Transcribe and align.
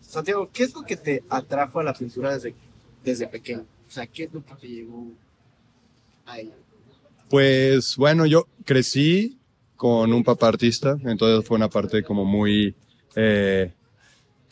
Santiago, 0.00 0.50
¿qué 0.52 0.64
es 0.64 0.74
lo 0.74 0.82
que 0.82 0.96
te 0.96 1.22
atrajo 1.28 1.80
a 1.80 1.84
la 1.84 1.94
pintura 1.94 2.34
desde, 2.34 2.54
desde 3.02 3.26
pequeño? 3.26 3.64
O 3.86 3.90
sea, 3.90 4.06
¿qué 4.06 4.24
es 4.24 4.32
lo 4.32 4.44
que 4.44 4.54
te 4.54 4.68
llegó 4.68 5.06
a 6.26 6.38
ella? 6.38 6.54
Pues 7.28 7.96
bueno, 7.96 8.26
yo 8.26 8.46
crecí 8.64 9.38
con 9.76 10.12
un 10.12 10.22
papá 10.22 10.48
artista, 10.48 10.96
entonces 11.04 11.46
fue 11.46 11.56
una 11.56 11.68
parte 11.68 12.02
como 12.02 12.24
muy, 12.24 12.74
eh, 13.16 13.72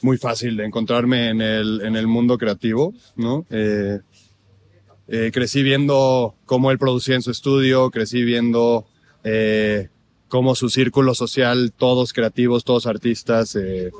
muy 0.02 0.18
fácil 0.18 0.56
de 0.56 0.64
encontrarme 0.64 1.30
en 1.30 1.40
el, 1.40 1.80
en 1.82 1.96
el 1.96 2.06
mundo 2.06 2.38
creativo, 2.38 2.94
¿no? 3.16 3.46
Eh, 3.50 4.00
eh, 5.08 5.30
crecí 5.32 5.62
viendo 5.62 6.34
cómo 6.46 6.70
él 6.70 6.78
producía 6.78 7.14
en 7.14 7.22
su 7.22 7.30
estudio, 7.30 7.90
crecí 7.90 8.22
viendo 8.22 8.86
eh, 9.24 9.88
cómo 10.32 10.54
su 10.54 10.70
círculo 10.70 11.14
social, 11.14 11.74
todos 11.76 12.14
creativos, 12.14 12.64
todos 12.64 12.86
artistas, 12.86 13.54
eh, 13.54 13.90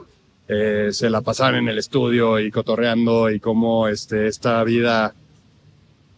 eh, 0.48 0.89
se 0.91 1.11
la 1.11 1.20
pasaban 1.20 1.56
en 1.56 1.69
el 1.69 1.77
estudio 1.77 2.41
y 2.41 2.51
cotorreando 2.51 3.30
y 3.30 3.39
cómo 3.39 3.87
este, 3.87 4.29
esta 4.29 4.65
vida, 4.65 5.12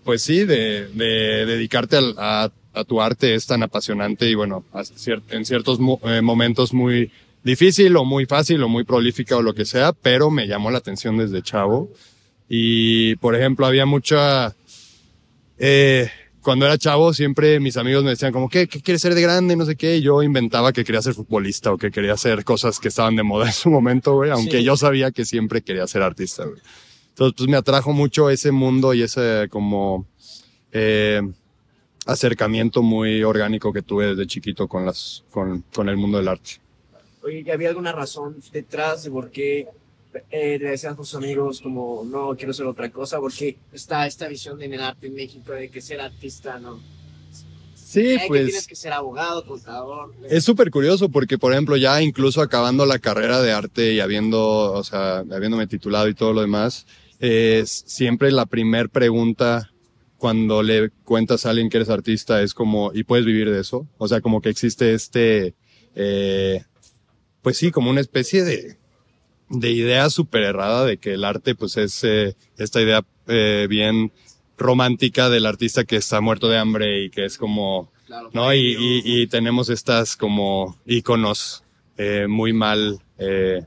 pues 0.05 0.23
sí, 0.23 0.45
de, 0.45 0.87
de 0.95 1.47
dedicarte 1.47 1.97
al- 1.97 2.15
a, 2.16 2.48
a 2.74 2.85
tu 2.85 3.02
arte 3.02 3.35
es 3.35 3.47
tan 3.47 3.65
apasionante 3.65 4.30
y 4.30 4.37
bueno, 4.37 4.65
a 4.73 4.83
en 5.30 5.45
ciertos 5.45 5.80
eh, 6.05 6.21
momentos 6.21 6.73
muy 6.73 7.10
difícil 7.43 7.96
o 7.96 8.05
muy 8.05 8.24
fácil 8.27 8.62
o 8.62 8.69
muy 8.69 8.85
prolífica 8.85 9.37
o 9.37 9.43
lo 9.43 9.52
que 9.52 9.65
sea, 9.65 9.93
pero 9.93 10.30
me 10.30 10.46
llamó 10.46 10.71
la 10.71 10.79
atención 10.79 11.19
desde 11.19 11.43
chavo. 11.43 11.91
Y, 12.49 13.16
por 13.16 13.35
ejemplo, 13.35 13.66
había 13.66 13.85
mucha... 13.85 14.55
Eh, 15.59 16.09
cuando 16.45 16.66
era 16.66 16.79
chavo, 16.79 17.12
siempre 17.12 17.59
mis 17.59 17.77
amigos 17.77 18.05
me 18.05 18.11
decían 18.11 18.33
como, 18.33 18.48
¿qué, 18.48 18.69
qué 18.69 18.80
quieres 18.80 19.02
ser 19.02 19.15
de 19.15 19.23
grande? 19.23 19.57
No 19.57 19.65
sé 19.65 19.75
qué. 19.75 19.97
Y 19.97 20.02
yo 20.02 20.23
inventaba 20.23 20.73
que 20.73 20.85
quería 20.85 21.02
ser 21.02 21.15
futbolista 21.15 21.73
o 21.73 21.79
que 21.79 21.91
quería 21.91 22.12
hacer 22.12 22.45
cosas 22.45 22.79
que 22.79 22.89
estaban 22.89 23.16
de 23.16 23.23
moda 23.25 23.47
en 23.48 23.52
su 23.52 23.71
momento, 23.71 24.15
güey. 24.15 24.30
Aunque 24.30 24.59
Sí. 24.59 24.65
yo 24.65 24.77
sabía 24.77 25.11
que 25.11 25.25
siempre 25.25 25.62
quería 25.62 25.87
ser 25.88 26.02
artista, 26.02 26.45
güey. 26.45 26.60
Entonces, 27.09 27.35
pues 27.37 27.49
me 27.49 27.57
atrajo 27.57 27.93
mucho 27.93 28.30
ese 28.30 28.52
mundo 28.52 28.95
y 28.95 29.02
ese 29.02 29.49
como 29.51 30.07
eh, 30.73 31.23
acercamiento 32.07 32.83
muy 32.83 33.23
orgánico 33.23 33.73
que 33.73 33.83
tuve 33.83 34.07
desde 34.09 34.27
chiquito 34.27 34.68
con 34.68 34.85
las, 34.85 35.24
con, 35.30 35.65
con 35.74 35.88
el 35.88 35.96
mundo 35.96 36.18
del 36.18 36.29
arte. 36.29 36.61
Oye, 37.23 37.43
¿y 37.46 37.51
¿había 37.51 37.71
alguna 37.71 37.93
razón 37.93 38.37
detrás 38.52 39.05
de 39.05 39.11
por 39.11 39.30
qué 39.30 39.66
eh, 40.30 40.59
le 40.59 40.70
decían 40.70 40.95
a 40.95 40.96
tus 40.96 41.15
amigos 41.15 41.60
como, 41.60 42.04
no, 42.04 42.34
quiero 42.37 42.52
ser 42.52 42.66
otra 42.66 42.90
cosa? 42.90 43.18
Porque 43.20 43.57
está 43.73 44.07
esta 44.07 44.29
visión 44.29 44.60
en 44.62 44.74
el 44.74 44.80
arte 44.80 45.06
en 45.09 45.15
México 45.15 45.52
de 45.52 45.71
que 45.71 45.80
ser 45.80 46.01
artista, 46.01 46.59
¿no? 46.59 46.80
Sí, 47.74 48.15
Eh, 48.15 48.18
que 48.23 48.26
pues. 48.26 48.45
tienes 48.46 48.66
que 48.66 48.74
ser 48.74 48.93
abogado, 48.93 49.46
contador. 49.46 50.12
Es 50.29 50.45
súper 50.45 50.71
curioso 50.71 51.09
porque, 51.10 51.38
por 51.38 51.52
ejemplo, 51.52 51.76
ya 51.76 52.02
incluso 52.02 52.43
acabando 52.43 52.87
la 52.87 52.98
carrera 52.98 53.40
de 53.40 53.52
arte 53.52 53.93
y 53.93 54.01
habiendo, 54.01 54.73
o 54.73 54.82
sea, 54.82 55.18
habiéndome 55.18 55.66
titulado 55.66 56.09
y 56.09 56.15
todo 56.15 56.32
lo 56.32 56.40
demás, 56.40 56.87
es 57.21 57.84
siempre 57.87 58.32
la 58.32 58.46
primer 58.46 58.90
pregunta 58.90 59.71
cuando 60.18 60.62
le 60.62 60.90
cuentas 61.04 61.45
a 61.45 61.51
alguien 61.51 61.68
que 61.68 61.76
eres 61.76 61.90
artista 61.90 62.43
es 62.43 62.54
como, 62.54 62.90
¿y 62.95 63.04
puedes 63.04 63.26
vivir 63.26 63.51
de 63.51 63.60
eso? 63.60 63.87
O 63.99 64.09
sea, 64.09 64.21
como 64.21 64.41
que 64.41 64.49
existe 64.49 64.94
este, 64.94 65.54
eh, 65.94 66.65
pues 67.43 67.59
sí, 67.59 67.71
como 67.71 67.91
una 67.91 68.00
especie 68.00 68.43
de, 68.43 68.76
de 69.55 69.71
idea 69.72 70.10
súper 70.10 70.43
errada 70.43 70.84
de 70.84 70.99
que 70.99 71.15
el 71.15 71.25
arte, 71.25 71.55
pues 71.55 71.77
es 71.77 72.03
eh, 72.05 72.37
esta 72.59 72.81
idea 72.83 73.05
eh, 73.27 73.66
bien 73.69 74.12
romántica 74.59 75.28
del 75.31 75.47
artista 75.47 75.84
que 75.84 75.97
está 75.97 76.21
muerto 76.21 76.49
de 76.49 76.59
hambre 76.59 77.05
y 77.05 77.11
que 77.11 77.25
es 77.25 77.38
como, 77.38 77.91
Claro, 78.06 78.31
¿no? 78.33 78.53
Y, 78.55 78.61
y, 78.78 79.03
y 79.22 79.27
tenemos 79.27 79.71
estas 79.71 80.16
como 80.16 80.78
íconos 80.87 81.65
eh, 81.97 82.27
muy 82.28 82.53
mal 82.53 83.00
eh, 83.19 83.62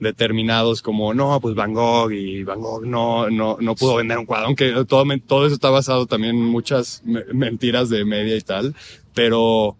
determinados 0.00 0.82
como, 0.82 1.12
no, 1.14 1.40
pues 1.40 1.54
Van 1.54 1.72
Gogh 1.74 2.12
y 2.12 2.44
Van 2.44 2.60
Gogh 2.60 2.84
no, 2.84 3.30
no, 3.30 3.56
no 3.60 3.74
pudo 3.74 3.96
vender 3.96 4.18
un 4.18 4.26
cuadro, 4.26 4.46
aunque 4.46 4.72
todo, 4.86 5.04
todo 5.26 5.46
eso 5.46 5.54
está 5.54 5.70
basado 5.70 6.06
también 6.06 6.36
en 6.36 6.44
muchas 6.44 7.02
me- 7.04 7.24
mentiras 7.32 7.88
de 7.88 8.04
media 8.04 8.36
y 8.36 8.40
tal, 8.42 8.74
pero 9.14 9.76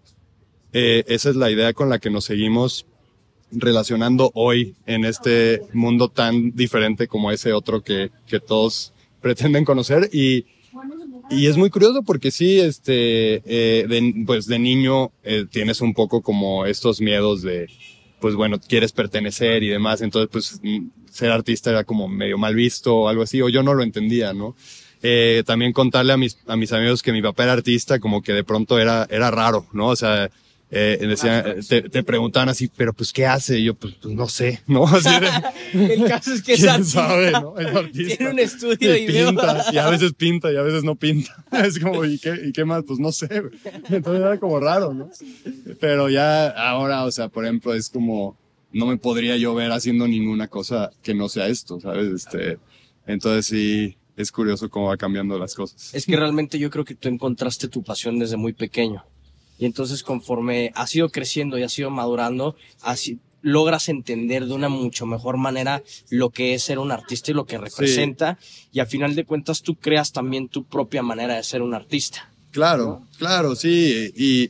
eh, 0.73 1.03
esa 1.07 1.29
es 1.29 1.35
la 1.35 1.49
idea 1.51 1.73
con 1.73 1.89
la 1.89 1.99
que 1.99 2.09
nos 2.09 2.25
seguimos 2.25 2.85
relacionando 3.51 4.31
hoy 4.33 4.75
en 4.85 5.05
este 5.05 5.61
mundo 5.73 6.09
tan 6.09 6.51
diferente 6.55 7.07
como 7.07 7.31
ese 7.31 7.53
otro 7.53 7.81
que, 7.81 8.11
que 8.27 8.39
todos 8.39 8.93
pretenden 9.21 9.65
conocer 9.65 10.09
y, 10.13 10.45
y 11.29 11.47
es 11.47 11.57
muy 11.57 11.69
curioso 11.69 12.03
porque 12.03 12.31
sí, 12.31 12.59
este, 12.59 13.41
eh, 13.45 13.85
de, 13.87 14.23
pues 14.25 14.47
de 14.47 14.59
niño 14.59 15.11
eh, 15.23 15.45
tienes 15.49 15.81
un 15.81 15.93
poco 15.93 16.21
como 16.21 16.65
estos 16.65 17.01
miedos 17.01 17.41
de, 17.41 17.69
pues 18.19 18.35
bueno, 18.35 18.59
quieres 18.59 18.91
pertenecer 18.91 19.63
y 19.63 19.67
demás, 19.67 20.01
entonces 20.01 20.29
pues 20.31 20.59
mm, 20.63 20.87
ser 21.11 21.31
artista 21.31 21.69
era 21.69 21.83
como 21.83 22.07
medio 22.07 22.37
mal 22.37 22.55
visto 22.55 22.95
o 22.95 23.07
algo 23.09 23.23
así, 23.23 23.41
o 23.41 23.49
yo 23.49 23.63
no 23.63 23.73
lo 23.73 23.83
entendía, 23.83 24.33
¿no? 24.33 24.55
Eh, 25.01 25.43
también 25.45 25.71
contarle 25.71 26.13
a 26.13 26.17
mis, 26.17 26.37
a 26.45 26.57
mis 26.57 26.73
amigos 26.73 27.01
que 27.01 27.13
mi 27.13 27.21
papá 27.21 27.43
era 27.43 27.53
artista, 27.53 27.99
como 27.99 28.21
que 28.21 28.33
de 28.33 28.43
pronto 28.43 28.79
era, 28.79 29.07
era 29.09 29.31
raro, 29.31 29.65
¿no? 29.71 29.87
O 29.87 29.95
sea, 29.95 30.29
eh, 30.71 30.97
decían, 31.01 31.43
eh, 31.47 31.55
te, 31.67 31.81
te 31.89 32.03
preguntaban 32.03 32.47
así, 32.49 32.69
pero 32.75 32.93
pues, 32.93 33.11
¿qué 33.11 33.25
hace? 33.25 33.57
Y 33.59 33.63
yo, 33.65 33.73
pues, 33.73 33.95
pues, 34.01 34.13
no 34.13 34.27
sé, 34.27 34.61
¿no? 34.67 34.85
Así 34.85 35.09
de, 35.09 35.93
El 35.93 36.03
caso 36.05 36.33
es 36.33 36.41
que 36.43 36.53
es 36.53 36.59
¿Quién 36.59 36.69
artista. 36.71 37.07
sabe, 37.07 37.31
no? 37.31 37.55
Es 37.59 37.75
artista. 37.75 38.17
Tiene 38.17 38.31
un 38.33 38.39
estudio 38.39 38.95
y, 38.95 38.99
Y 39.01 39.07
veo- 39.07 39.29
pinta, 39.29 39.65
y 39.73 39.77
a 39.77 39.89
veces 39.89 40.13
pinta, 40.13 40.51
y 40.51 40.57
a 40.57 40.61
veces 40.61 40.83
no 40.83 40.95
pinta. 40.95 41.43
Es 41.63 41.79
como, 41.79 42.05
¿y 42.05 42.19
qué, 42.19 42.33
y 42.45 42.51
qué 42.51 42.65
más? 42.65 42.83
Pues 42.87 42.99
no 42.99 43.11
sé. 43.11 43.27
Entonces 43.89 44.21
era 44.21 44.37
como 44.39 44.59
raro, 44.59 44.93
¿no? 44.93 45.09
Pero 45.79 46.09
ya 46.09 46.49
ahora, 46.49 47.03
o 47.05 47.11
sea, 47.11 47.29
por 47.29 47.45
ejemplo, 47.45 47.73
es 47.73 47.89
como, 47.89 48.37
no 48.71 48.85
me 48.85 48.97
podría 48.97 49.37
yo 49.37 49.55
ver 49.55 49.71
haciendo 49.71 50.07
ninguna 50.07 50.47
cosa 50.47 50.91
que 51.01 51.15
no 51.15 51.29
sea 51.29 51.47
esto, 51.47 51.79
¿sabes? 51.79 52.07
Este, 52.13 52.59
entonces 53.07 53.47
sí, 53.47 53.97
es 54.15 54.31
curioso 54.31 54.69
cómo 54.69 54.87
va 54.89 54.97
cambiando 54.97 55.39
las 55.39 55.55
cosas. 55.55 55.95
Es 55.95 56.05
que 56.05 56.15
realmente 56.15 56.59
yo 56.59 56.69
creo 56.69 56.85
que 56.85 56.93
tú 56.93 57.09
encontraste 57.09 57.67
tu 57.69 57.81
pasión 57.83 58.19
desde 58.19 58.37
muy 58.37 58.53
pequeño. 58.53 59.03
Y 59.59 59.65
entonces 59.65 60.01
conforme 60.01 60.71
has 60.73 60.95
ido 60.95 61.09
creciendo 61.09 61.57
y 61.57 61.63
has 61.63 61.77
ido 61.77 61.91
madurando, 61.91 62.55
así 62.81 63.19
logras 63.41 63.89
entender 63.89 64.45
de 64.45 64.53
una 64.53 64.69
mucho 64.69 65.05
mejor 65.05 65.37
manera 65.37 65.83
lo 66.09 66.29
que 66.29 66.53
es 66.53 66.63
ser 66.63 66.79
un 66.79 66.91
artista 66.91 67.31
y 67.31 67.33
lo 67.33 67.45
que 67.45 67.57
representa. 67.57 68.37
Y 68.71 68.79
al 68.79 68.87
final 68.87 69.15
de 69.15 69.25
cuentas 69.25 69.61
tú 69.61 69.75
creas 69.75 70.11
también 70.11 70.47
tu 70.47 70.63
propia 70.63 71.03
manera 71.03 71.35
de 71.35 71.43
ser 71.43 71.61
un 71.61 71.73
artista. 71.73 72.31
Claro, 72.51 73.05
claro, 73.17 73.55
sí. 73.55 74.11
Y 74.15 74.49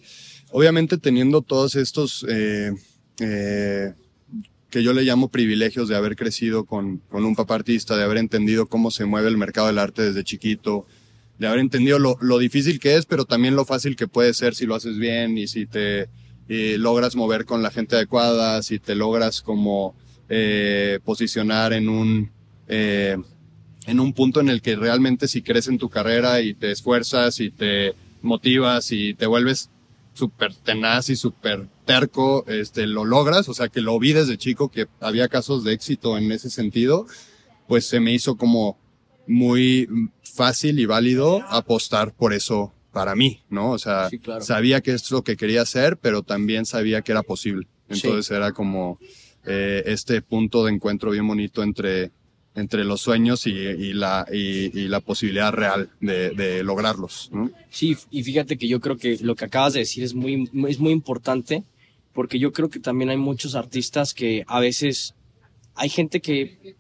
obviamente 0.52 0.98
teniendo 0.98 1.42
todos 1.42 1.76
estos 1.76 2.26
eh, 2.30 2.72
eh, 3.20 3.94
que 4.70 4.84
yo 4.84 4.94
le 4.94 5.04
llamo 5.04 5.30
privilegios 5.30 5.90
de 5.90 5.96
haber 5.96 6.16
crecido 6.16 6.66
con, 6.66 7.00
con 7.10 7.26
un 7.26 7.36
papá 7.36 7.56
artista, 7.56 7.98
de 7.98 8.04
haber 8.04 8.18
entendido 8.18 8.68
cómo 8.68 8.92
se 8.92 9.06
mueve 9.06 9.28
el 9.28 9.38
mercado 9.38 9.68
del 9.68 9.80
arte 9.80 10.04
desde 10.04 10.24
chiquito, 10.24 10.86
de 11.40 11.48
haber 11.48 11.60
entendido 11.60 11.98
lo, 11.98 12.38
difícil 12.38 12.80
que 12.80 12.98
es, 12.98 13.06
pero 13.06 13.26
también 13.26 13.56
lo 13.56 13.66
fácil 13.66 13.96
que 13.96 14.08
puede 14.08 14.34
ser 14.34 14.54
si 14.54 14.66
lo 14.66 14.76
haces 14.76 14.98
bien 14.98 15.38
y 15.38 15.48
si 15.48 15.66
te 15.66 16.10
logras 16.48 17.16
mover 17.16 17.46
con 17.46 17.64
la 17.64 17.72
gente 17.72 17.96
adecuada, 17.96 18.62
si 18.62 18.80
te 18.80 18.94
logras 18.96 19.42
como 19.42 19.96
eh, 20.28 21.00
posicionar 21.04 21.74
en 21.74 21.90
un 21.90 22.32
eh, 22.68 23.18
en 23.88 24.00
un 24.00 24.14
punto 24.14 24.42
en 24.42 24.50
el 24.50 24.62
que 24.62 24.76
realmente 24.76 25.28
si 25.28 25.42
crees 25.42 25.68
en 25.68 25.80
tu 25.80 25.90
carrera 25.90 26.42
y 26.42 26.54
te 26.54 26.72
esfuerzas 26.72 27.40
y 27.40 27.50
te 27.50 27.96
motivas 28.22 28.92
y 28.92 29.14
te 29.16 29.26
vuelves 29.26 29.70
súper 30.14 30.54
tenaz 30.54 31.10
y 31.10 31.16
súper 31.16 31.68
terco, 31.86 32.46
este, 32.48 32.86
lo 32.86 33.06
logras, 33.06 33.48
o 33.48 33.54
sea 33.54 33.70
que 33.70 33.82
lo 33.82 33.98
vi 33.98 34.14
desde 34.14 34.38
chico 34.38 34.70
que 34.70 34.88
había 35.00 35.30
casos 35.30 35.64
de 35.64 35.74
éxito 35.74 36.18
en 36.18 36.32
ese 36.32 36.50
sentido, 36.50 37.08
pues 37.68 37.88
se 37.88 38.00
me 38.00 38.14
hizo 38.14 38.36
como 38.36 38.78
muy 39.30 39.88
fácil 40.24 40.80
y 40.80 40.86
válido 40.86 41.44
apostar 41.50 42.14
por 42.14 42.34
eso 42.34 42.74
para 42.92 43.16
mí, 43.16 43.42
¿no? 43.50 43.72
O 43.72 43.78
sea, 43.78 44.10
Sí, 44.10 44.18
claro. 44.20 44.42
sabía 44.42 44.82
que 44.82 44.92
es 44.94 45.10
lo 45.12 45.24
que 45.24 45.38
quería 45.38 45.62
hacer, 45.62 45.98
pero 45.98 46.24
también 46.24 46.66
sabía 46.66 47.02
que 47.02 47.12
era 47.12 47.22
posible. 47.24 47.68
Entonces 47.88 48.30
era 48.36 48.52
como 48.52 49.00
eh, 49.46 49.84
este 49.86 50.22
punto 50.22 50.66
de 50.66 50.74
encuentro 50.74 51.12
bien 51.12 51.28
bonito 51.28 51.62
entre, 51.64 52.12
entre 52.56 52.84
los 52.84 53.02
sueños 53.02 53.46
y, 53.48 53.52
y 53.52 53.94
la, 53.94 54.26
y, 54.32 54.78
y 54.78 54.88
la 54.88 55.00
posibilidad 55.00 55.52
real 55.54 55.90
de, 56.02 56.32
de 56.32 56.64
lograrlos, 56.64 57.30
¿no? 57.32 57.52
Sí, 57.70 57.96
y 58.10 58.24
fíjate 58.24 58.58
que 58.58 58.68
yo 58.68 58.80
creo 58.80 58.98
que 58.98 59.18
lo 59.22 59.36
que 59.36 59.46
acabas 59.46 59.74
de 59.74 59.80
decir 59.82 60.04
es 60.04 60.14
muy, 60.16 60.50
es 60.68 60.80
muy 60.80 60.92
importante, 60.92 61.64
porque 62.14 62.40
yo 62.40 62.52
creo 62.52 62.70
que 62.70 62.80
también 62.80 63.10
hay 63.12 63.18
muchos 63.18 63.54
artistas 63.56 64.14
que 64.16 64.44
a 64.48 64.60
veces 64.60 65.14
hay 65.76 65.90
gente 65.90 66.20
que 66.22 66.76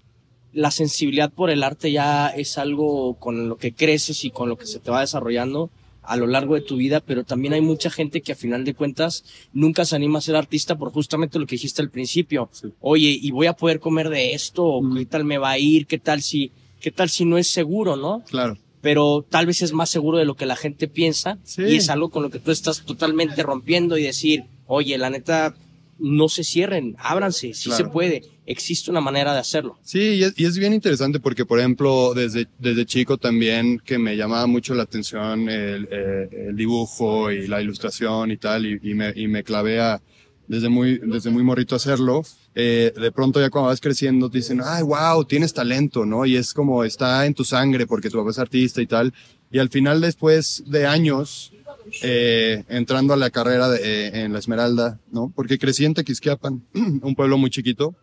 la 0.60 0.72
sensibilidad 0.72 1.32
por 1.32 1.50
el 1.50 1.64
arte 1.64 1.90
ya 1.92 2.28
es 2.28 2.58
algo 2.58 3.16
con 3.20 3.48
lo 3.48 3.56
que 3.58 3.74
creces 3.74 4.26
y 4.26 4.30
con 4.30 4.50
lo 4.50 4.58
que 4.58 4.66
se 4.66 4.80
te 4.80 4.92
va 4.92 5.00
desarrollando 5.02 5.70
a 6.04 6.18
lo 6.18 6.28
largo 6.28 6.56
de 6.56 6.62
tu 6.62 6.76
vida, 6.76 7.00
pero 7.00 7.24
también 7.24 7.54
hay 7.54 7.62
mucha 7.62 7.90
gente 7.90 8.22
que 8.22 8.32
a 8.34 8.36
final 8.36 8.66
de 8.66 8.74
cuentas 8.74 9.24
nunca 9.54 9.86
se 9.86 9.96
anima 9.96 10.18
a 10.20 10.22
ser 10.22 10.36
artista 10.36 10.76
por 10.78 10.92
justamente 10.92 11.40
lo 11.40 11.46
que 11.46 11.56
dijiste 11.56 11.82
al 11.82 11.90
principio. 11.92 12.50
Oye, 12.82 13.18
¿y 13.22 13.32
voy 13.32 13.48
a 13.48 13.54
poder 13.54 13.80
comer 13.80 14.10
de 14.10 14.34
esto? 14.34 14.66
¿O 14.66 14.94
¿Qué 14.96 15.06
tal 15.06 15.24
me 15.24 15.38
va 15.38 15.52
a 15.52 15.60
ir? 15.60 15.86
¿Qué 15.88 15.98
tal 16.00 16.22
si, 16.22 16.52
qué 16.82 16.92
tal 16.92 17.10
si 17.10 17.24
no 17.26 17.38
es 17.38 17.48
seguro, 17.50 17.96
no? 17.96 18.24
Claro. 18.28 18.58
pero 18.82 19.26
tal 19.30 19.46
vez 19.46 19.62
es 19.62 19.72
más 19.74 19.90
seguro 19.90 20.18
de 20.18 20.26
lo 20.26 20.36
que 20.36 20.46
la 20.46 20.56
gente 20.56 20.88
piensa 20.88 21.38
Sí. 21.44 21.64
y 21.64 21.76
es 21.76 21.90
algo 21.90 22.10
con 22.10 22.24
lo 22.24 22.30
que 22.32 22.40
tú 22.40 22.52
estás 22.52 22.84
totalmente 22.86 23.44
rompiendo 23.44 23.98
y 23.98 24.04
decir, 24.04 24.44
oye, 24.68 24.98
la 24.98 25.10
neta, 25.10 25.56
no 26.00 26.30
se 26.30 26.44
cierren, 26.44 26.96
ábranse, 27.00 27.54
sí 27.54 27.72
se 27.72 27.86
puede, 27.86 28.24
existe 28.46 28.90
una 28.90 29.02
manera 29.02 29.34
de 29.34 29.40
hacerlo. 29.40 29.78
Sí, 29.84 30.00
y 30.00 30.24
es, 30.24 30.34
y 30.38 30.46
es, 30.46 30.58
bien 30.58 30.74
interesante 30.74 31.20
porque, 31.20 31.46
por 31.46 31.60
ejemplo, 31.60 32.14
desde, 32.14 32.48
desde 32.58 32.86
chico 32.86 33.18
también 33.18 33.80
que 33.80 33.98
me 33.98 34.16
llamaba 34.16 34.48
mucho 34.48 34.74
la 34.76 34.84
atención 34.84 35.50
el, 35.50 35.88
eh, 35.92 36.30
el 36.50 36.56
dibujo 36.56 37.32
y 37.32 37.48
la 37.48 37.62
ilustración 37.62 38.32
y 38.32 38.38
tal, 38.38 38.66
y, 38.66 38.80
y, 38.82 38.94
me, 38.94 39.14
y 39.16 39.28
me 39.28 39.44
clavé 39.44 39.80
a, 39.80 40.02
desde 40.50 40.68
muy, 40.68 40.98
desde 40.98 41.30
muy 41.30 41.44
morrito 41.44 41.76
hacerlo. 41.76 42.24
Eh, 42.56 42.92
de 43.00 43.12
pronto 43.12 43.40
ya 43.40 43.50
cuando 43.50 43.70
vas 43.70 43.80
creciendo 43.80 44.30
te 44.30 44.40
dicen, 44.40 44.62
ay, 44.66 44.84
wow, 44.84 45.24
tienes 45.24 45.54
talento, 45.54 46.06
¿no? 46.06 46.26
Y 46.26 46.36
es 46.36 46.54
como 46.54 46.84
está 46.84 47.26
en 47.26 47.36
tu 47.36 47.46
sangre 47.46 47.86
porque 47.86 48.10
tu 48.10 48.18
papá 48.18 48.32
es 48.32 48.40
artista 48.40 48.82
y 48.82 48.88
tal. 48.88 49.14
Y 49.52 49.60
al 49.60 49.70
final, 49.70 50.02
después 50.02 50.64
de 50.66 50.88
años, 50.88 51.54
eh, 52.02 52.64
entrando 52.70 53.14
a 53.14 53.18
la 53.18 53.30
carrera 53.30 53.70
de, 53.70 53.80
eh, 53.80 54.22
en 54.24 54.34
la 54.34 54.40
Esmeralda, 54.40 55.00
¿no? 55.12 55.32
Porque 55.36 55.58
crecí 55.58 55.86
en 55.86 55.94
Tequisquiapan, 55.94 56.64
un 56.74 57.16
pueblo 57.16 57.38
muy 57.38 57.50
chiquito, 57.50 57.96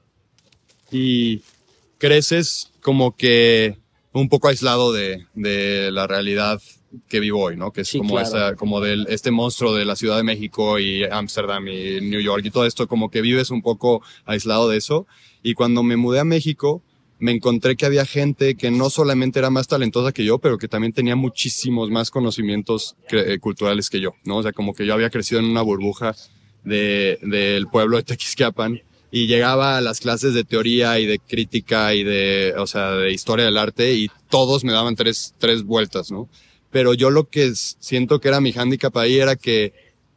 y 0.90 1.42
creces 1.98 2.70
como 2.80 3.16
que 3.16 3.78
un 4.12 4.28
poco 4.28 4.48
aislado 4.48 4.92
de, 4.92 5.26
de 5.34 5.90
la 5.92 6.06
realidad 6.06 6.60
que 7.08 7.20
vivo 7.20 7.42
hoy, 7.42 7.56
¿no? 7.56 7.72
Que 7.72 7.82
es 7.82 7.92
como, 7.92 8.18
esa, 8.20 8.54
como 8.54 8.80
del, 8.80 9.06
este 9.08 9.30
monstruo 9.30 9.74
de 9.74 9.84
la 9.84 9.96
Ciudad 9.96 10.16
de 10.16 10.22
México 10.22 10.78
y 10.78 11.04
Ámsterdam 11.04 11.68
y 11.68 12.00
New 12.00 12.20
York 12.20 12.42
y 12.44 12.50
todo 12.50 12.66
esto, 12.66 12.86
como 12.88 13.10
que 13.10 13.20
vives 13.20 13.50
un 13.50 13.62
poco 13.62 14.02
aislado 14.24 14.68
de 14.68 14.78
eso. 14.78 15.06
Y 15.42 15.54
cuando 15.54 15.82
me 15.82 15.96
mudé 15.96 16.20
a 16.20 16.24
México, 16.24 16.82
me 17.18 17.32
encontré 17.32 17.76
que 17.76 17.86
había 17.86 18.04
gente 18.04 18.56
que 18.56 18.70
no 18.70 18.90
solamente 18.90 19.38
era 19.38 19.50
más 19.50 19.68
talentosa 19.68 20.12
que 20.12 20.24
yo, 20.24 20.38
pero 20.38 20.58
que 20.58 20.68
también 20.68 20.92
tenía 20.92 21.16
muchísimos 21.16 21.90
más 21.90 22.10
conocimientos 22.10 22.96
eh, 23.10 23.38
culturales 23.40 23.88
que 23.88 24.00
yo, 24.00 24.14
¿no? 24.24 24.38
O 24.38 24.42
sea, 24.42 24.52
como 24.52 24.74
que 24.74 24.84
yo 24.84 24.92
había 24.92 25.10
crecido 25.10 25.40
en 25.40 25.46
una 25.46 25.62
burbuja 25.62 26.14
de, 26.64 27.18
del 27.22 27.68
pueblo 27.68 27.96
de 27.96 28.02
Tequisquiapan 28.02 28.82
y 29.10 29.26
llegaba 29.28 29.78
a 29.78 29.80
las 29.80 30.00
clases 30.00 30.34
de 30.34 30.44
teoría 30.44 30.98
y 30.98 31.06
de 31.06 31.18
crítica 31.18 31.94
y 31.94 32.04
de, 32.04 32.54
o 32.58 32.66
sea, 32.66 32.90
de 32.92 33.12
historia 33.12 33.46
del 33.46 33.56
arte 33.56 33.94
y 33.94 34.10
todos 34.28 34.64
me 34.64 34.72
daban 34.72 34.96
tres, 34.96 35.34
tres 35.38 35.62
vueltas, 35.62 36.10
¿no? 36.10 36.28
Pero 36.70 36.92
yo 36.92 37.10
lo 37.10 37.28
que 37.30 37.52
siento 37.54 38.20
que 38.20 38.28
era 38.28 38.40
mi 38.40 38.52
hándicap 38.52 38.94
ahí 38.98 39.16
era 39.16 39.36
que, 39.36 39.72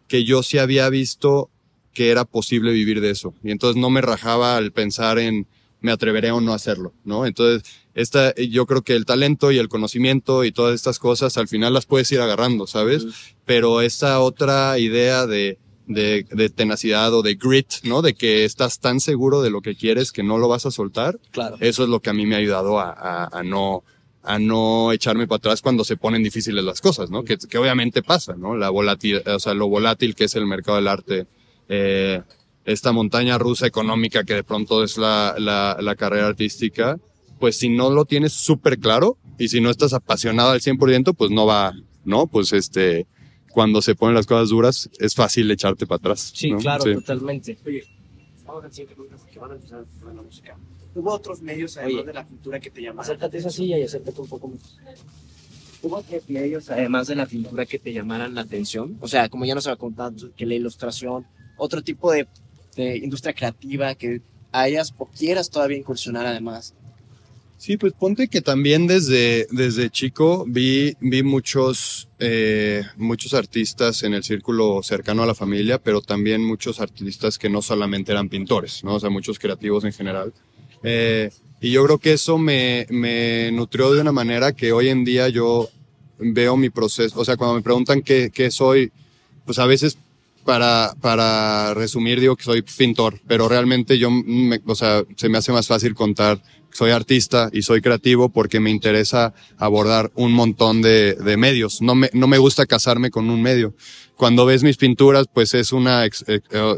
que 0.07 0.25
yo 0.25 0.43
sí 0.43 0.57
había 0.57 0.89
visto 0.89 1.49
que 1.93 2.09
era 2.09 2.25
posible 2.25 2.73
vivir 2.73 2.99
de 2.99 3.11
eso. 3.11 3.33
Y 3.43 3.51
entonces 3.51 3.79
no 3.79 3.89
me 3.89 4.01
rajaba 4.01 4.57
al 4.57 4.71
pensar 4.71 5.19
en, 5.19 5.47
me 5.81 5.91
atreveré 5.91 6.31
o 6.31 6.41
no 6.41 6.51
a 6.51 6.55
hacerlo, 6.55 6.93
¿no? 7.03 7.25
Entonces, 7.25 7.63
esta, 7.93 8.33
yo 8.35 8.65
creo 8.65 8.81
que 8.81 8.95
el 8.95 9.05
talento 9.05 9.51
y 9.51 9.57
el 9.57 9.69
conocimiento 9.69 10.43
y 10.43 10.51
todas 10.51 10.75
estas 10.75 10.99
cosas 10.99 11.37
al 11.37 11.47
final 11.47 11.73
las 11.73 11.85
puedes 11.85 12.11
ir 12.11 12.19
agarrando, 12.19 12.67
¿sabes? 12.67 13.05
Pero 13.45 13.81
esa 13.81 14.19
otra 14.19 14.77
idea 14.79 15.25
de, 15.25 15.57
de, 15.87 16.25
de, 16.29 16.49
tenacidad 16.49 17.13
o 17.13 17.21
de 17.21 17.35
grit, 17.35 17.83
¿no? 17.83 18.01
De 18.01 18.13
que 18.13 18.45
estás 18.45 18.79
tan 18.79 18.99
seguro 18.99 19.41
de 19.41 19.49
lo 19.49 19.61
que 19.61 19.75
quieres 19.75 20.11
que 20.11 20.23
no 20.23 20.37
lo 20.37 20.47
vas 20.47 20.65
a 20.65 20.71
soltar. 20.71 21.19
Claro. 21.31 21.57
Eso 21.59 21.83
es 21.83 21.89
lo 21.89 22.01
que 22.01 22.09
a 22.09 22.13
mí 22.13 22.25
me 22.25 22.35
ha 22.35 22.39
ayudado 22.39 22.79
a, 22.79 22.91
a, 22.91 23.39
a 23.39 23.43
no, 23.43 23.83
a 24.23 24.37
no 24.37 24.91
echarme 24.91 25.27
para 25.27 25.37
atrás 25.37 25.61
cuando 25.61 25.83
se 25.83 25.97
ponen 25.97 26.23
difíciles 26.23 26.63
las 26.63 26.81
cosas, 26.81 27.09
¿no? 27.09 27.23
Que, 27.23 27.37
que 27.37 27.57
obviamente 27.57 28.03
pasa, 28.03 28.35
¿no? 28.35 28.55
La 28.55 28.69
volatil, 28.69 29.21
o 29.25 29.39
sea, 29.39 29.53
lo 29.53 29.67
volátil 29.67 30.15
que 30.15 30.25
es 30.25 30.35
el 30.35 30.45
mercado 30.45 30.77
del 30.77 30.87
arte, 30.87 31.27
eh, 31.69 32.21
esta 32.71 32.91
montaña 32.91 33.37
rusa 33.37 33.65
económica 33.65 34.23
que 34.23 34.35
de 34.35 34.43
pronto 34.43 34.83
es 34.83 34.97
la, 34.97 35.35
la, 35.37 35.77
la 35.81 35.95
carrera 35.95 36.27
artística, 36.27 36.97
pues 37.39 37.57
si 37.57 37.69
no 37.69 37.89
lo 37.89 38.05
tienes 38.05 38.33
súper 38.33 38.79
claro 38.79 39.17
y 39.37 39.47
si 39.47 39.61
no 39.61 39.69
estás 39.69 39.93
apasionado 39.93 40.51
al 40.51 40.59
100%, 40.59 41.15
pues 41.15 41.31
no 41.31 41.45
va, 41.45 41.73
¿no? 42.05 42.27
Pues 42.27 42.53
este, 42.53 43.07
cuando 43.51 43.81
se 43.81 43.95
ponen 43.95 44.15
las 44.15 44.27
cosas 44.27 44.49
duras, 44.49 44.89
es 44.99 45.15
fácil 45.15 45.49
echarte 45.49 45.87
para 45.87 45.97
atrás. 45.97 46.31
Sí, 46.35 46.51
¿no? 46.51 46.57
claro, 46.57 46.83
sí. 46.83 46.93
totalmente. 46.93 47.57
Oye, 47.65 47.83
vamos 48.45 48.65
al 48.65 48.71
siguiente 48.71 48.95
pregunta 48.95 49.17
porque 49.17 49.39
van 49.39 49.51
a 49.51 49.55
empezar 49.55 49.85
con 50.01 50.15
la 50.15 50.21
música. 50.21 50.57
¿Hubo 50.93 51.11
otros 51.11 51.41
medios 51.41 51.77
además 51.77 51.93
Oye, 51.95 52.05
de 52.05 52.13
la 52.13 52.25
pintura 52.27 52.59
que 52.59 52.69
te 52.69 52.81
llamaron? 52.81 53.01
Acércate 53.01 53.37
a 53.37 53.39
esa 53.39 53.49
silla 53.49 53.77
y 53.77 53.83
acércate 53.83 54.21
un 54.21 54.27
poco 54.27 54.47
más. 54.49 54.77
¿Hubo 55.81 55.95
otros 55.95 56.29
medios 56.29 56.69
además 56.69 57.07
de 57.07 57.15
la 57.15 57.25
pintura 57.25 57.65
que 57.65 57.79
te 57.79 57.93
llamaran 57.93 58.35
la 58.35 58.41
atención? 58.41 58.97
O 58.99 59.07
sea, 59.07 59.29
como 59.29 59.45
ya 59.45 59.55
nos 59.55 59.65
había 59.65 59.77
contado, 59.77 60.33
que 60.35 60.45
la 60.45 60.55
ilustración, 60.55 61.25
otro 61.57 61.81
tipo 61.81 62.11
de, 62.11 62.27
de 62.79 62.97
industria 62.97 63.33
creativa 63.33 63.93
que 63.95 64.21
hayas 64.51 64.93
o 64.97 65.05
quieras 65.05 65.49
todavía 65.49 65.77
incursionar 65.77 66.25
además. 66.25 66.73
Sí, 67.57 67.75
pues 67.75 67.91
ponte 67.91 68.29
que 68.29 68.41
también 68.41 68.87
desde, 68.87 69.45
desde 69.51 69.89
chico 69.89 70.45
vi, 70.47 70.95
vi 71.01 71.23
muchos, 71.23 72.07
eh, 72.17 72.83
muchos 72.95 73.33
artistas 73.33 74.03
en 74.03 74.13
el 74.13 74.23
círculo 74.23 74.81
cercano 74.81 75.23
a 75.23 75.25
la 75.25 75.35
familia, 75.35 75.77
pero 75.77 76.01
también 76.01 76.41
muchos 76.41 76.79
artistas 76.79 77.37
que 77.37 77.49
no 77.49 77.61
solamente 77.61 78.13
eran 78.13 78.29
pintores, 78.29 78.81
¿no? 78.85 78.95
O 78.95 78.99
sea, 79.01 79.09
muchos 79.09 79.39
creativos 79.39 79.83
en 79.83 79.91
general. 79.91 80.33
Eh, 80.83 81.31
y 81.59 81.71
yo 81.71 81.83
creo 81.83 81.97
que 81.97 82.13
eso 82.13 82.37
me, 82.37 82.87
me 82.89 83.51
nutrió 83.51 83.91
de 83.91 83.99
una 83.99 84.13
manera 84.13 84.53
que 84.53 84.71
hoy 84.71 84.87
en 84.87 85.03
día 85.03 85.27
yo 85.27 85.67
veo 86.17 86.55
mi 86.55 86.69
proceso, 86.69 87.19
o 87.19 87.25
sea, 87.25 87.35
cuando 87.35 87.55
me 87.55 87.61
preguntan 87.61 88.01
qué, 88.01 88.31
qué 88.33 88.51
soy, 88.51 88.89
pues 89.45 89.59
a 89.59 89.65
veces 89.65 89.97
para, 90.45 90.93
para 91.01 91.73
resumir 91.73 92.19
digo 92.19 92.35
que 92.35 92.43
soy 92.43 92.61
pintor, 92.61 93.19
pero 93.27 93.47
realmente 93.47 93.97
yo, 93.97 94.09
me, 94.11 94.59
o 94.65 94.75
sea, 94.75 95.03
se 95.15 95.29
me 95.29 95.37
hace 95.37 95.51
más 95.51 95.67
fácil 95.67 95.93
contar 95.93 96.41
soy 96.71 96.91
artista 96.91 97.49
y 97.51 97.63
soy 97.63 97.81
creativo 97.81 98.29
porque 98.29 98.59
me 98.59 98.69
interesa 98.69 99.33
abordar 99.57 100.11
un 100.15 100.31
montón 100.33 100.81
de, 100.81 101.13
de 101.15 101.37
medios. 101.37 101.81
No 101.81 101.95
me, 101.95 102.09
no 102.13 102.27
me 102.27 102.37
gusta 102.37 102.65
casarme 102.65 103.09
con 103.09 103.29
un 103.29 103.41
medio. 103.41 103.73
Cuando 104.15 104.45
ves 104.45 104.63
mis 104.63 104.77
pinturas, 104.77 105.27
pues 105.33 105.53
es 105.53 105.71
una 105.71 106.05
ex, 106.05 106.23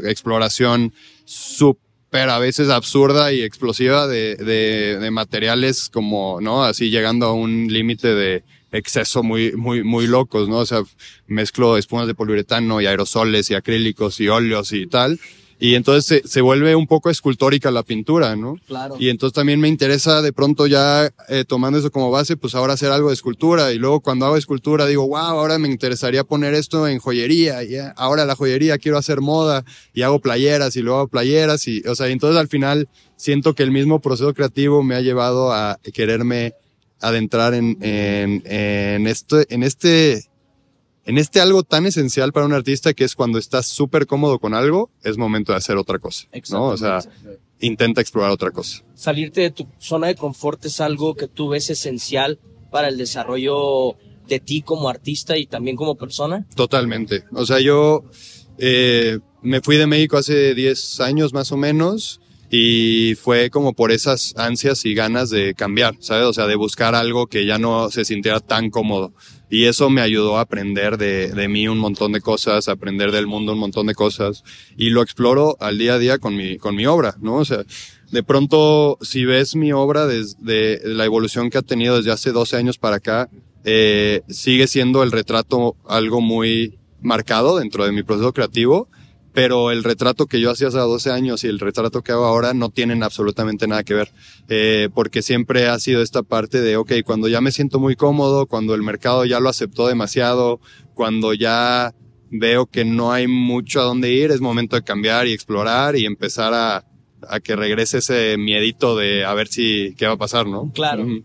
exploración 0.04 0.92
súper 1.24 2.30
a 2.30 2.38
veces 2.38 2.68
absurda 2.68 3.32
y 3.32 3.42
explosiva 3.42 4.06
de, 4.06 4.36
de, 4.36 4.98
de 4.98 5.10
materiales 5.10 5.88
como, 5.88 6.40
¿no? 6.40 6.64
Así 6.64 6.90
llegando 6.90 7.26
a 7.26 7.32
un 7.32 7.72
límite 7.72 8.14
de 8.14 8.44
exceso 8.72 9.22
muy, 9.22 9.52
muy, 9.52 9.84
muy 9.84 10.06
locos, 10.06 10.48
¿no? 10.48 10.58
O 10.58 10.66
sea, 10.66 10.82
mezclo 11.26 11.76
espumas 11.76 12.06
de 12.06 12.14
poliuretano 12.14 12.80
y 12.80 12.86
aerosoles 12.86 13.50
y 13.50 13.54
acrílicos 13.54 14.18
y 14.20 14.28
óleos 14.28 14.72
y 14.72 14.86
tal. 14.86 15.20
Y 15.62 15.76
entonces 15.76 16.04
se, 16.04 16.28
se, 16.28 16.40
vuelve 16.40 16.74
un 16.74 16.88
poco 16.88 17.08
escultórica 17.08 17.70
la 17.70 17.84
pintura, 17.84 18.34
¿no? 18.34 18.56
Claro. 18.66 18.96
Y 18.98 19.10
entonces 19.10 19.32
también 19.32 19.60
me 19.60 19.68
interesa 19.68 20.20
de 20.20 20.32
pronto 20.32 20.66
ya 20.66 21.08
eh, 21.28 21.44
tomando 21.46 21.78
eso 21.78 21.92
como 21.92 22.10
base, 22.10 22.36
pues 22.36 22.56
ahora 22.56 22.72
hacer 22.72 22.90
algo 22.90 23.10
de 23.10 23.14
escultura. 23.14 23.72
Y 23.72 23.78
luego 23.78 24.00
cuando 24.00 24.26
hago 24.26 24.36
escultura 24.36 24.86
digo, 24.86 25.06
wow, 25.06 25.18
ahora 25.18 25.60
me 25.60 25.68
interesaría 25.68 26.24
poner 26.24 26.54
esto 26.54 26.88
en 26.88 26.98
joyería. 26.98 27.62
Y 27.62 27.76
ahora 27.94 28.24
la 28.24 28.34
joyería 28.34 28.76
quiero 28.78 28.98
hacer 28.98 29.20
moda 29.20 29.64
y 29.94 30.02
hago 30.02 30.18
playeras 30.18 30.74
y 30.74 30.82
luego 30.82 30.98
hago 30.98 31.08
playeras. 31.08 31.68
Y, 31.68 31.80
o 31.86 31.94
sea, 31.94 32.08
entonces 32.08 32.40
al 32.40 32.48
final 32.48 32.88
siento 33.14 33.54
que 33.54 33.62
el 33.62 33.70
mismo 33.70 34.00
proceso 34.00 34.34
creativo 34.34 34.82
me 34.82 34.96
ha 34.96 35.00
llevado 35.00 35.52
a 35.52 35.78
quererme 35.94 36.54
adentrar 37.02 37.52
en, 37.54 37.76
en, 37.82 38.42
en 38.46 39.06
este, 39.06 39.46
en 39.54 39.62
este 39.62 40.32
en 41.04 41.18
este 41.18 41.40
algo 41.40 41.64
tan 41.64 41.86
esencial 41.86 42.32
para 42.32 42.46
un 42.46 42.52
artista 42.52 42.94
que 42.94 43.04
es 43.04 43.14
cuando 43.14 43.38
estás 43.38 43.66
súper 43.66 44.06
cómodo 44.06 44.38
con 44.38 44.54
algo, 44.54 44.90
es 45.02 45.18
momento 45.18 45.52
de 45.52 45.58
hacer 45.58 45.76
otra 45.76 45.98
cosa, 45.98 46.28
¿no? 46.50 46.66
O 46.66 46.76
sea, 46.76 47.00
intenta 47.60 48.00
explorar 48.00 48.30
otra 48.30 48.50
cosa. 48.50 48.84
Salirte 48.94 49.40
de 49.40 49.50
tu 49.50 49.66
zona 49.78 50.06
de 50.06 50.14
confort 50.14 50.64
es 50.64 50.80
algo 50.80 51.14
que 51.14 51.28
tú 51.28 51.48
ves 51.48 51.70
esencial 51.70 52.38
para 52.70 52.88
el 52.88 52.96
desarrollo 52.98 53.96
de 54.28 54.40
ti 54.40 54.62
como 54.62 54.88
artista 54.88 55.36
y 55.36 55.46
también 55.46 55.76
como 55.76 55.96
persona. 55.96 56.46
Totalmente. 56.54 57.24
O 57.32 57.44
sea, 57.44 57.60
yo 57.60 58.04
eh, 58.58 59.18
me 59.42 59.60
fui 59.60 59.76
de 59.76 59.86
México 59.86 60.16
hace 60.16 60.54
10 60.54 61.00
años 61.00 61.32
más 61.32 61.50
o 61.52 61.56
menos 61.56 62.20
y 62.54 63.14
fue 63.14 63.48
como 63.48 63.72
por 63.72 63.92
esas 63.92 64.34
ansias 64.36 64.84
y 64.84 64.92
ganas 64.92 65.30
de 65.30 65.54
cambiar, 65.54 65.96
¿sabes? 66.00 66.26
O 66.26 66.34
sea, 66.34 66.46
de 66.46 66.54
buscar 66.54 66.94
algo 66.94 67.26
que 67.26 67.46
ya 67.46 67.56
no 67.56 67.90
se 67.90 68.04
sintiera 68.04 68.40
tan 68.40 68.68
cómodo. 68.68 69.14
Y 69.48 69.64
eso 69.64 69.88
me 69.88 70.02
ayudó 70.02 70.36
a 70.36 70.42
aprender 70.42 70.98
de, 70.98 71.28
de 71.28 71.48
mí 71.48 71.66
un 71.66 71.78
montón 71.78 72.12
de 72.12 72.20
cosas, 72.20 72.68
a 72.68 72.72
aprender 72.72 73.10
del 73.10 73.26
mundo 73.26 73.54
un 73.54 73.58
montón 73.58 73.86
de 73.86 73.94
cosas. 73.94 74.44
Y 74.76 74.90
lo 74.90 75.00
exploro 75.00 75.56
al 75.60 75.78
día 75.78 75.94
a 75.94 75.98
día 75.98 76.18
con 76.18 76.36
mi, 76.36 76.58
con 76.58 76.76
mi 76.76 76.84
obra, 76.84 77.16
¿no? 77.22 77.36
O 77.36 77.44
sea, 77.46 77.64
de 78.10 78.22
pronto, 78.22 78.98
si 79.00 79.24
ves 79.24 79.56
mi 79.56 79.72
obra 79.72 80.06
desde 80.06 80.78
la 80.84 81.06
evolución 81.06 81.48
que 81.48 81.56
ha 81.56 81.62
tenido 81.62 81.96
desde 81.96 82.12
hace 82.12 82.32
12 82.32 82.58
años 82.58 82.76
para 82.76 82.96
acá, 82.96 83.30
eh, 83.64 84.20
sigue 84.28 84.66
siendo 84.66 85.02
el 85.02 85.10
retrato 85.10 85.76
algo 85.88 86.20
muy 86.20 86.78
marcado 87.00 87.58
dentro 87.58 87.86
de 87.86 87.92
mi 87.92 88.02
proceso 88.02 88.34
creativo 88.34 88.90
pero 89.32 89.70
el 89.70 89.82
retrato 89.82 90.26
que 90.26 90.40
yo 90.40 90.50
hacía 90.50 90.68
hace 90.68 90.78
12 90.78 91.10
años 91.10 91.44
y 91.44 91.48
el 91.48 91.58
retrato 91.58 92.02
que 92.02 92.12
hago 92.12 92.24
ahora 92.24 92.54
no 92.54 92.68
tienen 92.68 93.02
absolutamente 93.02 93.66
nada 93.66 93.82
que 93.82 93.94
ver, 93.94 94.10
eh, 94.48 94.88
porque 94.94 95.22
siempre 95.22 95.68
ha 95.68 95.78
sido 95.78 96.02
esta 96.02 96.22
parte 96.22 96.60
de, 96.60 96.76
ok, 96.76 96.92
cuando 97.04 97.28
ya 97.28 97.40
me 97.40 97.52
siento 97.52 97.78
muy 97.78 97.96
cómodo, 97.96 98.46
cuando 98.46 98.74
el 98.74 98.82
mercado 98.82 99.24
ya 99.24 99.40
lo 99.40 99.48
aceptó 99.48 99.86
demasiado, 99.86 100.60
cuando 100.94 101.32
ya 101.34 101.94
veo 102.30 102.66
que 102.66 102.84
no 102.84 103.12
hay 103.12 103.26
mucho 103.26 103.80
a 103.80 103.84
dónde 103.84 104.12
ir, 104.12 104.30
es 104.30 104.40
momento 104.40 104.76
de 104.76 104.82
cambiar 104.82 105.26
y 105.26 105.32
explorar 105.32 105.96
y 105.96 106.06
empezar 106.06 106.54
a, 106.54 106.84
a 107.28 107.40
que 107.40 107.56
regrese 107.56 107.98
ese 107.98 108.36
miedito 108.38 108.96
de 108.96 109.24
a 109.24 109.34
ver 109.34 109.48
si 109.48 109.94
qué 109.96 110.06
va 110.06 110.14
a 110.14 110.18
pasar, 110.18 110.46
¿no? 110.46 110.70
Claro. 110.72 111.06
y 111.06 111.24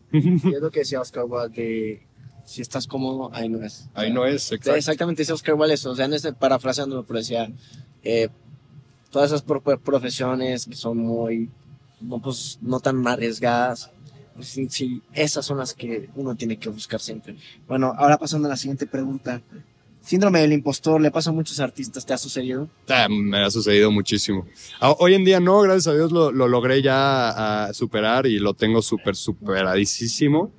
es 0.53 0.61
lo 0.61 0.71
que 0.71 0.79
decía 0.79 1.01
Oscar 1.01 1.25
Wilde, 1.27 1.53
que 1.53 2.07
si 2.45 2.61
estás 2.61 2.87
cómodo, 2.87 3.29
ahí 3.33 3.49
no 3.49 3.63
es. 3.63 3.89
Ahí 3.93 4.11
no 4.11 4.25
es, 4.25 4.51
exacto. 4.51 4.75
Exactamente, 4.75 5.21
dice 5.21 5.33
Oscar 5.33 5.55
Wilde 5.55 5.73
eso, 5.73 5.91
o 5.91 5.95
sea, 5.95 6.07
no 6.07 6.15
es 6.15 6.27
parafraseándolo, 6.39 7.05
pero 7.05 7.19
decía, 7.19 7.51
eh, 8.09 8.29
todas 9.11 9.29
esas 9.31 9.41
pro- 9.41 9.61
profesiones 9.61 10.65
que 10.65 10.75
son 10.75 10.97
muy, 10.97 11.49
no, 12.01 12.19
pues, 12.19 12.57
no 12.61 12.79
tan 12.79 13.05
arriesgadas. 13.07 13.91
pues, 14.35 14.47
Sí, 14.69 15.01
esas 15.13 15.45
son 15.45 15.57
las 15.57 15.73
que 15.73 16.09
uno 16.15 16.35
tiene 16.35 16.57
que 16.57 16.69
buscar 16.69 16.99
siempre. 16.99 17.35
Bueno, 17.67 17.93
ahora 17.97 18.17
pasando 18.17 18.47
a 18.47 18.51
la 18.51 18.57
siguiente 18.57 18.85
pregunta. 18.87 19.41
Síndrome 20.01 20.39
del 20.39 20.53
impostor 20.53 21.01
le 21.01 21.11
pasa 21.11 21.31
a 21.31 21.33
muchos 21.33 21.59
artistas, 21.59 22.05
¿te 22.05 22.13
ha 22.13 22.17
sucedido? 22.17 22.69
Ah, 22.87 23.07
me 23.09 23.39
ha 23.43 23.49
sucedido 23.51 23.91
muchísimo. 23.91 24.45
Ah, 24.79 24.95
Hoy 24.99 25.15
en 25.15 25.25
día 25.25 25.41
no, 25.41 25.59
gracias 25.61 25.87
a 25.87 25.93
Dios 25.95 26.13
lo, 26.13 26.31
lo 26.31 26.47
logré 26.47 26.81
ya 26.81 27.69
superar 27.73 28.25
y 28.25 28.39
lo 28.39 28.53
tengo 28.53 28.81
súper 28.81 29.17
superadísimo. 29.17 30.51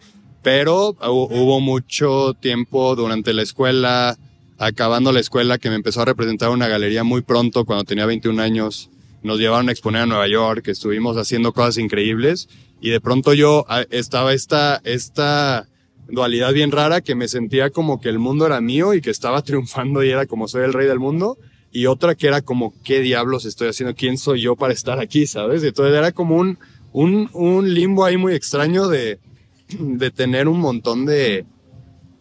Pero 0.42 0.92
hu- 0.94 1.28
hubo 1.30 1.60
mucho 1.60 2.34
tiempo 2.34 2.94
durante 2.94 3.32
la 3.32 3.42
escuela, 3.42 4.16
acabando 4.58 5.12
la 5.12 5.20
escuela, 5.20 5.58
que 5.58 5.70
me 5.70 5.76
empezó 5.76 6.02
a 6.02 6.04
representar 6.04 6.50
una 6.50 6.68
galería 6.68 7.04
muy 7.04 7.22
pronto, 7.22 7.64
cuando 7.64 7.84
tenía 7.84 8.06
21 8.06 8.42
años. 8.42 8.90
Nos 9.22 9.38
llevaron 9.38 9.68
a 9.68 9.72
exponer 9.72 10.02
a 10.02 10.06
Nueva 10.06 10.28
York, 10.28 10.68
estuvimos 10.68 11.16
haciendo 11.16 11.52
cosas 11.52 11.78
increíbles. 11.78 12.48
Y 12.80 12.90
de 12.90 13.00
pronto 13.00 13.34
yo 13.34 13.64
ah, 13.68 13.84
estaba 13.90 14.32
esta, 14.32 14.80
esta 14.84 15.68
dualidad 16.08 16.52
bien 16.52 16.70
rara 16.70 17.00
que 17.00 17.14
me 17.14 17.28
sentía 17.28 17.70
como 17.70 18.00
que 18.00 18.08
el 18.08 18.18
mundo 18.18 18.46
era 18.46 18.60
mío 18.60 18.94
y 18.94 19.00
que 19.00 19.10
estaba 19.10 19.42
triunfando 19.42 20.04
y 20.04 20.10
era 20.10 20.26
como 20.26 20.48
soy 20.48 20.64
el 20.64 20.72
rey 20.72 20.86
del 20.86 21.00
mundo 21.00 21.38
y 21.70 21.86
otra 21.86 22.14
que 22.14 22.26
era 22.26 22.40
como, 22.40 22.72
¿qué 22.82 23.00
diablos 23.00 23.44
estoy 23.44 23.68
haciendo? 23.68 23.94
¿Quién 23.94 24.16
soy 24.16 24.40
yo 24.40 24.56
para 24.56 24.72
estar 24.72 24.98
aquí? 25.00 25.26
¿Sabes? 25.26 25.62
Entonces 25.62 25.96
era 25.96 26.12
como 26.12 26.36
un, 26.36 26.58
un, 26.92 27.28
un 27.34 27.74
limbo 27.74 28.04
ahí 28.04 28.16
muy 28.16 28.34
extraño 28.34 28.88
de, 28.88 29.18
de 29.78 30.10
tener 30.10 30.48
un 30.48 30.60
montón 30.60 31.04
de, 31.04 31.44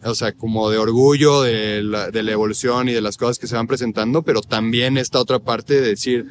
o 0.02 0.14
sea, 0.14 0.32
como 0.32 0.70
de 0.70 0.78
orgullo 0.78 1.42
de 1.42 1.82
la, 1.82 2.10
de 2.10 2.22
la 2.22 2.32
evolución 2.32 2.88
y 2.88 2.92
de 2.92 3.00
las 3.00 3.16
cosas 3.16 3.38
que 3.38 3.46
se 3.46 3.56
van 3.56 3.66
presentando, 3.66 4.22
pero 4.22 4.40
también 4.40 4.96
esta 4.96 5.20
otra 5.20 5.38
parte 5.40 5.80
de 5.80 5.88
decir, 5.88 6.26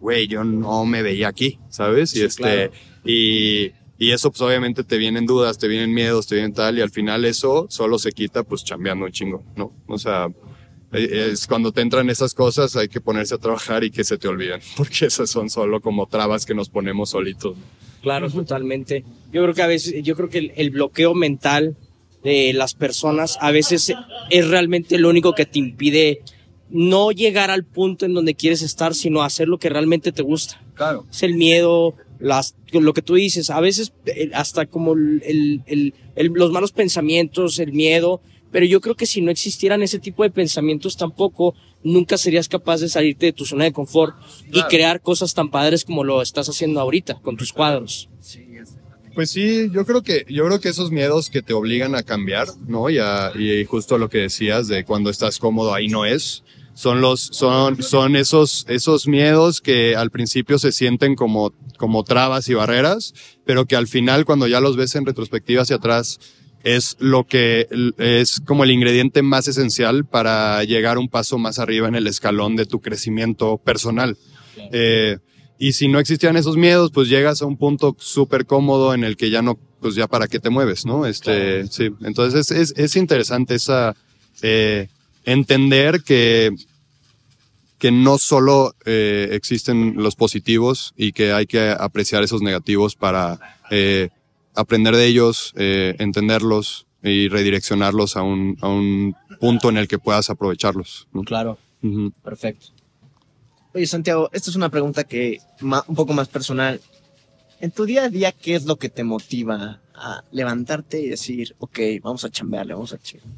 güey, 0.00 0.26
yo 0.26 0.44
no 0.44 0.84
me 0.86 1.02
veía 1.02 1.28
aquí, 1.28 1.58
¿sabes? 1.68 2.14
y 2.14 2.20
Sí, 2.20 2.24
este, 2.24 2.42
claro. 2.42 2.72
y, 3.04 3.72
y 3.98 4.12
eso 4.12 4.30
pues 4.30 4.40
obviamente 4.40 4.84
te 4.84 4.96
vienen 4.96 5.26
dudas, 5.26 5.58
te 5.58 5.68
vienen 5.68 5.92
miedos, 5.92 6.26
te 6.26 6.36
vienen 6.36 6.54
tal, 6.54 6.78
y 6.78 6.80
al 6.80 6.90
final 6.90 7.24
eso 7.24 7.66
solo 7.68 7.98
se 7.98 8.12
quita 8.12 8.42
pues 8.42 8.64
chambeando 8.64 9.04
un 9.04 9.12
chingo, 9.12 9.44
¿no? 9.56 9.72
O 9.86 9.98
sea, 9.98 10.28
eh, 10.92 11.28
es 11.32 11.46
cuando 11.46 11.72
te 11.72 11.82
entran 11.82 12.08
esas 12.08 12.32
cosas 12.32 12.74
hay 12.76 12.88
que 12.88 13.00
ponerse 13.00 13.34
a 13.34 13.38
trabajar 13.38 13.84
y 13.84 13.90
que 13.90 14.02
se 14.02 14.16
te 14.16 14.28
olviden, 14.28 14.60
porque 14.76 15.06
esas 15.06 15.28
son 15.28 15.50
solo 15.50 15.80
como 15.82 16.06
trabas 16.06 16.46
que 16.46 16.54
nos 16.54 16.70
ponemos 16.70 17.10
solitos. 17.10 17.56
Claro, 18.00 18.30
totalmente. 18.30 19.04
Yo 19.30 19.42
creo 19.42 19.52
que 19.52 19.62
a 19.62 19.66
veces, 19.66 20.02
yo 20.02 20.16
creo 20.16 20.30
que 20.30 20.38
el, 20.38 20.52
el 20.56 20.70
bloqueo 20.70 21.14
mental 21.14 21.76
de 22.22 22.52
las 22.52 22.74
personas 22.74 23.38
a 23.40 23.50
veces 23.50 23.92
es 24.30 24.48
realmente 24.48 24.98
lo 24.98 25.08
único 25.08 25.34
que 25.34 25.46
te 25.46 25.58
impide 25.58 26.20
no 26.68 27.10
llegar 27.10 27.50
al 27.50 27.64
punto 27.64 28.06
en 28.06 28.14
donde 28.14 28.34
quieres 28.34 28.62
estar, 28.62 28.94
sino 28.94 29.22
hacer 29.22 29.48
lo 29.48 29.58
que 29.58 29.68
realmente 29.70 30.12
te 30.12 30.22
gusta. 30.22 30.62
Claro. 30.74 31.04
Es 31.10 31.22
el 31.24 31.34
miedo, 31.34 31.94
las, 32.20 32.54
lo 32.72 32.92
que 32.92 33.02
tú 33.02 33.14
dices, 33.14 33.50
a 33.50 33.60
veces 33.60 33.92
eh, 34.06 34.30
hasta 34.34 34.66
como 34.66 34.92
el, 34.92 35.62
el- 35.66 35.94
los 36.16 36.52
malos 36.52 36.70
pensamientos, 36.72 37.58
el 37.58 37.72
miedo, 37.72 38.20
pero 38.52 38.66
yo 38.66 38.80
creo 38.80 38.94
que 38.94 39.06
si 39.06 39.20
no 39.20 39.30
existieran 39.30 39.82
ese 39.82 39.98
tipo 39.98 40.22
de 40.22 40.30
pensamientos 40.30 40.96
tampoco, 40.96 41.54
nunca 41.82 42.16
serías 42.18 42.48
capaz 42.48 42.80
de 42.80 42.88
salirte 42.88 43.26
de 43.26 43.32
tu 43.32 43.44
zona 43.46 43.64
de 43.64 43.72
confort 43.72 44.14
y 44.52 44.60
crear 44.64 45.00
cosas 45.00 45.34
tan 45.34 45.50
padres 45.50 45.84
como 45.84 46.04
lo 46.04 46.20
estás 46.20 46.48
haciendo 46.48 46.78
ahorita 46.80 47.14
con 47.22 47.36
tus 47.36 47.52
cuadros. 47.52 48.08
Pues 49.20 49.32
sí, 49.32 49.68
yo 49.70 49.84
creo 49.84 50.02
que, 50.02 50.24
yo 50.30 50.46
creo 50.46 50.60
que 50.60 50.70
esos 50.70 50.90
miedos 50.90 51.28
que 51.28 51.42
te 51.42 51.52
obligan 51.52 51.94
a 51.94 52.02
cambiar, 52.02 52.48
¿no? 52.66 52.88
Y, 52.88 52.96
a- 52.96 53.32
y 53.38 53.66
justo 53.66 53.98
lo 53.98 54.08
que 54.08 54.16
decías 54.16 54.66
de 54.66 54.86
cuando 54.86 55.10
estás 55.10 55.38
cómodo 55.38 55.74
ahí 55.74 55.88
no 55.88 56.06
es, 56.06 56.42
son 56.72 57.02
los, 57.02 57.20
son, 57.20 57.82
son 57.82 58.16
esos, 58.16 58.64
esos 58.66 59.06
miedos 59.06 59.60
que 59.60 59.94
al 59.94 60.10
principio 60.10 60.58
se 60.58 60.72
sienten 60.72 61.16
como, 61.16 61.52
como 61.76 62.02
trabas 62.02 62.48
y 62.48 62.54
barreras, 62.54 63.12
pero 63.44 63.66
que 63.66 63.76
al 63.76 63.88
final 63.88 64.24
cuando 64.24 64.46
ya 64.46 64.58
los 64.60 64.76
ves 64.76 64.94
en 64.94 65.04
retrospectiva 65.04 65.60
hacia 65.60 65.76
atrás, 65.76 66.18
es 66.64 66.96
lo 66.98 67.26
que 67.26 67.66
es 67.98 68.40
como 68.46 68.64
el 68.64 68.70
ingrediente 68.70 69.20
más 69.20 69.48
esencial 69.48 70.06
para 70.06 70.64
llegar 70.64 70.96
un 70.96 71.10
paso 71.10 71.36
más 71.36 71.58
arriba 71.58 71.88
en 71.88 71.94
el 71.94 72.06
escalón 72.06 72.56
de 72.56 72.64
tu 72.64 72.80
crecimiento 72.80 73.58
personal. 73.58 74.16
Eh, 74.72 75.18
y 75.60 75.74
si 75.74 75.88
no 75.88 75.98
existían 76.00 76.38
esos 76.38 76.56
miedos, 76.56 76.90
pues 76.90 77.10
llegas 77.10 77.42
a 77.42 77.46
un 77.46 77.58
punto 77.58 77.94
súper 77.98 78.46
cómodo 78.46 78.94
en 78.94 79.04
el 79.04 79.18
que 79.18 79.28
ya 79.28 79.42
no, 79.42 79.58
pues 79.80 79.94
ya 79.94 80.08
para 80.08 80.26
qué 80.26 80.40
te 80.40 80.48
mueves, 80.48 80.86
¿no? 80.86 81.04
Este, 81.04 81.66
sí. 81.66 81.90
Entonces 82.00 82.50
es, 82.50 82.70
es, 82.70 82.78
es 82.78 82.96
interesante 82.96 83.56
esa, 83.56 83.94
eh, 84.40 84.88
entender 85.26 86.02
que, 86.02 86.50
que 87.78 87.92
no 87.92 88.16
solo 88.16 88.74
eh, 88.86 89.28
existen 89.32 89.96
los 89.96 90.16
positivos 90.16 90.94
y 90.96 91.12
que 91.12 91.32
hay 91.32 91.44
que 91.44 91.76
apreciar 91.78 92.22
esos 92.22 92.40
negativos 92.40 92.96
para 92.96 93.38
eh, 93.70 94.08
aprender 94.54 94.96
de 94.96 95.06
ellos, 95.06 95.52
entenderlos 95.56 96.86
y 97.02 97.28
redireccionarlos 97.28 98.16
a 98.16 98.22
un, 98.22 98.56
a 98.62 98.68
un 98.68 99.14
punto 99.38 99.68
en 99.68 99.76
el 99.76 99.88
que 99.88 99.98
puedas 99.98 100.30
aprovecharlos. 100.30 101.06
¿no? 101.12 101.22
Claro, 101.22 101.58
perfecto. 102.24 102.68
Oye, 103.72 103.86
Santiago, 103.86 104.28
esta 104.32 104.50
es 104.50 104.56
una 104.56 104.68
pregunta 104.68 105.04
que 105.04 105.38
un 105.60 105.94
poco 105.94 106.12
más 106.12 106.28
personal. 106.28 106.80
En 107.60 107.70
tu 107.70 107.84
día 107.84 108.04
a 108.04 108.08
día, 108.08 108.32
¿qué 108.32 108.54
es 108.54 108.64
lo 108.64 108.76
que 108.76 108.88
te 108.88 109.04
motiva 109.04 109.80
a 109.94 110.24
levantarte 110.32 111.00
y 111.00 111.08
decir, 111.08 111.54
ok, 111.58 111.78
vamos 112.02 112.24
a 112.24 112.30
chambearle, 112.30 112.74
vamos 112.74 112.92
a 112.92 112.98
chambear? 112.98 113.30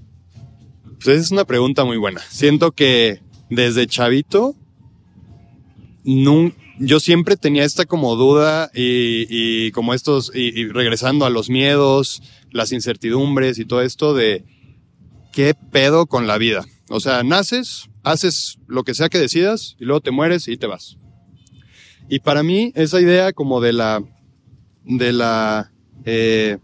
Pues 1.04 1.18
es 1.18 1.30
una 1.32 1.44
pregunta 1.44 1.84
muy 1.84 1.98
buena. 1.98 2.20
Siento 2.30 2.72
que 2.72 3.20
desde 3.50 3.86
chavito, 3.86 4.54
yo 6.04 7.00
siempre 7.00 7.36
tenía 7.36 7.64
esta 7.64 7.84
como 7.84 8.16
duda 8.16 8.70
y, 8.72 9.26
y 9.28 9.72
como 9.72 9.92
estos, 9.92 10.30
y, 10.34 10.58
y 10.58 10.68
regresando 10.68 11.26
a 11.26 11.30
los 11.30 11.50
miedos, 11.50 12.22
las 12.52 12.72
incertidumbres 12.72 13.58
y 13.58 13.64
todo 13.64 13.82
esto 13.82 14.14
de 14.14 14.44
qué 15.32 15.54
pedo 15.54 16.06
con 16.06 16.26
la 16.26 16.38
vida. 16.38 16.64
O 16.88 17.00
sea, 17.00 17.22
naces, 17.22 17.90
haces 18.02 18.58
lo 18.66 18.84
que 18.84 18.94
sea 18.94 19.08
que 19.08 19.18
decidas 19.18 19.76
y 19.78 19.84
luego 19.84 20.00
te 20.00 20.10
mueres 20.10 20.48
y 20.48 20.56
te 20.56 20.66
vas. 20.66 20.98
Y 22.08 22.20
para 22.20 22.42
mí 22.42 22.72
esa 22.74 23.00
idea 23.00 23.32
como 23.32 23.60
de 23.60 23.72
la, 23.72 24.02
de 24.84 25.12
la 25.12 25.72
eh, 26.04 26.58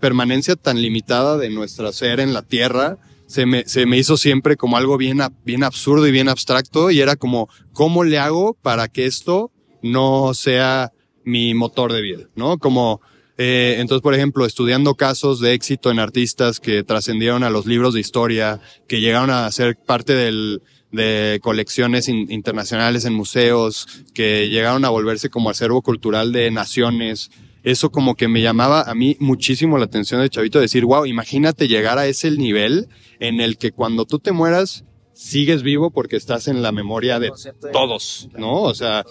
permanencia 0.00 0.56
tan 0.56 0.80
limitada 0.80 1.36
de 1.36 1.50
nuestra 1.50 1.92
ser 1.92 2.20
en 2.20 2.32
la 2.32 2.42
tierra, 2.42 2.98
se 3.26 3.46
me, 3.46 3.64
se 3.66 3.86
me 3.86 3.98
hizo 3.98 4.16
siempre 4.16 4.56
como 4.56 4.76
algo 4.76 4.96
bien, 4.96 5.20
bien 5.44 5.64
absurdo 5.64 6.06
y 6.06 6.12
bien 6.12 6.28
abstracto 6.28 6.90
y 6.90 7.00
era 7.00 7.16
como, 7.16 7.48
¿cómo 7.72 8.04
le 8.04 8.18
hago 8.18 8.54
para 8.62 8.88
que 8.88 9.06
esto 9.06 9.50
no 9.82 10.34
sea 10.34 10.92
mi 11.24 11.54
motor 11.54 11.92
de 11.92 12.02
vida? 12.02 12.28
¿No? 12.36 12.58
Como, 12.58 13.00
eh, 13.36 13.76
entonces, 13.78 14.02
por 14.02 14.14
ejemplo, 14.14 14.46
estudiando 14.46 14.94
casos 14.94 15.40
de 15.40 15.54
éxito 15.54 15.90
en 15.90 15.98
artistas 15.98 16.60
que 16.60 16.84
trascendieron 16.84 17.42
a 17.42 17.50
los 17.50 17.66
libros 17.66 17.94
de 17.94 18.00
historia, 18.00 18.60
que 18.86 19.00
llegaron 19.00 19.30
a 19.30 19.50
ser 19.50 19.76
parte 19.76 20.14
del, 20.14 20.62
de 20.94 21.40
colecciones 21.42 22.08
in- 22.08 22.30
internacionales 22.30 23.04
en 23.04 23.12
museos, 23.14 23.86
que 24.14 24.48
llegaron 24.48 24.84
a 24.84 24.90
volverse 24.90 25.28
como 25.30 25.50
acervo 25.50 25.82
cultural 25.82 26.32
de 26.32 26.50
naciones. 26.50 27.30
Eso 27.62 27.90
como 27.90 28.14
que 28.14 28.28
me 28.28 28.42
llamaba 28.42 28.82
a 28.82 28.94
mí 28.94 29.16
muchísimo 29.20 29.78
la 29.78 29.86
atención 29.86 30.20
de 30.20 30.28
Chavito, 30.30 30.60
decir, 30.60 30.84
wow, 30.84 31.06
imagínate 31.06 31.66
llegar 31.68 31.98
a 31.98 32.06
ese 32.06 32.30
nivel 32.30 32.88
en 33.20 33.40
el 33.40 33.56
que 33.58 33.72
cuando 33.72 34.04
tú 34.04 34.18
te 34.18 34.32
mueras, 34.32 34.84
sigues 35.14 35.62
vivo 35.62 35.90
porque 35.90 36.16
estás 36.16 36.46
en 36.48 36.62
la 36.62 36.72
memoria 36.72 37.18
de 37.20 37.28
todos, 37.72 38.28
¿no? 38.36 38.62
O 38.62 38.74
sea, 38.74 39.04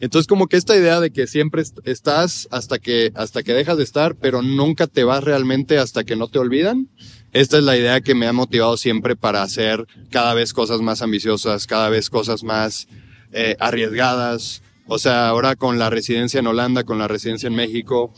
entonces 0.00 0.26
como 0.26 0.46
que 0.46 0.56
esta 0.56 0.74
idea 0.76 1.00
de 1.00 1.10
que 1.10 1.26
siempre 1.26 1.60
est- 1.62 1.78
estás 1.84 2.48
hasta 2.50 2.78
que, 2.78 3.12
hasta 3.14 3.42
que 3.42 3.52
dejas 3.52 3.76
de 3.76 3.84
estar, 3.84 4.16
pero 4.16 4.40
nunca 4.40 4.86
te 4.86 5.04
vas 5.04 5.22
realmente 5.22 5.76
hasta 5.78 6.04
que 6.04 6.16
no 6.16 6.28
te 6.28 6.38
olvidan. 6.38 6.88
Esta 7.32 7.58
es 7.58 7.64
la 7.64 7.76
idea 7.76 8.00
que 8.00 8.14
me 8.14 8.26
ha 8.26 8.32
motivado 8.32 8.76
siempre 8.76 9.14
para 9.14 9.42
hacer 9.42 9.86
cada 10.10 10.34
vez 10.34 10.52
cosas 10.52 10.80
más 10.80 11.00
ambiciosas, 11.00 11.66
cada 11.66 11.88
vez 11.88 12.10
cosas 12.10 12.42
más 12.42 12.88
eh, 13.32 13.56
arriesgadas. 13.60 14.62
O 14.88 14.98
sea, 14.98 15.28
ahora 15.28 15.54
con 15.54 15.78
la 15.78 15.90
residencia 15.90 16.40
en 16.40 16.48
Holanda, 16.48 16.82
con 16.82 16.98
la 16.98 17.06
residencia 17.06 17.46
en 17.46 17.54
México, 17.54 18.12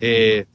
eh, 0.00 0.46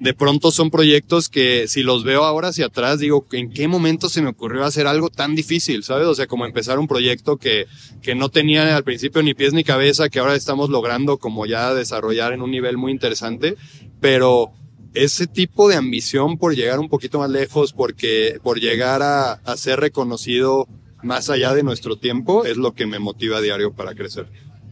de 0.00 0.14
pronto 0.14 0.50
son 0.50 0.70
proyectos 0.70 1.28
que 1.28 1.68
si 1.68 1.84
los 1.84 2.02
veo 2.02 2.24
ahora 2.24 2.48
hacia 2.48 2.66
atrás, 2.66 2.98
digo, 2.98 3.24
¿en 3.30 3.50
qué 3.52 3.68
momento 3.68 4.08
se 4.08 4.20
me 4.20 4.30
ocurrió 4.30 4.64
hacer 4.64 4.88
algo 4.88 5.08
tan 5.08 5.36
difícil? 5.36 5.84
¿Sabes? 5.84 6.08
O 6.08 6.14
sea, 6.16 6.26
como 6.26 6.46
empezar 6.46 6.80
un 6.80 6.88
proyecto 6.88 7.36
que, 7.36 7.66
que 8.02 8.16
no 8.16 8.30
tenía 8.30 8.76
al 8.76 8.82
principio 8.82 9.22
ni 9.22 9.34
pies 9.34 9.52
ni 9.52 9.62
cabeza, 9.62 10.08
que 10.08 10.18
ahora 10.18 10.34
estamos 10.34 10.70
logrando 10.70 11.18
como 11.18 11.46
ya 11.46 11.72
desarrollar 11.72 12.32
en 12.32 12.42
un 12.42 12.50
nivel 12.50 12.76
muy 12.76 12.90
interesante, 12.90 13.54
pero 14.00 14.52
ese 14.94 15.26
tipo 15.26 15.68
de 15.68 15.76
ambición 15.76 16.38
por 16.38 16.54
llegar 16.54 16.78
un 16.78 16.88
poquito 16.88 17.18
más 17.18 17.30
lejos, 17.30 17.72
porque, 17.72 18.38
por 18.42 18.60
llegar 18.60 19.02
a, 19.02 19.40
ser 19.56 19.80
reconocido 19.80 20.66
más 21.02 21.30
allá 21.30 21.54
de 21.54 21.62
nuestro 21.62 21.96
tiempo, 21.96 22.44
es 22.44 22.56
lo 22.56 22.72
que 22.72 22.86
me 22.86 22.98
motiva 22.98 23.38
a 23.38 23.40
diario 23.40 23.72
para 23.72 23.94
crecer. 23.94 24.26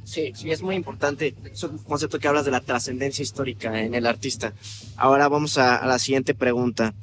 Sí, 0.05 0.33
sí, 0.35 0.50
es 0.50 0.62
muy 0.62 0.75
importante. 0.75 1.35
Es 1.52 1.62
un 1.62 1.79
concepto 1.79 2.19
que 2.19 2.29
hablas 2.29 2.45
de 2.45 2.50
la 2.50 2.61
trascendencia 2.61 3.23
histórica 3.23 3.83
en 3.83 3.95
el 3.95 4.07
artista. 4.07 4.52
Ahora 4.97 5.29
vamos 5.29 5.59
a, 5.59 5.76
a 5.76 5.87
la 5.87 5.99
siguiente 5.99 6.35
pregunta. 6.35 6.95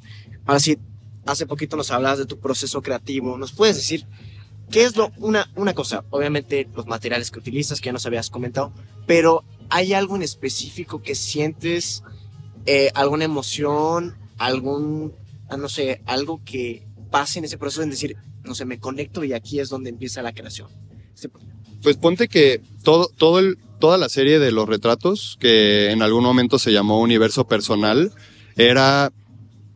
Ahora 0.44 0.60
sí, 0.60 0.78
hace 1.26 1.46
poquito 1.46 1.76
nos 1.76 1.90
hablabas 1.90 2.18
de 2.18 2.26
tu 2.26 2.38
proceso 2.38 2.82
creativo. 2.82 3.38
¿Nos 3.38 3.52
puedes 3.52 3.76
decir 3.76 4.06
¿qué 4.70 4.84
es 4.84 4.96
lo, 4.96 5.12
una, 5.18 5.50
una 5.56 5.74
cosa? 5.74 6.04
Obviamente 6.10 6.68
los 6.74 6.86
materiales 6.86 7.30
que 7.30 7.38
utilizas, 7.38 7.80
que 7.80 7.86
ya 7.86 7.92
nos 7.92 8.06
habías 8.06 8.30
comentado, 8.30 8.72
pero 9.06 9.44
¿hay 9.68 9.92
algo 9.92 10.16
en 10.16 10.22
específico 10.22 11.02
que 11.02 11.14
sientes, 11.14 12.02
eh, 12.66 12.90
alguna 12.94 13.24
emoción, 13.24 14.16
algún, 14.38 15.14
ah, 15.48 15.56
no 15.56 15.68
sé, 15.68 16.02
algo 16.06 16.42
que 16.44 16.86
pase 17.10 17.38
en 17.38 17.44
ese 17.44 17.58
proceso 17.58 17.82
en 17.82 17.90
decir, 17.90 18.16
no 18.44 18.54
sé, 18.54 18.64
me 18.64 18.78
conecto 18.78 19.24
y 19.24 19.32
aquí 19.32 19.60
es 19.60 19.68
donde 19.68 19.90
empieza 19.90 20.22
la 20.22 20.32
creación? 20.32 20.68
Pues 21.82 21.96
ponte 21.96 22.28
que 22.28 22.60
todo, 22.82 23.08
todo 23.16 23.38
el, 23.38 23.58
toda 23.78 23.98
la 23.98 24.08
serie 24.08 24.38
de 24.38 24.52
los 24.52 24.68
retratos, 24.68 25.36
que 25.40 25.90
en 25.90 26.02
algún 26.02 26.22
momento 26.22 26.58
se 26.58 26.72
llamó 26.72 27.00
Universo 27.00 27.46
Personal, 27.46 28.12
era, 28.56 29.12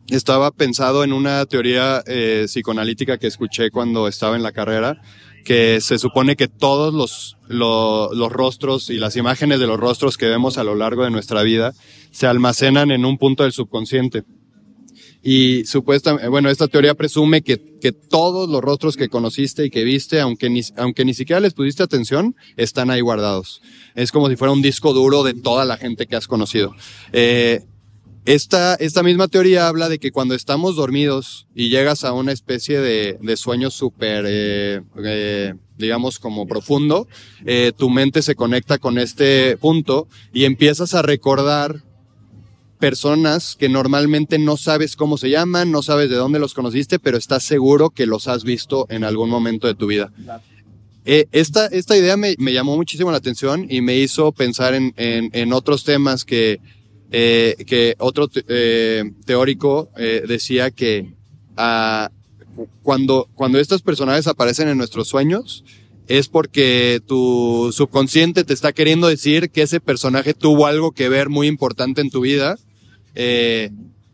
estaba 0.09 0.51
pensado 0.51 1.03
en 1.03 1.13
una 1.13 1.45
teoría 1.45 2.03
eh, 2.05 2.45
psicoanalítica 2.47 3.17
que 3.17 3.27
escuché 3.27 3.71
cuando 3.71 4.07
estaba 4.07 4.35
en 4.35 4.43
la 4.43 4.51
carrera, 4.51 5.01
que 5.45 5.79
se 5.79 5.97
supone 5.97 6.35
que 6.35 6.49
todos 6.49 6.93
los, 6.93 7.37
lo- 7.47 8.13
los 8.13 8.31
rostros 8.31 8.89
y 8.89 8.95
las 8.97 9.15
imágenes 9.15 9.59
de 9.61 9.67
los 9.67 9.79
rostros 9.79 10.17
que 10.17 10.25
vemos 10.27 10.57
a 10.57 10.65
lo 10.65 10.75
largo 10.75 11.05
de 11.05 11.11
nuestra 11.11 11.41
vida 11.43 11.73
se 12.11 12.27
almacenan 12.27 12.91
en 12.91 13.05
un 13.05 13.17
punto 13.17 13.43
del 13.43 13.53
subconsciente. 13.53 14.23
Y 15.27 15.65
supuestamente, 15.65 16.27
bueno, 16.27 16.49
esta 16.49 16.67
teoría 16.67 16.93
presume 16.93 17.41
que, 17.41 17.77
que 17.81 17.91
todos 17.91 18.47
los 18.47 18.61
rostros 18.61 18.95
que 18.95 19.09
conociste 19.09 19.65
y 19.65 19.69
que 19.71 19.83
viste, 19.83 20.19
aunque 20.19 20.49
ni, 20.51 20.61
aunque 20.77 21.03
ni 21.03 21.13
siquiera 21.15 21.39
les 21.39 21.53
pusiste 21.55 21.81
atención, 21.81 22.35
están 22.57 22.91
ahí 22.91 23.01
guardados. 23.01 23.61
Es 23.95 24.11
como 24.11 24.29
si 24.29 24.35
fuera 24.35 24.51
un 24.51 24.61
disco 24.61 24.93
duro 24.93 25.23
de 25.23 25.33
toda 25.33 25.65
la 25.65 25.77
gente 25.77 26.05
que 26.05 26.15
has 26.15 26.27
conocido. 26.27 26.75
Eh, 27.11 27.61
esta, 28.25 28.73
esta 28.75 29.03
misma 29.03 29.27
teoría 29.27 29.67
habla 29.67 29.87
de 29.87 29.99
que 29.99 30.11
cuando 30.11 30.33
estamos 30.33 30.75
dormidos 30.75 31.47
y 31.53 31.69
llegas 31.69 32.03
a 32.03 32.11
una 32.11 32.31
especie 32.31 32.79
de, 32.79 33.19
de 33.21 33.37
sueño 33.37 33.69
súper, 33.69 34.25
eh, 34.27 34.81
eh, 35.03 35.53
digamos, 35.77 36.17
como 36.17 36.47
profundo, 36.47 37.07
eh, 37.45 37.71
tu 37.77 37.89
mente 37.89 38.23
se 38.23 38.35
conecta 38.35 38.79
con 38.79 38.97
este 38.97 39.57
punto 39.57 40.07
y 40.33 40.45
empiezas 40.45 40.95
a 40.95 41.03
recordar 41.03 41.83
personas 42.79 43.55
que 43.55 43.69
normalmente 43.69 44.39
no 44.39 44.57
sabes 44.57 44.95
cómo 44.95 45.17
se 45.17 45.29
llaman, 45.29 45.71
no 45.71 45.83
sabes 45.83 46.09
de 46.09 46.15
dónde 46.15 46.39
los 46.39 46.55
conociste, 46.55 46.97
pero 46.97 47.17
estás 47.17 47.43
seguro 47.43 47.91
que 47.91 48.07
los 48.07 48.27
has 48.27 48.43
visto 48.43 48.87
en 48.89 49.03
algún 49.03 49.29
momento 49.29 49.67
de 49.67 49.75
tu 49.75 49.87
vida. 49.87 50.11
Esta, 51.05 51.67
esta 51.67 51.95
idea 51.95 52.17
me, 52.17 52.35
me 52.39 52.51
llamó 52.51 52.75
muchísimo 52.75 53.11
la 53.11 53.17
atención 53.17 53.67
y 53.69 53.81
me 53.81 53.95
hizo 53.97 54.31
pensar 54.31 54.73
en, 54.73 54.93
en, 54.97 55.29
en 55.33 55.53
otros 55.53 55.83
temas 55.83 56.25
que, 56.25 56.59
eh, 57.11 57.55
que 57.67 57.95
otro 57.99 58.29
eh, 58.47 59.03
teórico 59.25 59.89
eh, 59.97 60.23
decía 60.27 60.71
que 60.71 61.13
ah, 61.57 62.09
cuando, 62.83 63.27
cuando 63.35 63.59
estos 63.59 63.81
personajes 63.81 64.27
aparecen 64.27 64.67
en 64.69 64.77
nuestros 64.77 65.07
sueños, 65.07 65.63
es 66.07 66.27
porque 66.27 67.01
tu 67.07 67.71
subconsciente 67.73 68.43
te 68.43 68.53
está 68.53 68.73
queriendo 68.73 69.07
decir 69.07 69.49
que 69.49 69.63
ese 69.63 69.79
personaje 69.79 70.33
tuvo 70.33 70.67
algo 70.67 70.91
que 70.91 71.09
ver 71.09 71.29
muy 71.29 71.47
importante 71.47 72.01
en 72.01 72.11
tu 72.11 72.21
vida, 72.21 72.57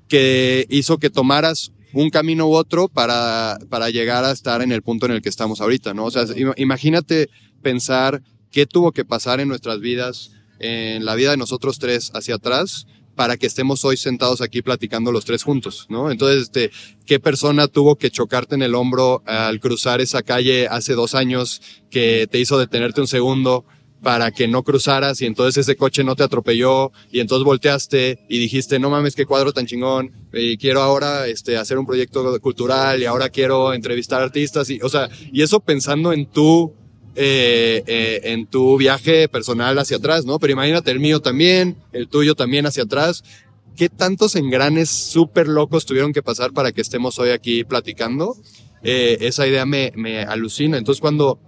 que 0.07 0.65
hizo 0.69 0.97
que 0.99 1.09
tomaras 1.09 1.71
un 1.93 2.09
camino 2.09 2.47
u 2.47 2.53
otro 2.53 2.87
para, 2.87 3.59
para 3.69 3.89
llegar 3.89 4.23
a 4.23 4.31
estar 4.31 4.61
en 4.61 4.71
el 4.71 4.81
punto 4.81 5.05
en 5.05 5.11
el 5.13 5.21
que 5.21 5.29
estamos 5.29 5.59
ahorita, 5.59 5.93
¿no? 5.93 6.05
O 6.05 6.11
sea, 6.11 6.23
im- 6.23 6.53
imagínate 6.57 7.29
pensar 7.61 8.21
qué 8.51 8.65
tuvo 8.65 8.91
que 8.93 9.03
pasar 9.03 9.39
en 9.41 9.49
nuestras 9.49 9.79
vidas, 9.81 10.31
en 10.61 11.05
la 11.05 11.15
vida 11.15 11.31
de 11.31 11.37
nosotros 11.37 11.79
tres 11.79 12.11
hacia 12.13 12.35
atrás, 12.35 12.87
para 13.15 13.37
que 13.37 13.47
estemos 13.47 13.83
hoy 13.85 13.97
sentados 13.97 14.41
aquí 14.41 14.61
platicando 14.61 15.11
los 15.11 15.25
tres 15.25 15.43
juntos, 15.43 15.85
¿no? 15.89 16.11
Entonces, 16.11 16.43
este, 16.43 16.71
¿qué 17.05 17.19
persona 17.19 17.67
tuvo 17.67 17.95
que 17.97 18.09
chocarte 18.09 18.55
en 18.55 18.61
el 18.61 18.73
hombro 18.73 19.21
al 19.25 19.59
cruzar 19.59 20.01
esa 20.01 20.23
calle 20.23 20.67
hace 20.67 20.93
dos 20.93 21.13
años 21.13 21.61
que 21.89 22.27
te 22.31 22.39
hizo 22.39 22.57
detenerte 22.57 23.01
un 23.01 23.07
segundo 23.07 23.65
para 24.01 24.31
que 24.31 24.47
no 24.47 24.63
cruzaras 24.63 25.21
y 25.21 25.27
entonces 25.27 25.57
ese 25.57 25.75
coche 25.75 26.03
no 26.03 26.15
te 26.15 26.23
atropelló 26.23 26.91
y 27.11 27.19
entonces 27.19 27.45
volteaste 27.45 28.25
y 28.27 28.39
dijiste, 28.39 28.79
no 28.79 28.89
mames, 28.89 29.15
qué 29.15 29.25
cuadro 29.25 29.53
tan 29.53 29.67
chingón 29.67 30.11
y 30.33 30.57
quiero 30.57 30.81
ahora 30.81 31.27
este, 31.27 31.57
hacer 31.57 31.77
un 31.77 31.85
proyecto 31.85 32.39
cultural 32.39 33.01
y 33.01 33.05
ahora 33.05 33.29
quiero 33.29 33.73
entrevistar 33.73 34.21
artistas 34.21 34.69
y, 34.71 34.79
o 34.81 34.89
sea, 34.89 35.09
y 35.31 35.43
eso 35.43 35.59
pensando 35.59 36.13
en 36.13 36.25
tu, 36.25 36.73
eh, 37.15 37.83
eh, 37.87 38.21
en 38.25 38.47
tu 38.47 38.77
viaje 38.77 39.27
personal 39.27 39.77
hacia 39.79 39.97
atrás, 39.97 40.25
¿no? 40.25 40.39
Pero 40.39 40.53
imagínate 40.53 40.91
el 40.91 40.99
mío 40.99 41.19
también, 41.19 41.75
el 41.91 42.07
tuyo 42.07 42.35
también 42.35 42.65
hacia 42.65 42.83
atrás. 42.83 43.23
¿Qué 43.75 43.89
tantos 43.89 44.35
engranes 44.35 44.89
súper 44.89 45.47
locos 45.47 45.85
tuvieron 45.85 46.13
que 46.13 46.23
pasar 46.23 46.51
para 46.53 46.71
que 46.71 46.81
estemos 46.81 47.19
hoy 47.19 47.31
aquí 47.31 47.63
platicando? 47.63 48.35
Eh, 48.83 49.17
esa 49.21 49.47
idea 49.47 49.65
me, 49.65 49.91
me 49.95 50.23
alucina. 50.23 50.77
Entonces 50.77 51.01
cuando, 51.01 51.39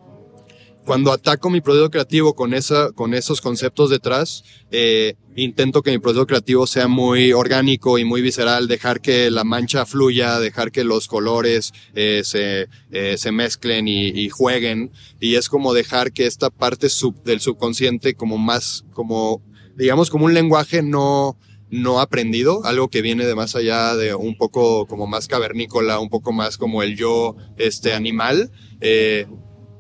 cuando 0.86 1.12
ataco 1.12 1.50
mi 1.50 1.62
proceso 1.62 1.90
creativo 1.90 2.36
con, 2.36 2.54
esa, 2.54 2.92
con 2.92 3.14
esos 3.14 3.42
conceptos 3.42 3.90
detrás, 3.90 4.44
eh, 4.72 5.16
intento 5.36 5.82
que 5.82 5.92
mi 5.92 6.00
proceso 6.00 6.28
creativo 6.28 6.68
sea 6.68 6.88
muy 6.88 7.34
orgánico 7.34 7.98
y 7.98 8.06
muy 8.06 8.22
visceral, 8.22 8.68
dejar 8.68 9.02
que 9.02 9.32
la 9.32 9.44
mancha 9.44 9.86
fluya, 9.86 10.40
dejar 10.40 10.72
que 10.72 10.84
los 10.84 11.08
colores 11.08 11.74
eh, 11.96 12.22
se, 12.24 12.68
eh, 12.92 13.18
se 13.18 13.32
mezclen 13.32 13.88
y, 13.88 14.08
y 14.10 14.30
jueguen. 14.30 14.92
Y 15.20 15.36
es 15.36 15.50
como 15.50 15.74
dejar 15.74 16.12
que 16.12 16.26
esta 16.26 16.50
parte 16.50 16.90
sub, 16.90 17.24
del 17.24 17.40
subconsciente 17.40 18.16
como 18.16 18.38
más, 18.38 18.86
como, 18.94 19.42
digamos, 19.76 20.10
como 20.10 20.26
un 20.26 20.34
lenguaje 20.34 20.84
no, 20.84 21.38
no 21.74 22.00
aprendido, 22.00 22.64
algo 22.66 22.90
que 22.90 23.02
viene 23.02 23.26
de 23.26 23.34
más 23.34 23.56
allá 23.56 23.96
de 23.96 24.14
un 24.14 24.38
poco 24.38 24.86
como 24.86 25.08
más 25.08 25.28
cavernícola, 25.28 26.00
un 26.00 26.10
poco 26.10 26.32
más 26.32 26.58
como 26.58 26.84
el 26.84 26.96
yo, 26.96 27.36
este 27.58 27.94
animal. 27.94 28.52
Eh, 28.80 29.26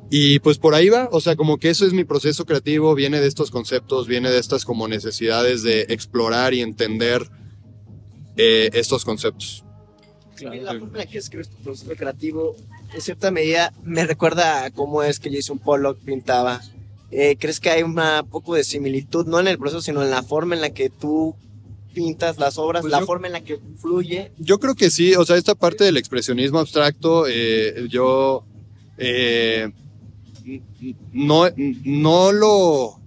y 0.09 0.39
pues 0.39 0.57
por 0.59 0.75
ahí 0.75 0.89
va, 0.89 1.09
o 1.11 1.19
sea, 1.21 1.35
como 1.35 1.57
que 1.57 1.69
eso 1.69 1.85
es 1.85 1.93
mi 1.93 2.03
proceso 2.03 2.45
creativo, 2.45 2.93
viene 2.95 3.19
de 3.19 3.27
estos 3.27 3.49
conceptos, 3.51 4.07
viene 4.07 4.29
de 4.29 4.39
estas 4.39 4.63
como 4.65 4.87
necesidades 4.87 5.63
de 5.63 5.81
explorar 5.89 6.53
y 6.53 6.61
entender 6.61 7.27
eh, 8.37 8.69
estos 8.73 9.05
conceptos. 9.05 9.63
La 10.41 10.73
forma 10.73 10.87
en 10.87 10.97
la 10.97 11.05
que 11.05 11.17
escribes 11.19 11.49
tu 11.49 11.57
proceso 11.57 11.91
creativo, 11.95 12.55
en 12.93 13.01
cierta 13.01 13.31
medida, 13.31 13.71
me 13.83 14.05
recuerda 14.05 14.65
a 14.65 14.71
cómo 14.71 15.01
es 15.03 15.19
que 15.19 15.31
Jason 15.33 15.57
Pollock 15.59 15.97
pintaba. 15.99 16.61
Eh, 17.11 17.37
¿Crees 17.39 17.59
que 17.59 17.69
hay 17.69 17.83
un 17.83 17.95
poco 18.29 18.55
de 18.55 18.63
similitud, 18.63 19.25
no 19.27 19.39
en 19.39 19.47
el 19.47 19.57
proceso, 19.59 19.81
sino 19.81 20.01
en 20.03 20.09
la 20.09 20.23
forma 20.23 20.55
en 20.55 20.61
la 20.61 20.71
que 20.71 20.89
tú 20.89 21.35
pintas 21.93 22.39
las 22.39 22.57
obras, 22.57 22.81
Pues 22.81 22.91
la 22.91 23.01
yo- 23.01 23.05
forma 23.05 23.27
en 23.27 23.33
la 23.33 23.41
que 23.41 23.59
fluye? 23.79 24.31
Yo 24.39 24.59
creo 24.59 24.73
que 24.75 24.89
sí, 24.89 25.13
o 25.15 25.23
sea, 25.23 25.37
esta 25.37 25.53
parte 25.55 25.83
del 25.83 25.97
expresionismo 25.97 26.57
abstracto, 26.59 27.25
eh, 27.29 27.85
yo 27.89 28.43
eh, 28.97 29.71
no, 31.11 31.45
no 31.83 32.31
lo 32.31 32.99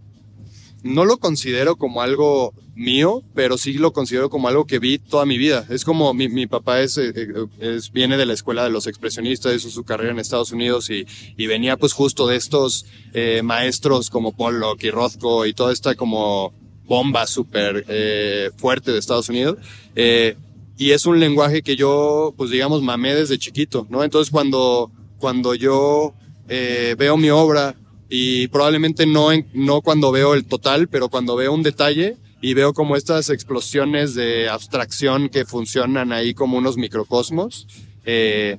no 0.83 1.05
lo 1.05 1.17
considero 1.19 1.75
como 1.77 2.01
algo 2.01 2.55
mío, 2.77 3.23
pero 3.35 3.59
sí 3.59 3.73
lo 3.75 3.93
considero 3.93 4.31
como 4.31 4.47
algo 4.47 4.67
que 4.67 4.79
vi 4.79 4.99
toda 4.99 5.27
mi 5.27 5.37
vida. 5.37 5.67
Es 5.69 5.85
como 5.85 6.15
mi, 6.15 6.29
mi 6.29 6.47
papá 6.47 6.81
es, 6.81 6.97
eh, 6.99 7.13
eh, 7.17 7.47
es- 7.59 7.91
viene 7.91 8.17
de 8.17 8.27
la 8.27 8.35
escuela 8.35 8.63
de 8.63 8.71
los 8.71 8.87
expresionistas, 8.87 9.57
hizo 9.57 9.71
su 9.71 9.83
carrera 9.83 10.13
en 10.13 10.21
Estados 10.21 10.53
Unidos 10.53 10.89
y, 10.91 11.05
y 11.37 11.47
venía 11.47 11.77
pues 11.77 11.93
justo 11.93 12.29
de 12.29 12.37
estos 12.37 12.87
eh, 13.15 13.41
maestros 13.43 14.11
como 14.11 14.33
Pollock 14.37 14.83
y 14.85 14.91
Rothko 14.91 15.47
y 15.47 15.55
toda 15.55 15.73
esta 15.73 15.95
como 15.97 16.53
bomba 16.85 17.27
súper 17.27 17.85
eh, 17.89 18.51
fuerte 18.57 18.93
de 18.93 18.99
Estados 18.99 19.29
Unidos. 19.29 19.59
Eh, 19.97 20.37
y 20.79 20.91
es 20.93 21.07
un 21.07 21.19
lenguaje 21.19 21.63
que 21.63 21.75
yo, 21.75 22.33
pues 22.37 22.51
digamos, 22.51 22.83
mamé 22.83 23.15
desde 23.15 23.39
chiquito, 23.39 23.87
¿no? 23.91 24.05
Entonces 24.05 24.31
cuando, 24.31 24.93
cuando 25.19 25.55
yo 25.55 26.13
eh, 26.49 26.95
veo 26.99 27.17
mi 27.17 27.31
obra 27.31 27.75
y 28.09 28.49
probablemente 28.49 29.07
no, 29.07 29.33
en- 29.33 29.47
no 29.55 29.81
cuando 29.83 30.13
veo 30.13 30.35
el 30.35 30.45
total, 30.45 30.89
pero 30.89 31.09
cuando 31.09 31.35
veo 31.37 31.53
un 31.53 31.63
detalle 31.63 32.17
y 32.41 32.55
veo 32.55 32.73
como 32.75 32.97
estas 32.97 33.31
explosiones 33.31 34.15
de 34.15 34.49
abstracción 34.49 35.29
que 35.29 35.45
funcionan 35.45 36.13
ahí 36.13 36.35
como 36.35 36.59
unos 36.59 36.77
microcosmos, 36.77 37.67
eh, 38.05 38.59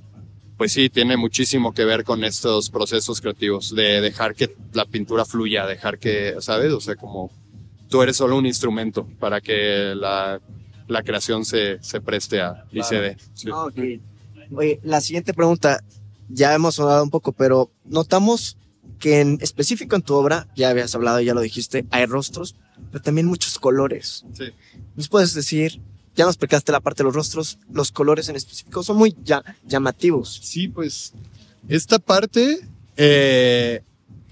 pues 0.58 0.74
sí, 0.74 0.90
tiene 0.90 1.16
muchísimo 1.18 1.74
que 1.74 1.86
ver 1.86 2.04
con 2.04 2.24
estos 2.24 2.70
procesos 2.72 3.22
creativos, 3.22 3.74
de 3.76 4.02
dejar 4.02 4.34
que 4.36 4.54
la 4.74 4.86
pintura 4.86 5.24
fluya, 5.24 5.66
dejar 5.68 6.00
que, 6.00 6.36
¿sabes? 6.40 6.74
O 6.74 6.82
sea, 6.82 6.96
como 6.96 7.32
tú 7.90 8.02
eres 8.02 8.18
solo 8.18 8.36
un 8.38 8.46
instrumento 8.48 9.08
para 9.20 9.40
que 9.40 9.94
la, 9.96 10.42
la 10.88 11.04
creación 11.04 11.46
se, 11.46 11.78
se 11.82 12.02
preste 12.02 12.42
a 12.42 12.66
y 12.72 12.82
se 12.84 12.96
dé. 13.00 13.18
Sí. 13.36 13.50
Ah, 13.54 13.66
ok. 13.66 13.80
Oye, 14.56 14.80
la 14.84 15.00
siguiente 15.00 15.34
pregunta, 15.34 15.80
ya 16.30 16.54
hemos 16.54 16.80
hablado 16.80 17.04
un 17.04 17.10
poco, 17.10 17.32
pero 17.32 17.72
notamos 17.86 18.58
que 19.00 19.22
en 19.22 19.38
específico 19.42 19.96
en 19.96 20.02
tu 20.02 20.16
obra, 20.16 20.48
ya 20.56 20.70
habías 20.70 20.96
hablado, 20.96 21.20
ya 21.22 21.34
lo 21.34 21.42
dijiste, 21.42 21.86
hay 21.92 22.06
rostros, 22.06 22.56
pero 22.92 23.02
también 23.04 23.28
muchos 23.28 23.60
colores. 23.60 24.26
Sí. 24.34 24.46
¿Nos 24.96 25.08
puedes 25.08 25.34
decir, 25.34 25.80
ya 26.16 26.26
nos 26.26 26.34
explicaste 26.34 26.72
la 26.72 26.80
parte 26.80 27.04
de 27.04 27.06
los 27.06 27.16
rostros, 27.16 27.60
los 27.72 27.92
colores 27.92 28.28
en 28.30 28.36
específico 28.36 28.82
son 28.84 28.98
muy 28.98 29.16
ya- 29.24 29.44
llamativos? 29.68 30.40
Sí, 30.44 30.68
pues 30.68 31.14
esta 31.68 32.00
parte, 32.00 32.60
eh, 32.96 33.82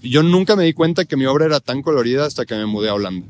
yo 0.02 0.24
nunca 0.24 0.56
me 0.56 0.64
di 0.64 0.74
cuenta 0.74 1.06
que 1.06 1.16
mi 1.18 1.26
obra 1.26 1.46
era 1.46 1.60
tan 1.60 1.82
colorida 1.84 2.26
hasta 2.26 2.46
que 2.46 2.56
me 2.56 2.66
mudé 2.66 2.90
a 2.90 2.96
Holanda. 2.96 3.28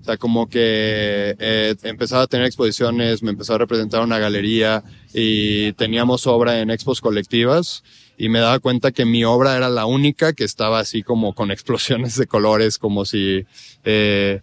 O 0.00 0.04
sea, 0.04 0.16
como 0.16 0.48
que 0.48 1.34
eh, 1.38 1.74
empezaba 1.82 2.22
a 2.22 2.26
tener 2.26 2.46
exposiciones, 2.46 3.22
me 3.22 3.30
empezó 3.30 3.54
a 3.54 3.58
representar 3.58 4.02
una 4.02 4.18
galería 4.18 4.84
y 5.12 5.72
teníamos 5.72 6.26
obra 6.26 6.60
en 6.60 6.70
expos 6.70 7.00
colectivas 7.00 7.82
y 8.16 8.28
me 8.28 8.38
daba 8.38 8.58
cuenta 8.60 8.92
que 8.92 9.04
mi 9.04 9.24
obra 9.24 9.56
era 9.56 9.68
la 9.68 9.86
única 9.86 10.32
que 10.32 10.44
estaba 10.44 10.78
así 10.78 11.02
como 11.02 11.34
con 11.34 11.50
explosiones 11.52 12.16
de 12.16 12.26
colores, 12.26 12.78
como 12.78 13.04
si, 13.04 13.44
eh, 13.84 14.40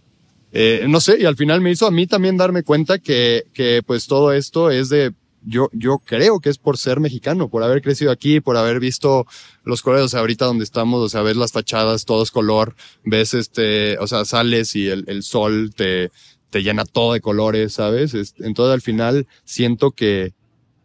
eh, 0.52 0.86
no 0.88 1.00
sé, 1.00 1.18
y 1.20 1.24
al 1.24 1.36
final 1.36 1.60
me 1.60 1.70
hizo 1.70 1.86
a 1.86 1.90
mí 1.90 2.06
también 2.06 2.36
darme 2.36 2.62
cuenta 2.62 2.98
que, 2.98 3.44
que 3.52 3.82
pues 3.84 4.06
todo 4.06 4.32
esto 4.32 4.70
es 4.70 4.88
de 4.88 5.12
yo, 5.44 5.68
yo 5.72 5.98
creo 5.98 6.40
que 6.40 6.50
es 6.50 6.58
por 6.58 6.78
ser 6.78 7.00
mexicano, 7.00 7.48
por 7.48 7.62
haber 7.62 7.82
crecido 7.82 8.10
aquí, 8.10 8.40
por 8.40 8.56
haber 8.56 8.80
visto 8.80 9.26
los 9.64 9.82
colores, 9.82 10.06
o 10.06 10.08
sea, 10.08 10.20
ahorita 10.20 10.46
donde 10.46 10.64
estamos, 10.64 11.00
o 11.00 11.08
sea, 11.08 11.22
ves 11.22 11.36
las 11.36 11.52
fachadas, 11.52 12.04
todo 12.04 12.22
es 12.22 12.30
color, 12.30 12.74
ves 13.04 13.34
este, 13.34 13.98
o 13.98 14.06
sea, 14.06 14.24
sales 14.24 14.74
y 14.76 14.88
el, 14.88 15.04
el 15.06 15.22
sol 15.22 15.72
te, 15.74 16.10
te 16.50 16.62
llena 16.62 16.84
todo 16.84 17.14
de 17.14 17.20
colores, 17.20 17.74
¿sabes? 17.74 18.14
Entonces 18.38 18.72
al 18.72 18.80
final 18.80 19.26
siento 19.44 19.90
que 19.90 20.34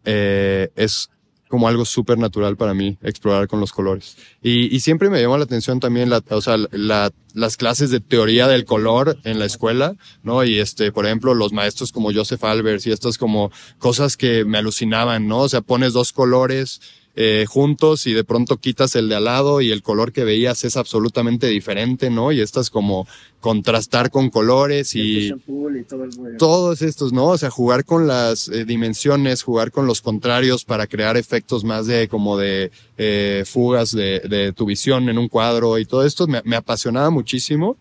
eh, 0.04 0.70
es 0.74 1.10
como 1.50 1.66
algo 1.66 1.84
súper 1.84 2.16
natural 2.16 2.56
para 2.56 2.74
mí 2.74 2.96
explorar 3.02 3.48
con 3.48 3.58
los 3.58 3.72
colores. 3.72 4.16
Y, 4.40 4.74
y 4.74 4.80
siempre 4.80 5.10
me 5.10 5.20
llamó 5.20 5.36
la 5.36 5.44
atención 5.44 5.80
también 5.80 6.08
la, 6.08 6.22
o 6.30 6.40
sea, 6.40 6.56
la, 6.70 7.10
las 7.34 7.56
clases 7.56 7.90
de 7.90 7.98
teoría 7.98 8.46
del 8.46 8.64
color 8.64 9.18
en 9.24 9.40
la 9.40 9.46
escuela, 9.46 9.96
¿no? 10.22 10.44
Y 10.44 10.60
este, 10.60 10.92
por 10.92 11.06
ejemplo, 11.06 11.34
los 11.34 11.52
maestros 11.52 11.90
como 11.90 12.12
Joseph 12.14 12.44
Albers 12.44 12.86
y 12.86 12.92
estas 12.92 13.18
como 13.18 13.50
cosas 13.78 14.16
que 14.16 14.44
me 14.44 14.58
alucinaban, 14.58 15.26
¿no? 15.26 15.38
O 15.40 15.48
sea, 15.48 15.60
pones 15.60 15.92
dos 15.92 16.12
colores 16.12 16.80
eh, 17.22 17.44
juntos 17.46 18.06
y 18.06 18.14
de 18.14 18.24
pronto 18.24 18.56
quitas 18.56 18.96
el 18.96 19.10
de 19.10 19.16
al 19.16 19.26
lado 19.26 19.60
y 19.60 19.72
el 19.72 19.82
color 19.82 20.10
que 20.10 20.24
veías 20.24 20.64
es 20.64 20.78
absolutamente 20.78 21.48
diferente, 21.48 22.08
¿no? 22.08 22.32
Y 22.32 22.40
estas 22.40 22.70
como 22.70 23.06
contrastar 23.40 24.10
con 24.10 24.30
colores 24.30 24.94
y, 24.94 25.26
y 25.26 25.34
todo 25.38 25.68
el 25.68 26.36
todos 26.38 26.80
estos, 26.80 27.12
¿no? 27.12 27.26
O 27.26 27.36
sea, 27.36 27.50
jugar 27.50 27.84
con 27.84 28.06
las 28.06 28.48
eh, 28.48 28.64
dimensiones, 28.64 29.42
jugar 29.42 29.70
con 29.70 29.86
los 29.86 30.00
contrarios 30.00 30.64
para 30.64 30.86
crear 30.86 31.18
efectos 31.18 31.62
más 31.62 31.86
de 31.86 32.08
como 32.08 32.38
de 32.38 32.70
eh, 32.96 33.44
fugas 33.44 33.92
de, 33.92 34.20
de, 34.20 34.54
tu 34.54 34.64
visión 34.64 35.10
en 35.10 35.18
un 35.18 35.28
cuadro 35.28 35.76
y 35.76 35.84
todo 35.84 36.06
esto 36.06 36.26
me, 36.26 36.40
me 36.46 36.56
apasionaba 36.56 37.10
muchísimo 37.10 37.76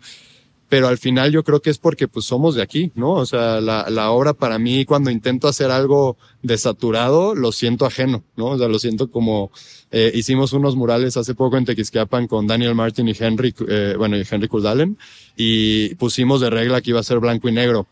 pero 0.69 0.87
al 0.87 0.99
final 0.99 1.31
yo 1.31 1.43
creo 1.43 1.61
que 1.61 1.71
es 1.71 1.79
porque 1.79 2.07
pues 2.07 2.25
somos 2.25 2.53
de 2.53 2.61
aquí, 2.61 2.91
¿no? 2.93 3.13
O 3.13 3.25
sea, 3.25 3.59
la, 3.59 3.89
la 3.89 4.11
obra 4.11 4.33
para 4.33 4.59
mí 4.59 4.85
cuando 4.85 5.09
intento 5.09 5.47
hacer 5.47 5.71
algo 5.71 6.15
desaturado 6.43 7.33
lo 7.33 7.51
siento 7.51 7.87
ajeno, 7.87 8.23
¿no? 8.37 8.47
O 8.49 8.57
sea, 8.57 8.67
lo 8.67 8.77
siento 8.77 9.09
como 9.09 9.51
eh, 9.91 10.11
hicimos 10.13 10.53
unos 10.53 10.75
murales 10.75 11.17
hace 11.17 11.33
poco 11.33 11.57
en 11.57 11.65
Tequisquiapan 11.65 12.27
con 12.27 12.45
Daniel 12.45 12.75
Martin 12.75 13.07
y 13.07 13.15
Henry, 13.19 13.53
eh, 13.67 13.95
bueno, 13.97 14.15
y 14.15 14.23
Henry 14.29 14.47
Kuldalen 14.47 14.97
y 15.35 15.95
pusimos 15.95 16.39
de 16.39 16.51
regla 16.51 16.81
que 16.81 16.91
iba 16.91 16.99
a 16.99 17.03
ser 17.03 17.19
blanco 17.19 17.49
y 17.49 17.51
negro. 17.51 17.87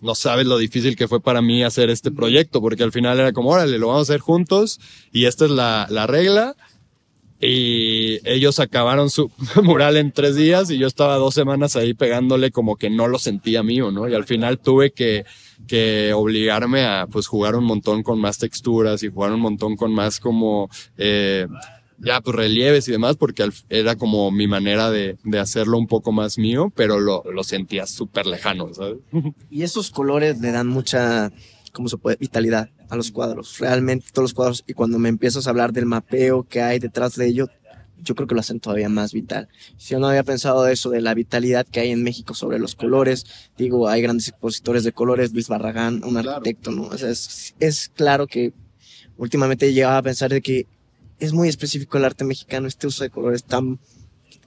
No 0.00 0.14
sabes 0.14 0.46
lo 0.46 0.58
difícil 0.58 0.96
que 0.96 1.08
fue 1.08 1.20
para 1.20 1.42
mí 1.42 1.62
hacer 1.62 1.90
este 1.90 2.10
proyecto, 2.10 2.60
porque 2.60 2.82
al 2.82 2.90
final 2.90 3.20
era 3.20 3.32
como, 3.32 3.50
órale, 3.50 3.78
lo 3.78 3.88
vamos 3.88 4.08
a 4.08 4.12
hacer 4.12 4.20
juntos 4.20 4.80
y 5.12 5.26
esta 5.26 5.44
es 5.44 5.50
la, 5.50 5.86
la 5.90 6.06
regla 6.06 6.56
y 7.44 8.20
ellos 8.24 8.60
acabaron 8.60 9.10
su 9.10 9.28
mural 9.64 9.96
en 9.96 10.12
tres 10.12 10.36
días 10.36 10.70
y 10.70 10.78
yo 10.78 10.86
estaba 10.86 11.16
dos 11.16 11.34
semanas 11.34 11.74
ahí 11.74 11.92
pegándole 11.92 12.52
como 12.52 12.76
que 12.76 12.88
no 12.88 13.08
lo 13.08 13.18
sentía 13.18 13.64
mío, 13.64 13.90
¿no? 13.90 14.08
Y 14.08 14.14
al 14.14 14.24
final 14.24 14.60
tuve 14.60 14.92
que, 14.92 15.24
que 15.66 16.12
obligarme 16.14 16.84
a 16.84 17.08
pues 17.10 17.26
jugar 17.26 17.56
un 17.56 17.64
montón 17.64 18.04
con 18.04 18.20
más 18.20 18.38
texturas 18.38 19.02
y 19.02 19.08
jugar 19.08 19.32
un 19.32 19.40
montón 19.40 19.74
con 19.74 19.92
más 19.92 20.20
como 20.20 20.70
eh, 20.96 21.48
ya 21.98 22.20
pues 22.20 22.36
relieves 22.36 22.86
y 22.86 22.92
demás 22.92 23.16
porque 23.16 23.48
era 23.68 23.96
como 23.96 24.30
mi 24.30 24.46
manera 24.46 24.90
de, 24.90 25.16
de 25.24 25.38
hacerlo 25.40 25.78
un 25.78 25.88
poco 25.88 26.12
más 26.12 26.38
mío, 26.38 26.72
pero 26.76 27.00
lo, 27.00 27.24
lo 27.24 27.42
sentía 27.42 27.86
súper 27.86 28.26
lejano, 28.26 28.72
¿sabes? 28.72 28.98
Y 29.50 29.62
esos 29.62 29.90
colores 29.90 30.40
le 30.40 30.52
dan 30.52 30.68
mucha, 30.68 31.32
¿cómo 31.72 31.88
se 31.88 31.96
puede? 31.96 32.16
Vitalidad 32.16 32.70
a 32.88 32.96
los 32.96 33.10
cuadros, 33.10 33.58
realmente 33.58 34.06
todos 34.12 34.24
los 34.24 34.34
cuadros. 34.34 34.64
Y 34.66 34.74
cuando 34.74 34.98
me 34.98 35.08
empiezas 35.08 35.46
a 35.46 35.50
hablar 35.50 35.72
del 35.72 35.86
mapeo 35.86 36.44
que 36.44 36.62
hay 36.62 36.78
detrás 36.78 37.16
de 37.16 37.26
ello, 37.26 37.48
yo 38.02 38.14
creo 38.14 38.26
que 38.26 38.34
lo 38.34 38.40
hacen 38.40 38.60
todavía 38.60 38.88
más 38.88 39.12
vital. 39.12 39.48
Si 39.76 39.92
yo 39.92 40.00
no 40.00 40.08
había 40.08 40.24
pensado 40.24 40.66
eso, 40.66 40.90
de 40.90 41.00
la 41.00 41.14
vitalidad 41.14 41.66
que 41.66 41.80
hay 41.80 41.90
en 41.90 42.02
México 42.02 42.34
sobre 42.34 42.58
los 42.58 42.74
colores, 42.74 43.24
digo, 43.56 43.88
hay 43.88 44.02
grandes 44.02 44.28
expositores 44.28 44.84
de 44.84 44.92
colores, 44.92 45.32
Luis 45.32 45.48
Barragán, 45.48 46.02
un 46.04 46.16
arquitecto, 46.16 46.72
¿no? 46.72 46.84
O 46.84 46.98
sea, 46.98 47.10
es, 47.10 47.54
es 47.60 47.90
claro 47.94 48.26
que 48.26 48.52
últimamente 49.16 49.72
llegaba 49.72 49.98
a 49.98 50.02
pensar 50.02 50.30
de 50.30 50.42
que 50.42 50.66
es 51.20 51.32
muy 51.32 51.48
específico 51.48 51.98
el 51.98 52.04
arte 52.04 52.24
mexicano, 52.24 52.66
este 52.66 52.88
uso 52.88 53.04
de 53.04 53.10
colores 53.10 53.44
tan 53.44 53.78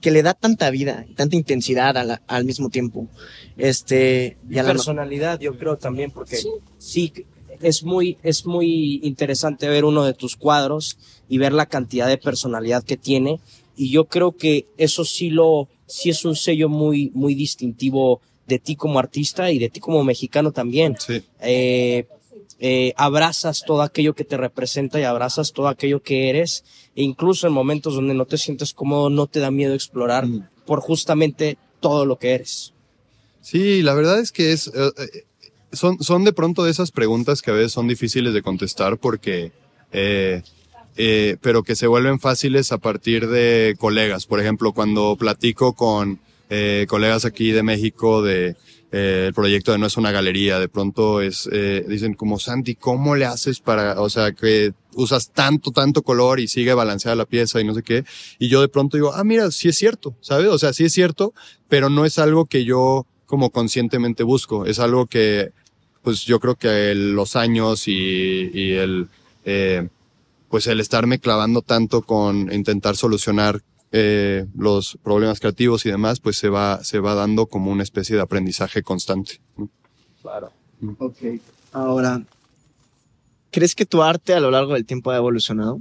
que 0.06 0.12
le 0.12 0.22
da 0.22 0.34
tanta 0.34 0.70
vida, 0.70 1.04
tanta 1.16 1.34
intensidad 1.34 1.92
la, 2.06 2.22
al 2.28 2.44
mismo 2.44 2.70
tiempo. 2.70 3.08
Este, 3.56 4.36
y 4.48 4.56
a 4.56 4.62
la 4.62 4.68
personalidad, 4.68 5.40
yo 5.40 5.58
creo 5.58 5.78
también, 5.78 6.12
porque 6.12 6.36
sí, 6.36 6.48
sí 6.78 7.12
es 7.60 7.82
muy, 7.82 8.16
es 8.22 8.46
muy 8.46 9.00
interesante 9.02 9.68
ver 9.68 9.84
uno 9.84 10.04
de 10.04 10.14
tus 10.14 10.36
cuadros 10.36 10.96
y 11.28 11.38
ver 11.38 11.52
la 11.52 11.66
cantidad 11.66 12.06
de 12.06 12.18
personalidad 12.18 12.84
que 12.84 12.96
tiene. 12.96 13.40
Y 13.76 13.90
yo 13.90 14.04
creo 14.04 14.30
que 14.30 14.68
eso 14.76 15.04
sí 15.04 15.28
lo, 15.28 15.68
sí 15.86 16.10
es 16.10 16.24
un 16.24 16.36
sello 16.36 16.68
muy, 16.68 17.10
muy 17.12 17.34
distintivo 17.34 18.20
de 18.46 18.60
ti 18.60 18.76
como 18.76 19.00
artista 19.00 19.50
y 19.50 19.58
de 19.58 19.70
ti 19.70 19.80
como 19.80 20.04
mexicano 20.04 20.52
también. 20.52 20.94
Sí. 21.00 21.20
Eh, 21.40 22.06
eh, 22.58 22.92
abrazas 22.96 23.64
todo 23.66 23.82
aquello 23.82 24.14
que 24.14 24.24
te 24.24 24.36
representa 24.36 24.98
y 25.00 25.04
abrazas 25.04 25.52
todo 25.52 25.68
aquello 25.68 26.02
que 26.02 26.30
eres. 26.30 26.64
E 26.94 27.02
incluso 27.02 27.46
en 27.46 27.52
momentos 27.52 27.94
donde 27.94 28.14
no 28.14 28.26
te 28.26 28.38
sientes 28.38 28.72
cómodo, 28.72 29.10
no 29.10 29.26
te 29.26 29.40
da 29.40 29.50
miedo 29.50 29.74
explorar 29.74 30.26
mm. 30.26 30.48
por 30.64 30.80
justamente 30.80 31.58
todo 31.80 32.06
lo 32.06 32.18
que 32.18 32.34
eres. 32.34 32.72
Sí, 33.40 33.82
la 33.82 33.94
verdad 33.94 34.18
es 34.18 34.32
que 34.32 34.52
es, 34.52 34.66
uh, 34.68 34.92
son, 35.72 36.02
son 36.02 36.24
de 36.24 36.32
pronto 36.32 36.64
de 36.64 36.70
esas 36.70 36.90
preguntas 36.90 37.42
que 37.42 37.50
a 37.50 37.54
veces 37.54 37.72
son 37.72 37.88
difíciles 37.88 38.34
de 38.34 38.42
contestar 38.42 38.98
porque, 38.98 39.52
eh, 39.92 40.42
eh, 40.96 41.36
pero 41.40 41.62
que 41.62 41.76
se 41.76 41.86
vuelven 41.86 42.18
fáciles 42.18 42.72
a 42.72 42.78
partir 42.78 43.28
de 43.28 43.76
colegas. 43.78 44.26
Por 44.26 44.40
ejemplo, 44.40 44.72
cuando 44.72 45.16
platico 45.16 45.74
con 45.74 46.20
eh, 46.50 46.86
colegas 46.88 47.24
aquí 47.24 47.52
de 47.52 47.62
México 47.62 48.22
de 48.22 48.56
eh, 48.96 49.26
el 49.26 49.34
proyecto 49.34 49.72
de 49.72 49.78
No 49.78 49.84
es 49.84 49.98
una 49.98 50.10
galería, 50.10 50.58
de 50.58 50.68
pronto 50.68 51.20
es, 51.20 51.46
eh, 51.52 51.84
dicen 51.86 52.14
como 52.14 52.38
Santi, 52.38 52.76
¿cómo 52.76 53.14
le 53.14 53.26
haces 53.26 53.60
para, 53.60 54.00
o 54.00 54.08
sea, 54.08 54.32
que 54.32 54.72
usas 54.94 55.32
tanto, 55.32 55.70
tanto 55.70 56.00
color 56.00 56.40
y 56.40 56.48
sigue 56.48 56.72
balanceada 56.72 57.14
la 57.14 57.26
pieza 57.26 57.60
y 57.60 57.64
no 57.64 57.74
sé 57.74 57.82
qué? 57.82 58.04
Y 58.38 58.48
yo 58.48 58.62
de 58.62 58.68
pronto 58.68 58.96
digo, 58.96 59.12
ah, 59.12 59.22
mira, 59.22 59.50
sí 59.50 59.68
es 59.68 59.76
cierto, 59.76 60.16
¿sabes? 60.22 60.48
O 60.48 60.58
sea, 60.58 60.72
sí 60.72 60.86
es 60.86 60.94
cierto, 60.94 61.34
pero 61.68 61.90
no 61.90 62.06
es 62.06 62.18
algo 62.18 62.46
que 62.46 62.64
yo 62.64 63.06
como 63.26 63.50
conscientemente 63.50 64.22
busco. 64.22 64.64
Es 64.64 64.78
algo 64.78 65.06
que, 65.06 65.52
pues 66.00 66.24
yo 66.24 66.40
creo 66.40 66.54
que 66.54 66.94
los 66.94 67.36
años 67.36 67.88
y, 67.88 68.50
y 68.54 68.72
el, 68.72 69.08
eh, 69.44 69.88
pues 70.48 70.66
el 70.68 70.80
estarme 70.80 71.18
clavando 71.18 71.60
tanto 71.60 72.00
con 72.00 72.50
intentar 72.50 72.96
solucionar 72.96 73.60
eh, 73.92 74.46
los 74.56 74.98
problemas 75.02 75.40
creativos 75.40 75.86
y 75.86 75.90
demás, 75.90 76.20
pues 76.20 76.36
se 76.36 76.48
va, 76.48 76.82
se 76.84 76.98
va 76.98 77.14
dando 77.14 77.46
como 77.46 77.70
una 77.70 77.82
especie 77.82 78.16
de 78.16 78.22
aprendizaje 78.22 78.82
constante. 78.82 79.40
Claro. 80.22 80.52
Ok. 80.98 81.16
Ahora, 81.72 82.22
¿crees 83.50 83.74
que 83.74 83.86
tu 83.86 84.02
arte 84.02 84.34
a 84.34 84.40
lo 84.40 84.50
largo 84.50 84.74
del 84.74 84.84
tiempo 84.86 85.10
ha 85.10 85.16
evolucionado? 85.16 85.80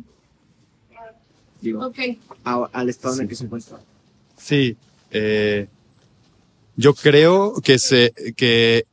Digo, 1.61 1.85
Ok. 1.87 1.97
a- 2.43 2.69
al 2.73 2.89
estado 2.89 3.15
en 3.15 3.21
el 3.21 3.27
que 3.27 3.35
se 3.35 3.45
encuentra. 3.45 3.79
Sí, 4.37 4.75
eh, 5.11 5.67
yo 6.75 6.93
creo 6.93 7.55
que 7.63 7.79
se, 7.79 8.13
que 8.35 8.85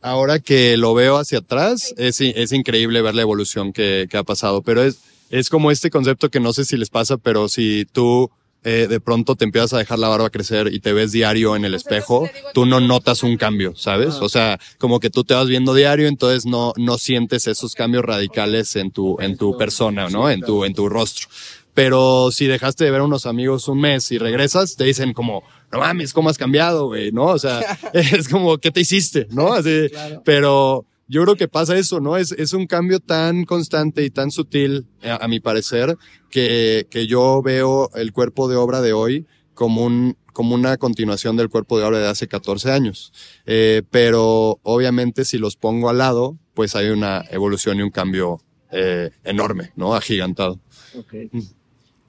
ahora 0.00 0.38
que 0.38 0.76
lo 0.76 0.94
veo 0.94 1.18
hacia 1.18 1.38
atrás, 1.38 1.92
es, 1.98 2.20
es 2.20 2.52
increíble 2.52 3.02
ver 3.02 3.14
la 3.14 3.22
evolución 3.22 3.72
que, 3.72 4.06
que 4.08 4.16
ha 4.16 4.22
pasado, 4.22 4.62
pero 4.62 4.82
es, 4.82 4.98
es 5.30 5.50
como 5.50 5.70
este 5.70 5.90
concepto 5.90 6.30
que 6.30 6.40
no 6.40 6.52
sé 6.52 6.64
si 6.64 6.76
les 6.76 6.88
pasa, 6.90 7.16
pero 7.18 7.48
si 7.48 7.86
tú 7.92 8.30
eh, 8.64 8.86
de 8.88 8.98
pronto 8.98 9.36
te 9.36 9.44
empiezas 9.44 9.74
a 9.74 9.78
dejar 9.78 9.98
la 9.98 10.08
barba 10.08 10.30
crecer 10.30 10.72
y 10.72 10.80
te 10.80 10.92
ves 10.92 11.12
diario 11.12 11.54
en 11.54 11.64
el 11.64 11.74
espejo, 11.74 12.28
tú 12.54 12.64
no 12.64 12.80
notas 12.80 13.22
un 13.22 13.36
cambio, 13.36 13.74
¿sabes? 13.76 14.14
O 14.14 14.28
sea, 14.28 14.58
como 14.78 15.00
que 15.00 15.10
tú 15.10 15.22
te 15.22 15.34
vas 15.34 15.48
viendo 15.48 15.74
diario, 15.74 16.08
entonces 16.08 16.46
no, 16.46 16.72
no 16.76 16.96
sientes 16.98 17.46
esos 17.46 17.74
cambios 17.74 18.04
radicales 18.04 18.74
en 18.76 18.90
tu, 18.90 19.20
en 19.20 19.36
tu 19.36 19.56
persona, 19.58 20.08
¿no? 20.08 20.30
En 20.30 20.40
tu, 20.40 20.64
en 20.64 20.74
tu 20.74 20.88
rostro. 20.88 21.28
Pero 21.74 22.30
si 22.30 22.46
dejaste 22.46 22.84
de 22.84 22.90
ver 22.90 23.00
a 23.00 23.04
unos 23.04 23.26
amigos 23.26 23.68
un 23.68 23.80
mes 23.80 24.10
y 24.12 24.18
regresas, 24.18 24.76
te 24.76 24.84
dicen 24.84 25.12
como, 25.12 25.42
no 25.72 25.80
mames, 25.80 26.12
¿cómo 26.12 26.30
has 26.30 26.38
cambiado, 26.38 26.86
güey? 26.86 27.12
¿No? 27.12 27.26
O 27.26 27.38
sea, 27.38 27.60
es 27.92 28.28
como, 28.28 28.58
¿qué 28.58 28.70
te 28.70 28.80
hiciste? 28.80 29.26
¿No? 29.30 29.52
Así, 29.52 29.90
pero 30.24 30.86
yo 31.08 31.22
creo 31.22 31.36
que 31.36 31.48
pasa 31.48 31.76
eso, 31.76 32.00
¿no? 32.00 32.16
Es, 32.16 32.32
es 32.32 32.52
un 32.52 32.66
cambio 32.66 33.00
tan 33.00 33.44
constante 33.44 34.04
y 34.04 34.10
tan 34.10 34.30
sutil, 34.30 34.86
a, 35.02 35.24
a 35.24 35.28
mi 35.28 35.40
parecer, 35.40 35.96
que, 36.30 36.86
que 36.90 37.06
yo 37.06 37.42
veo 37.42 37.90
el 37.94 38.12
cuerpo 38.12 38.48
de 38.48 38.56
obra 38.56 38.80
de 38.80 38.92
hoy 38.92 39.26
como 39.54 39.84
un, 39.84 40.16
como 40.32 40.54
una 40.54 40.76
continuación 40.76 41.36
del 41.36 41.48
cuerpo 41.48 41.78
de 41.78 41.84
obra 41.84 41.98
de 42.00 42.08
hace 42.08 42.26
14 42.28 42.72
años. 42.72 43.12
Eh, 43.46 43.82
pero 43.90 44.58
obviamente 44.62 45.24
si 45.24 45.38
los 45.38 45.56
pongo 45.56 45.88
al 45.88 45.98
lado, 45.98 46.36
pues 46.54 46.74
hay 46.76 46.88
una 46.88 47.24
evolución 47.30 47.78
y 47.78 47.82
un 47.82 47.90
cambio 47.90 48.40
eh, 48.72 49.10
enorme, 49.22 49.72
¿no? 49.76 49.94
Agigantado. 49.94 50.60
Ok. 50.98 51.14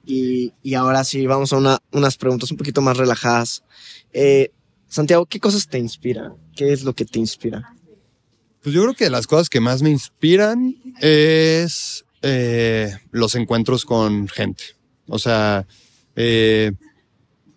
Y, 0.04 0.52
y 0.62 0.74
ahora 0.74 1.04
sí, 1.04 1.26
vamos 1.26 1.52
a 1.52 1.58
una, 1.58 1.78
unas 1.92 2.16
preguntas 2.16 2.50
un 2.50 2.56
poquito 2.56 2.80
más 2.80 2.96
relajadas. 2.96 3.62
Eh, 4.12 4.50
Santiago, 4.88 5.26
¿qué 5.26 5.40
cosas 5.40 5.68
te 5.68 5.78
inspiran? 5.78 6.34
¿Qué 6.54 6.72
es 6.72 6.84
lo 6.84 6.94
que 6.94 7.04
te 7.04 7.18
inspira? 7.18 7.75
Pues 8.66 8.74
yo 8.74 8.82
creo 8.82 8.94
que 8.94 9.10
las 9.10 9.28
cosas 9.28 9.48
que 9.48 9.60
más 9.60 9.80
me 9.80 9.90
inspiran 9.90 10.74
es 11.00 12.04
eh, 12.20 12.96
los 13.12 13.36
encuentros 13.36 13.84
con 13.84 14.26
gente. 14.26 14.64
O 15.06 15.20
sea, 15.20 15.68
eh, 16.16 16.72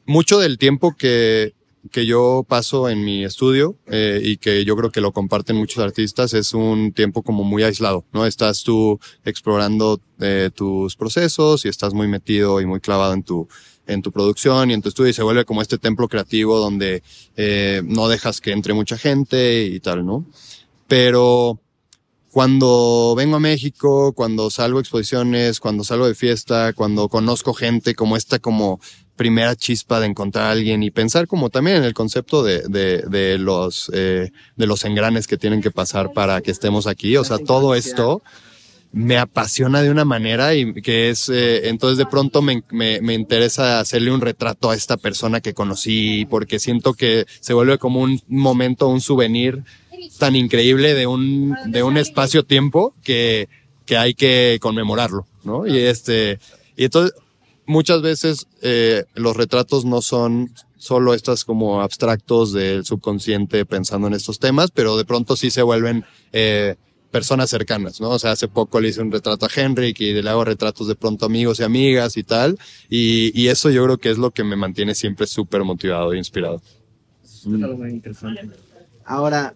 mucho 0.06 0.38
del 0.38 0.60
tiempo 0.60 0.96
que, 0.96 1.56
que 1.90 2.06
yo 2.06 2.46
paso 2.48 2.90
en 2.90 3.04
mi 3.04 3.26
estudio 3.26 3.76
eh, 3.88 4.22
y 4.24 4.38
que 4.38 4.64
yo 4.66 4.76
creo 4.76 4.92
que 4.92 5.02
lo 5.02 5.12
comparten 5.12 5.56
muchos 5.56 5.84
artistas 5.84 6.36
es 6.36 6.54
un 6.54 6.92
tiempo 6.92 7.24
como 7.24 7.44
muy 7.44 7.64
aislado, 7.64 8.06
¿no? 8.14 8.28
Estás 8.28 8.62
tú 8.62 9.00
explorando 9.26 10.00
eh, 10.20 10.52
tus 10.54 10.96
procesos 10.96 11.66
y 11.66 11.70
estás 11.70 11.96
muy 11.96 12.08
metido 12.08 12.62
y 12.62 12.68
muy 12.68 12.82
clavado 12.82 13.14
en 13.14 13.24
tu 13.24 13.48
en 13.88 14.04
tu 14.04 14.12
producción 14.12 14.70
y 14.70 14.76
en 14.76 14.84
tu 14.84 14.90
estudio 14.90 15.10
y 15.10 15.14
se 15.14 15.24
vuelve 15.24 15.46
como 15.46 15.64
este 15.64 15.80
templo 15.80 16.08
creativo 16.08 16.60
donde 16.60 17.02
no 17.86 18.08
dejas 18.08 18.40
que 18.40 18.52
entre 18.52 18.76
mucha 18.76 19.00
gente 19.00 19.64
y 19.64 19.80
tal, 19.80 20.06
¿no? 20.06 20.28
Pero 20.90 21.62
cuando 22.32 23.14
vengo 23.16 23.38
a 23.38 23.40
México, 23.40 24.12
cuando 24.14 24.50
salgo 24.50 24.80
a 24.80 24.82
exposiciones, 24.82 25.62
cuando 25.62 25.86
salgo 25.86 26.08
de 26.08 26.16
fiesta, 26.16 26.74
cuando 26.74 27.08
conozco 27.08 27.54
gente 27.54 27.96
como 27.96 28.18
esta 28.18 28.40
como 28.40 28.82
primera 29.16 29.56
chispa 29.56 30.00
de 30.00 30.08
encontrar 30.08 30.46
a 30.46 30.52
alguien 30.52 30.82
y 30.82 30.92
pensar 30.92 31.28
como 31.28 31.50
también 31.50 31.78
en 31.78 31.84
el 31.84 31.94
concepto 31.94 32.44
de, 32.44 32.64
de, 32.68 33.04
de 33.04 33.38
los, 33.38 33.92
eh, 33.94 34.32
de 34.56 34.68
los 34.68 34.84
engranes 34.84 35.28
que 35.28 35.38
tienen 35.38 35.62
que 35.62 35.72
pasar 35.72 36.12
para 36.14 36.42
que 36.42 36.52
estemos 36.52 36.88
aquí. 36.88 37.18
O 37.18 37.24
sea, 37.24 37.38
todo 37.38 37.76
esto 37.76 38.24
me 38.92 39.18
apasiona 39.18 39.82
de 39.82 39.92
una 39.92 40.06
manera 40.06 40.56
y 40.56 40.74
que 40.82 41.10
es, 41.10 41.30
eh, 41.30 41.70
entonces 41.70 41.98
de 41.98 42.08
pronto 42.08 42.42
me, 42.42 42.64
me, 42.72 43.02
me, 43.02 43.14
interesa 43.14 43.80
hacerle 43.80 44.12
un 44.12 44.22
retrato 44.22 44.72
a 44.72 44.76
esta 44.76 44.98
persona 44.98 45.42
que 45.42 45.54
conocí 45.54 46.26
porque 46.30 46.58
siento 46.58 46.94
que 46.94 47.26
se 47.40 47.54
vuelve 47.54 47.78
como 47.78 48.02
un 48.02 48.20
momento, 48.28 48.88
un 48.88 49.02
souvenir 49.02 49.64
tan 50.18 50.36
increíble 50.36 50.94
de 50.94 51.08
un, 51.08 51.56
de 51.68 51.84
un 51.84 51.98
espacio-tiempo 51.98 52.94
que, 53.04 53.50
que 53.86 53.98
hay 53.98 54.14
que 54.14 54.58
conmemorarlo, 54.62 55.26
¿no? 55.44 55.66
Y 55.66 55.78
este, 55.78 56.40
y 56.76 56.86
entonces 56.86 57.14
muchas 57.66 58.02
veces 58.02 58.48
eh, 58.62 59.04
los 59.16 59.36
retratos 59.36 59.86
no 59.86 60.02
son 60.02 60.52
solo 60.78 61.14
estas 61.14 61.44
como 61.44 61.82
abstractos 61.82 62.54
del 62.54 62.86
subconsciente 62.86 63.66
pensando 63.66 64.08
en 64.08 64.14
estos 64.14 64.40
temas, 64.40 64.72
pero 64.72 64.98
de 64.98 65.06
pronto 65.06 65.36
sí 65.36 65.52
se 65.52 65.62
vuelven 65.62 66.06
eh, 66.32 66.76
personas 67.12 67.50
cercanas, 67.50 68.00
¿no? 68.00 68.12
O 68.12 68.20
sea, 68.20 68.32
hace 68.32 68.48
poco 68.48 68.80
le 68.80 68.90
hice 68.90 69.02
un 69.02 69.12
retrato 69.12 69.46
a 69.46 69.50
Henrik 69.54 70.00
y 70.00 70.22
le 70.22 70.30
hago 70.30 70.46
retratos 70.46 70.88
de 70.88 70.96
pronto 70.96 71.26
amigos 71.26 71.60
y 71.60 71.64
amigas 71.64 72.18
y 72.18 72.24
tal, 72.24 72.58
y, 72.90 73.32
y 73.40 73.48
eso 73.48 73.70
yo 73.70 73.84
creo 73.86 73.98
que 73.98 74.10
es 74.10 74.18
lo 74.18 74.32
que 74.32 74.44
me 74.44 74.56
mantiene 74.56 74.96
siempre 74.96 75.28
súper 75.28 75.64
motivado 75.64 76.14
e 76.14 76.18
inspirado. 76.18 76.62
Muy 77.46 77.90
interesante. 77.90 78.50
Ahora, 79.06 79.56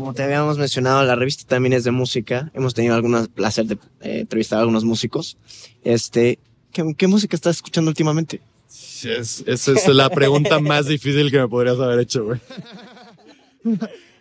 como 0.00 0.14
te 0.14 0.22
habíamos 0.22 0.56
mencionado, 0.56 1.04
la 1.04 1.14
revista 1.14 1.44
también 1.46 1.74
es 1.74 1.84
de 1.84 1.90
música. 1.90 2.50
Hemos 2.54 2.72
tenido 2.72 2.94
algún 2.94 3.26
placer 3.26 3.66
de 3.66 3.74
eh, 4.00 4.20
entrevistar 4.20 4.56
a 4.56 4.60
algunos 4.62 4.82
músicos. 4.82 5.36
Este, 5.84 6.38
¿qué, 6.72 6.94
¿qué, 6.96 7.06
música 7.06 7.36
estás 7.36 7.56
escuchando 7.56 7.90
últimamente? 7.90 8.40
Es, 8.68 9.44
esa 9.46 9.72
es 9.72 9.88
la 9.88 10.08
pregunta 10.08 10.58
más 10.58 10.86
difícil 10.86 11.30
que 11.30 11.38
me 11.38 11.48
podrías 11.48 11.78
haber 11.78 12.00
hecho, 12.00 12.24
güey. 12.24 12.40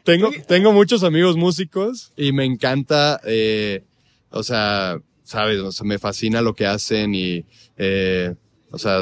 tengo, 0.03 0.31
tengo 0.49 0.73
muchos 0.73 1.03
amigos 1.03 1.37
músicos 1.37 2.11
y 2.17 2.33
me 2.33 2.43
encanta, 2.43 3.21
eh, 3.23 3.83
o 4.31 4.43
sea, 4.43 4.99
sabes, 5.23 5.81
me 5.83 5.97
fascina 5.97 6.41
lo 6.41 6.55
que 6.55 6.67
hacen 6.67 7.15
y, 7.15 7.45
eh, 7.77 8.35
o 8.69 8.77
sea, 8.77 9.01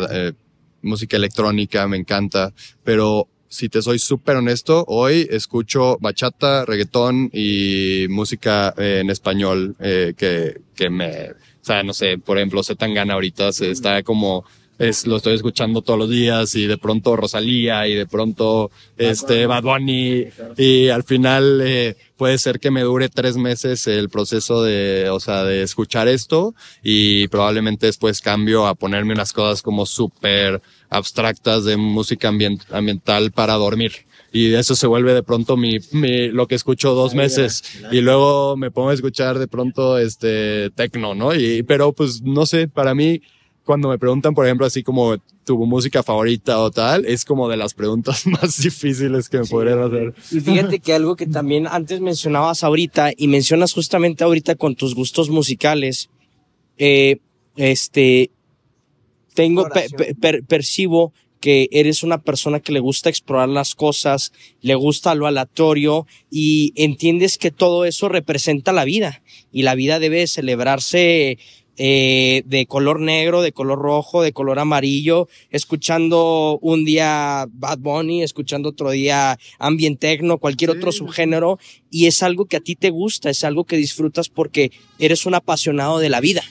música 0.83 1.17
electrónica 1.17 1.87
me 1.87 1.97
encanta, 1.97 2.53
pero 2.83 3.27
si 3.49 3.69
te 3.69 3.81
soy 3.81 3.99
súper 3.99 4.35
honesto, 4.35 4.83
hoy 4.87 5.27
escucho 5.29 5.97
bachata, 5.99 6.65
reggaetón 6.65 7.29
y 7.33 8.07
música 8.09 8.73
eh, 8.77 8.99
en 9.01 9.09
español 9.09 9.75
eh, 9.79 10.13
que, 10.17 10.61
que 10.75 10.89
me, 10.89 11.31
o 11.31 11.35
sea, 11.61 11.83
no 11.83 11.93
sé, 11.93 12.17
por 12.17 12.37
ejemplo, 12.37 12.63
Zetangana 12.63 13.13
ahorita 13.13 13.51
se 13.51 13.71
está 13.71 14.03
como, 14.03 14.45
es, 14.79 15.07
lo 15.07 15.17
estoy 15.17 15.35
escuchando 15.35 15.81
todos 15.81 15.99
los 15.99 16.09
días 16.09 16.55
y 16.55 16.67
de 16.67 16.77
pronto 16.77 17.15
Rosalía 17.15 17.87
y 17.87 17.95
de 17.95 18.05
pronto 18.05 18.71
este 18.97 19.45
Bad 19.45 19.63
Bunny 19.63 20.25
y 20.57 20.89
al 20.89 21.03
final 21.03 21.61
eh, 21.63 21.95
puede 22.15 22.37
ser 22.37 22.59
que 22.59 22.71
me 22.71 22.81
dure 22.81 23.09
tres 23.09 23.37
meses 23.37 23.87
el 23.87 24.09
proceso 24.09 24.63
de, 24.63 25.09
o 25.09 25.19
sea, 25.19 25.43
de 25.43 25.63
escuchar 25.63 26.07
esto 26.07 26.53
y 26.83 27.27
probablemente 27.27 27.87
después 27.87 28.21
cambio 28.21 28.67
a 28.67 28.75
ponerme 28.75 29.13
unas 29.13 29.33
cosas 29.33 29.61
como 29.61 29.85
súper 29.85 30.61
abstractas 30.89 31.65
de 31.65 31.77
música 31.77 32.29
ambient, 32.29 32.61
ambiental 32.71 33.31
para 33.31 33.55
dormir. 33.55 34.07
Y 34.31 34.53
eso 34.53 34.75
se 34.75 34.87
vuelve 34.87 35.13
de 35.13 35.23
pronto 35.23 35.57
mi, 35.57 35.77
mi 35.91 36.29
lo 36.29 36.47
que 36.47 36.55
escucho 36.55 36.93
dos 36.93 37.15
meses. 37.15 37.63
Y 37.91 38.01
luego 38.01 38.57
me 38.57 38.71
pongo 38.71 38.89
a 38.89 38.93
escuchar 38.93 39.39
de 39.39 39.47
pronto 39.47 39.97
este 39.97 40.69
tecno, 40.71 41.15
¿no? 41.15 41.33
Y, 41.33 41.63
pero 41.63 41.93
pues 41.93 42.21
no 42.21 42.45
sé, 42.45 42.67
para 42.67 42.93
mí, 42.93 43.21
cuando 43.67 43.89
me 43.89 43.99
preguntan, 43.99 44.33
por 44.33 44.45
ejemplo, 44.45 44.65
así 44.65 44.81
como 44.81 45.17
tu 45.43 45.57
música 45.65 46.01
favorita 46.01 46.57
o 46.59 46.71
tal, 46.71 47.05
es 47.05 47.25
como 47.25 47.49
de 47.49 47.57
las 47.57 47.73
preguntas 47.73 48.25
más 48.25 48.57
difíciles 48.59 49.29
que 49.29 49.39
me 49.39 49.43
sí, 49.43 49.51
podrían 49.51 49.79
hacer. 49.83 50.15
Y 50.31 50.39
fíjate 50.39 50.79
que 50.79 50.93
algo 50.93 51.15
que 51.15 51.27
también 51.27 51.67
antes 51.67 51.99
mencionabas 51.99 52.63
ahorita 52.63 53.11
y 53.15 53.27
mencionas 53.27 53.73
justamente 53.73 54.23
ahorita 54.23 54.55
con 54.55 54.75
tus 54.75 54.95
gustos 54.95 55.29
musicales, 55.29 56.09
eh, 56.77 57.17
este, 57.57 58.31
tengo, 59.33 59.67
per, 59.69 60.15
per, 60.19 60.43
percibo 60.45 61.13
que 61.41 61.67
eres 61.71 62.03
una 62.03 62.21
persona 62.21 62.61
que 62.61 62.71
le 62.71 62.79
gusta 62.79 63.09
explorar 63.09 63.49
las 63.49 63.75
cosas, 63.75 64.31
le 64.61 64.75
gusta 64.75 65.13
lo 65.13 65.27
aleatorio 65.27 66.07
y 66.31 66.71
entiendes 66.75 67.37
que 67.37 67.51
todo 67.51 67.85
eso 67.85 68.07
representa 68.07 68.71
la 68.71 68.85
vida 68.85 69.21
y 69.51 69.63
la 69.63 69.75
vida 69.75 69.99
debe 69.99 70.25
celebrarse 70.25 71.37
eh, 71.77 72.43
de 72.45 72.65
color 72.65 72.99
negro, 72.99 73.41
de 73.41 73.51
color 73.51 73.79
rojo, 73.79 74.21
de 74.21 74.33
color 74.33 74.59
amarillo, 74.59 75.27
escuchando 75.51 76.59
un 76.61 76.85
día 76.85 77.47
Bad 77.51 77.79
Bunny, 77.79 78.23
escuchando 78.23 78.69
otro 78.69 78.91
día 78.91 79.37
ambient 79.59 79.99
techno, 79.99 80.37
cualquier 80.39 80.71
sí. 80.71 80.77
otro 80.77 80.91
subgénero 80.91 81.59
y 81.89 82.07
es 82.07 82.23
algo 82.23 82.45
que 82.45 82.57
a 82.57 82.61
ti 82.61 82.75
te 82.75 82.89
gusta, 82.89 83.29
es 83.29 83.43
algo 83.43 83.63
que 83.65 83.77
disfrutas 83.77 84.29
porque 84.29 84.71
eres 84.99 85.25
un 85.25 85.35
apasionado 85.35 85.99
de 85.99 86.09
la 86.09 86.19
vida. 86.19 86.43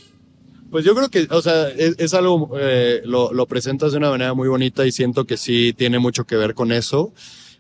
Pues 0.71 0.85
yo 0.85 0.95
creo 0.95 1.09
que, 1.11 1.27
o 1.31 1.43
sea, 1.43 1.69
es, 1.69 1.95
es 1.99 2.13
algo, 2.15 2.51
eh, 2.59 3.01
lo, 3.05 3.33
lo, 3.33 3.47
presentas 3.47 3.93
de 3.93 3.99
una 3.99 4.11
manera 4.11 4.35
muy 4.35 4.49
bonita 4.49 4.87
y 4.87 4.93
siento 4.93 5.25
que 5.25 5.37
sí 5.37 5.73
tiene 5.77 5.99
mucho 5.99 6.25
que 6.25 6.37
ver 6.37 6.55
con 6.55 6.73
eso. 6.73 7.13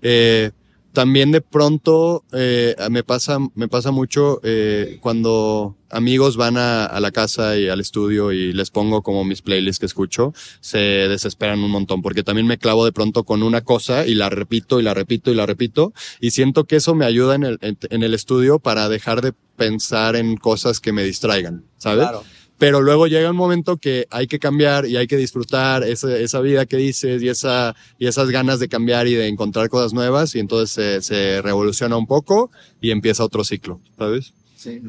Eh, 0.02 0.50
también 0.96 1.30
de 1.30 1.42
pronto 1.42 2.24
eh, 2.32 2.74
me 2.90 3.04
pasa, 3.04 3.36
me 3.54 3.68
pasa 3.68 3.90
mucho 3.90 4.40
eh, 4.42 4.96
cuando 5.02 5.76
amigos 5.90 6.38
van 6.38 6.56
a, 6.56 6.98
la 7.00 7.10
casa 7.10 7.58
y 7.58 7.68
al 7.68 7.80
estudio 7.80 8.32
y 8.32 8.54
les 8.54 8.70
pongo 8.70 9.02
como 9.02 9.22
mis 9.22 9.42
playlists 9.42 9.78
que 9.78 9.84
escucho, 9.84 10.32
se 10.60 10.78
desesperan 10.78 11.62
un 11.62 11.70
montón 11.70 12.00
porque 12.00 12.22
también 12.22 12.46
me 12.46 12.56
clavo 12.56 12.86
de 12.86 12.92
pronto 12.92 13.24
con 13.24 13.42
una 13.42 13.60
cosa 13.60 14.06
y 14.06 14.14
la 14.14 14.30
repito 14.30 14.80
y 14.80 14.84
la 14.84 14.94
repito 14.94 15.30
y 15.30 15.34
la 15.34 15.44
repito 15.44 15.92
y 16.18 16.30
siento 16.30 16.64
que 16.64 16.76
eso 16.76 16.94
me 16.94 17.04
ayuda 17.04 17.34
en 17.34 17.44
el, 17.44 17.58
en, 17.60 17.76
en 17.90 18.02
el 18.02 18.14
estudio 18.14 18.58
para 18.58 18.88
dejar 18.88 19.20
de 19.20 19.34
pensar 19.56 20.16
en 20.16 20.38
cosas 20.38 20.80
que 20.80 20.92
me 20.92 21.04
distraigan, 21.04 21.66
¿sabes? 21.76 22.08
Claro 22.08 22.24
pero 22.58 22.80
luego 22.80 23.06
llega 23.06 23.30
un 23.30 23.36
momento 23.36 23.76
que 23.76 24.06
hay 24.10 24.26
que 24.26 24.38
cambiar 24.38 24.86
y 24.86 24.96
hay 24.96 25.06
que 25.06 25.16
disfrutar 25.16 25.84
esa, 25.84 26.16
esa 26.16 26.40
vida 26.40 26.66
que 26.66 26.76
dices 26.76 27.22
y, 27.22 27.28
esa, 27.28 27.74
y 27.98 28.06
esas 28.06 28.30
ganas 28.30 28.58
de 28.60 28.68
cambiar 28.68 29.06
y 29.06 29.14
de 29.14 29.28
encontrar 29.28 29.68
cosas 29.68 29.92
nuevas 29.92 30.34
y 30.34 30.38
entonces 30.38 30.70
se, 30.70 31.02
se 31.02 31.42
revoluciona 31.42 31.96
un 31.96 32.06
poco 32.06 32.50
y 32.80 32.90
empieza 32.90 33.24
otro 33.24 33.44
ciclo, 33.44 33.80
¿sabes? 33.98 34.32
Sí, 34.56 34.80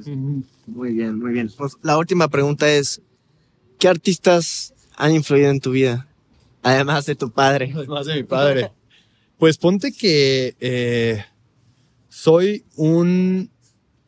muy 0.66 0.94
bien, 0.94 1.20
muy 1.20 1.34
bien. 1.34 1.52
Pues 1.58 1.74
la 1.84 1.98
última 1.98 2.30
pregunta 2.30 2.72
es, 2.72 3.02
¿qué 3.78 3.88
artistas 3.88 4.74
han 4.96 5.14
influido 5.14 5.50
en 5.50 5.60
tu 5.60 5.72
vida? 5.72 6.08
Además 6.64 7.06
de 7.06 7.16
tu 7.16 7.32
padre. 7.32 7.72
Además 7.76 8.06
de 8.06 8.16
mi 8.16 8.24
padre. 8.24 8.72
Pues 9.38 9.58
ponte 9.58 9.92
que 9.92 10.56
eh, 10.60 11.24
soy 12.10 12.64
un 12.76 13.52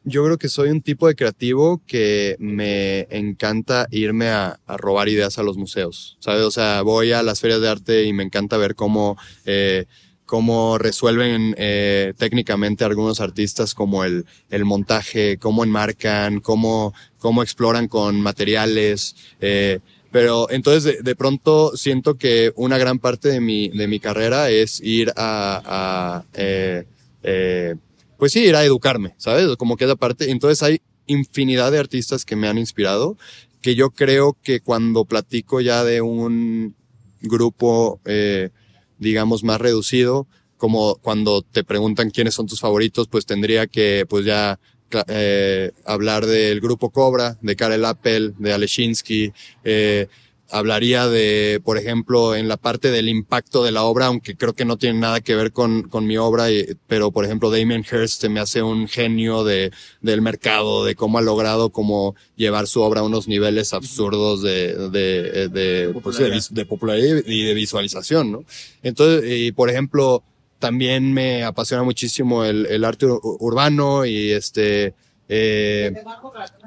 yo 0.09 0.23
creo 0.23 0.37
que 0.37 0.49
soy 0.49 0.69
un 0.69 0.81
tipo 0.81 1.07
de 1.07 1.15
creativo 1.15 1.81
que 1.87 2.35
me 2.39 3.07
encanta 3.09 3.87
irme 3.91 4.29
a, 4.29 4.59
robar 4.67 5.09
ideas 5.09 5.37
a 5.39 5.43
los 5.43 5.57
museos, 5.57 6.17
¿sabes? 6.19 6.43
O 6.43 6.51
sea, 6.51 6.81
voy 6.81 7.11
a 7.11 7.23
las 7.23 7.39
ferias 7.39 7.61
de 7.61 7.69
arte 7.69 8.03
y 8.03 8.13
me 8.13 8.23
encanta 8.23 8.57
ver 8.57 8.75
cómo, 8.75 9.17
eh, 9.45 9.85
cómo 10.25 10.77
resuelven 10.77 11.55
eh, 11.57 12.13
técnicamente 12.17 12.83
algunos 12.83 13.21
artistas 13.21 13.73
como 13.73 14.03
el, 14.03 14.25
el 14.49 14.65
montaje, 14.65 15.37
cómo 15.37 15.63
enmarcan, 15.63 16.39
cómo, 16.39 16.93
cómo 17.17 17.43
exploran 17.43 17.87
con 17.87 18.19
materiales. 18.21 19.15
Eh, 19.39 19.79
pero 20.11 20.49
entonces 20.49 21.03
de, 21.03 21.15
pronto 21.15 21.75
siento 21.75 22.15
que 22.15 22.51
una 22.55 22.77
gran 22.77 22.99
parte 22.99 23.29
de 23.29 23.41
mi, 23.41 23.69
de 23.69 23.87
mi 23.87 23.99
carrera 23.99 24.49
es 24.49 24.81
ir 24.81 25.11
a, 25.15 25.61
a 25.65 26.25
eh, 26.33 26.85
eh, 27.23 27.75
pues 28.19 28.33
sí, 28.33 28.41
ir 28.41 28.55
a 28.55 28.65
educarme, 28.65 29.15
¿sabes? 29.17 29.55
Como 29.57 29.77
que 29.77 29.87
parte. 29.95 30.29
Entonces 30.29 30.61
hay 30.61 30.81
infinidad 31.07 31.71
de 31.71 31.79
artistas 31.79 32.25
que 32.25 32.35
me 32.35 32.49
han 32.49 32.57
inspirado, 32.57 33.17
que 33.61 33.75
yo 33.75 33.91
creo 33.91 34.37
que 34.43 34.59
cuando 34.59 35.05
platico 35.05 35.61
ya 35.61 35.85
de 35.85 36.01
un 36.01 36.75
grupo, 37.21 38.01
eh, 38.05 38.49
digamos, 38.97 39.43
más 39.43 39.59
reducido, 39.61 40.27
como 40.57 40.95
cuando 40.95 41.41
te 41.41 41.63
preguntan 41.63 42.09
quiénes 42.09 42.33
son 42.33 42.45
tus 42.45 42.59
favoritos, 42.59 43.07
pues 43.07 43.25
tendría 43.25 43.67
que, 43.67 44.05
pues 44.07 44.25
ya, 44.25 44.59
eh, 45.07 45.71
hablar 45.85 46.25
del 46.25 46.59
grupo 46.59 46.89
Cobra, 46.89 47.37
de 47.41 47.55
Karel 47.55 47.85
Appel, 47.85 48.35
de 48.37 48.51
Aleshinsky, 48.53 49.31
eh, 49.63 50.07
hablaría 50.51 51.07
de, 51.07 51.61
por 51.63 51.77
ejemplo, 51.77 52.35
en 52.35 52.47
la 52.47 52.57
parte 52.57 52.91
del 52.91 53.09
impacto 53.09 53.63
de 53.63 53.71
la 53.71 53.83
obra, 53.83 54.07
aunque 54.07 54.35
creo 54.35 54.53
que 54.53 54.65
no 54.65 54.77
tiene 54.77 54.99
nada 54.99 55.21
que 55.21 55.35
ver 55.35 55.51
con, 55.51 55.83
con 55.83 56.05
mi 56.05 56.17
obra, 56.17 56.47
pero 56.87 57.11
por 57.11 57.25
ejemplo, 57.25 57.51
Damien 57.51 57.85
Hirst 57.89 58.21
se 58.21 58.29
me 58.29 58.39
hace 58.39 58.61
un 58.61 58.87
genio 58.87 59.43
de, 59.43 59.71
del 60.01 60.21
mercado, 60.21 60.85
de 60.85 60.95
cómo 60.95 61.17
ha 61.17 61.21
logrado 61.21 61.69
como 61.69 62.15
llevar 62.35 62.67
su 62.67 62.81
obra 62.81 63.01
a 63.01 63.03
unos 63.03 63.27
niveles 63.27 63.73
absurdos 63.73 64.41
de, 64.41 64.89
de, 64.89 65.49
de, 65.49 65.93
pues, 66.01 66.17
de, 66.51 66.65
popularidad 66.65 67.23
y 67.25 67.43
de 67.43 67.53
visualización, 67.53 68.31
¿no? 68.31 68.43
Entonces, 68.81 69.29
y 69.31 69.51
por 69.51 69.69
ejemplo, 69.69 70.23
también 70.59 71.13
me 71.13 71.43
apasiona 71.43 71.83
muchísimo 71.83 72.43
el, 72.43 72.65
el 72.65 72.83
arte 72.83 73.05
urbano 73.05 74.05
y 74.05 74.31
este, 74.31 74.93
eh, 75.29 75.93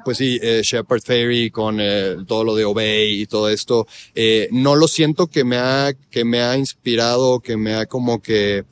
pues 0.05 0.17
sí, 0.17 0.39
eh, 0.41 0.61
Shepard 0.63 1.01
Ferry 1.01 1.51
con 1.51 1.79
eh, 1.81 2.15
todo 2.25 2.45
lo 2.45 2.55
de 2.55 2.63
Obey 2.63 3.21
y 3.21 3.25
todo 3.27 3.49
esto, 3.49 3.85
eh, 4.15 4.47
no 4.51 4.75
lo 4.75 4.87
siento 4.87 5.27
que 5.27 5.43
me 5.43 5.57
ha, 5.57 5.93
que 6.09 6.23
me 6.23 6.41
ha 6.41 6.57
inspirado, 6.57 7.41
que 7.41 7.57
me 7.57 7.75
ha 7.75 7.85
como 7.85 8.21
que, 8.21 8.63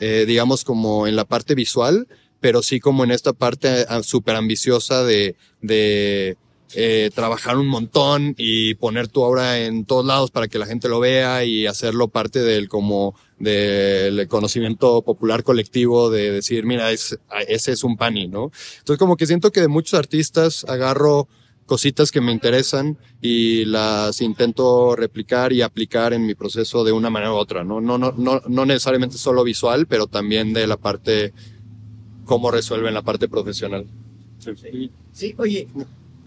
eh, 0.00 0.24
digamos 0.26 0.64
como 0.64 1.06
en 1.06 1.16
la 1.16 1.24
parte 1.24 1.54
visual, 1.54 2.06
pero 2.40 2.62
sí 2.62 2.78
como 2.78 3.04
en 3.04 3.10
esta 3.10 3.32
parte 3.32 3.86
ah, 3.88 4.02
súper 4.02 4.36
ambiciosa 4.36 5.02
de, 5.02 5.34
de 5.62 6.36
eh, 6.74 7.10
trabajar 7.14 7.56
un 7.56 7.66
montón 7.66 8.34
y 8.36 8.74
poner 8.74 9.08
tu 9.08 9.22
obra 9.22 9.58
en 9.58 9.84
todos 9.84 10.04
lados 10.04 10.30
para 10.30 10.48
que 10.48 10.58
la 10.58 10.66
gente 10.66 10.88
lo 10.88 11.00
vea 11.00 11.44
y 11.44 11.66
hacerlo 11.66 12.08
parte 12.08 12.40
del 12.40 12.68
como 12.68 13.14
del 13.38 14.26
conocimiento 14.28 15.02
popular 15.02 15.44
colectivo 15.44 16.10
de 16.10 16.30
decir, 16.30 16.66
mira, 16.66 16.90
es, 16.90 17.18
ese 17.46 17.72
es 17.72 17.84
un 17.84 17.96
pani, 17.96 18.26
¿no? 18.26 18.50
Entonces 18.78 18.98
como 18.98 19.16
que 19.16 19.26
siento 19.26 19.52
que 19.52 19.60
de 19.60 19.68
muchos 19.68 19.98
artistas 19.98 20.64
agarro 20.68 21.28
cositas 21.68 22.10
que 22.10 22.20
me 22.20 22.32
interesan 22.32 22.98
y 23.20 23.64
las 23.66 24.20
intento 24.20 24.96
replicar 24.96 25.52
y 25.52 25.62
aplicar 25.62 26.12
en 26.12 26.26
mi 26.26 26.34
proceso 26.34 26.82
de 26.82 26.92
una 26.92 27.10
manera 27.10 27.32
u 27.32 27.36
otra, 27.36 27.62
¿no? 27.62 27.80
No, 27.80 27.96
no, 27.98 28.12
no, 28.16 28.42
no 28.48 28.66
necesariamente 28.66 29.18
solo 29.18 29.44
visual, 29.44 29.86
pero 29.86 30.06
también 30.06 30.52
de 30.52 30.66
la 30.66 30.78
parte, 30.78 31.32
cómo 32.24 32.50
resuelven 32.50 32.94
la 32.94 33.02
parte 33.02 33.28
profesional. 33.28 33.86
Sí, 34.38 34.90
sí 35.12 35.34
oye, 35.38 35.68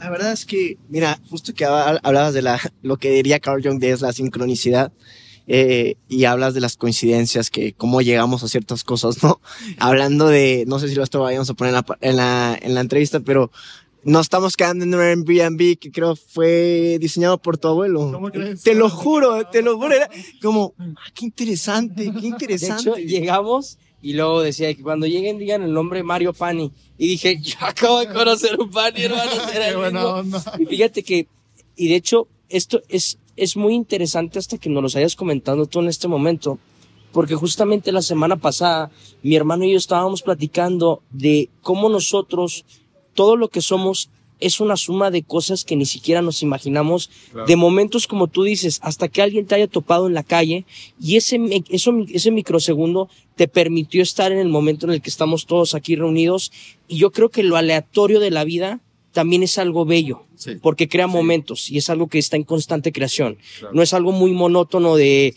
la 0.02 0.10
verdad 0.10 0.32
es 0.32 0.46
que, 0.46 0.78
mira, 0.90 1.20
justo 1.30 1.54
que 1.54 1.64
hablabas 1.64 2.34
de 2.34 2.42
la, 2.42 2.60
lo 2.82 2.98
que 2.98 3.12
diría 3.12 3.40
Carl 3.40 3.62
Jung 3.64 3.80
de 3.80 3.92
es 3.92 4.02
la 4.02 4.14
sincronicidad, 4.14 4.92
eh, 5.48 5.96
y 6.08 6.26
hablas 6.26 6.54
de 6.54 6.62
las 6.62 6.76
coincidencias, 6.76 7.50
que 7.50 7.74
cómo 7.74 8.02
llegamos 8.02 8.44
a 8.44 8.48
ciertas 8.48 8.84
cosas, 8.84 9.24
¿no? 9.24 9.42
Hablando 9.80 10.28
de, 10.28 10.64
no 10.68 10.80
sé 10.80 10.88
si 10.88 10.96
lo 10.96 11.04
esto 11.04 11.22
vayamos 11.22 11.50
a 11.50 11.54
poner 11.54 11.74
en 11.74 11.76
la, 11.76 11.98
en 12.02 12.16
la, 12.18 12.60
en 12.62 12.74
la 12.74 12.82
entrevista, 12.82 13.20
pero 13.20 13.52
nos 14.04 14.22
estamos 14.24 14.56
quedando 14.56 14.86
en 14.86 14.96
un 14.96 15.02
Airbnb 15.02 15.78
que 15.78 15.92
creo 15.92 16.16
fue 16.16 16.98
diseñado 17.00 17.38
por 17.38 17.58
tu 17.58 17.68
abuelo. 17.68 18.12
¿Cómo 18.12 18.32
crees? 18.32 18.64
Te 18.64 18.74
lo 18.74 18.90
juro, 18.90 19.46
te 19.48 19.62
lo 19.62 19.78
juro. 19.78 19.94
Era 19.94 20.10
como, 20.42 20.74
ah, 20.80 20.96
qué 21.14 21.26
interesante, 21.26 22.12
qué 22.20 22.28
interesante. 22.28 22.90
De 22.96 23.02
hecho, 23.02 23.08
llegamos 23.08 23.78
y 24.02 24.14
luego 24.14 24.42
decía 24.42 24.74
que 24.74 24.82
cuando 24.82 25.06
lleguen 25.06 25.38
digan 25.38 25.62
el 25.62 25.74
nombre 25.74 26.04
Mario 26.04 26.34
Pani. 26.34 26.72
Y 26.98 27.08
dije, 27.08 27.40
yo 27.42 27.56
acabo 27.60 28.00
de 28.00 28.08
conocer 28.08 28.60
un 28.60 28.70
Pani, 28.70 29.04
hermano. 29.04 29.32
Qué 29.52 29.76
buena 29.76 30.06
onda. 30.06 30.44
Y 30.60 30.66
fíjate 30.66 31.04
que, 31.04 31.28
y 31.76 31.90
de 31.90 31.96
hecho, 31.96 32.28
esto 32.50 32.82
es, 32.90 33.20
es 33.36 33.56
muy 33.56 33.74
interesante 33.74 34.40
hasta 34.40 34.58
que 34.58 34.70
nos 34.70 34.94
lo 34.94 35.00
hayas 35.00 35.16
comentado 35.16 35.66
tú 35.66 35.80
en 35.80 35.88
este 35.88 36.08
momento. 36.08 36.58
Porque 37.12 37.36
justamente 37.36 37.92
la 37.92 38.02
semana 38.02 38.38
pasada, 38.38 38.90
mi 39.22 39.36
hermano 39.36 39.66
y 39.66 39.72
yo 39.72 39.78
estábamos 39.78 40.22
platicando 40.22 41.04
de 41.12 41.50
cómo 41.62 41.90
nosotros, 41.90 42.66
todo 43.14 43.36
lo 43.36 43.50
que 43.50 43.62
somos, 43.62 44.10
es 44.42 44.60
una 44.60 44.76
suma 44.76 45.12
de 45.12 45.24
cosas 45.24 45.64
que 45.64 45.76
ni 45.76 45.86
siquiera 45.86 46.22
nos 46.22 46.44
imaginamos, 46.44 47.10
de 47.48 47.56
momentos 47.56 48.08
como 48.08 48.28
tú 48.28 48.44
dices, 48.44 48.80
hasta 48.84 49.08
que 49.08 49.22
alguien 49.22 49.46
te 49.46 49.56
haya 49.56 49.68
topado 49.68 50.08
en 50.08 50.14
la 50.14 50.24
calle 50.24 50.66
y 51.00 51.16
ese, 51.16 51.40
eso, 51.70 51.94
ese 52.12 52.32
microsegundo 52.32 53.10
te 53.36 53.48
permitió 53.48 54.02
estar 54.02 54.32
en 54.32 54.40
el 54.40 54.50
momento 54.50 54.86
en 54.86 54.94
el 54.94 55.02
que 55.02 55.10
estamos 55.10 55.46
todos 55.46 55.76
aquí 55.76 55.96
reunidos 55.96 56.52
y 56.88 56.98
yo 56.98 57.12
creo 57.12 57.30
que 57.30 57.44
lo 57.44 57.56
aleatorio 57.56 58.20
de 58.20 58.32
la 58.32 58.44
vida 58.44 58.82
también 59.12 59.44
es 59.44 59.58
algo 59.58 59.86
bello, 59.86 60.24
porque 60.62 60.88
crea 60.88 61.08
momentos 61.08 61.70
y 61.70 61.78
es 61.78 61.90
algo 61.90 62.08
que 62.08 62.18
está 62.18 62.38
en 62.38 62.44
constante 62.44 62.94
creación. 62.94 63.38
No 63.74 63.82
es 63.82 63.94
algo 63.94 64.14
muy 64.14 64.32
monótono 64.32 64.96
de, 64.96 65.36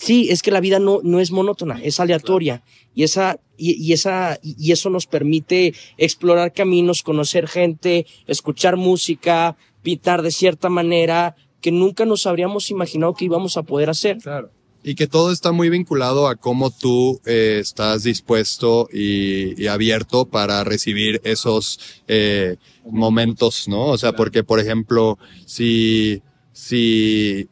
sí, 0.00 0.28
es 0.30 0.42
que 0.42 0.50
la 0.50 0.60
vida 0.60 0.78
no, 0.78 1.00
no 1.02 1.20
es 1.20 1.30
monótona, 1.30 1.80
es 1.82 2.00
aleatoria 2.00 2.62
y 2.94 3.04
esa 3.04 3.38
y, 3.62 3.92
esa, 3.92 4.40
y 4.42 4.72
eso 4.72 4.88
nos 4.88 5.06
permite 5.06 5.74
explorar 5.98 6.54
caminos, 6.54 7.02
conocer 7.02 7.46
gente, 7.46 8.06
escuchar 8.26 8.78
música, 8.78 9.56
pintar 9.82 10.22
de 10.22 10.30
cierta 10.30 10.70
manera 10.70 11.36
que 11.60 11.70
nunca 11.70 12.06
nos 12.06 12.26
habríamos 12.26 12.70
imaginado 12.70 13.12
que 13.12 13.26
íbamos 13.26 13.58
a 13.58 13.62
poder 13.62 13.90
hacer. 13.90 14.16
Claro. 14.16 14.50
Y 14.82 14.94
que 14.94 15.06
todo 15.06 15.30
está 15.30 15.52
muy 15.52 15.68
vinculado 15.68 16.26
a 16.26 16.36
cómo 16.36 16.70
tú 16.70 17.20
eh, 17.26 17.58
estás 17.60 18.02
dispuesto 18.02 18.88
y, 18.90 19.62
y, 19.62 19.66
abierto 19.66 20.24
para 20.24 20.64
recibir 20.64 21.20
esos 21.22 21.78
eh, 22.08 22.56
momentos, 22.90 23.68
¿no? 23.68 23.88
O 23.88 23.98
sea, 23.98 24.12
porque, 24.12 24.42
por 24.42 24.58
ejemplo, 24.58 25.18
si, 25.44 26.22
si 26.54 27.46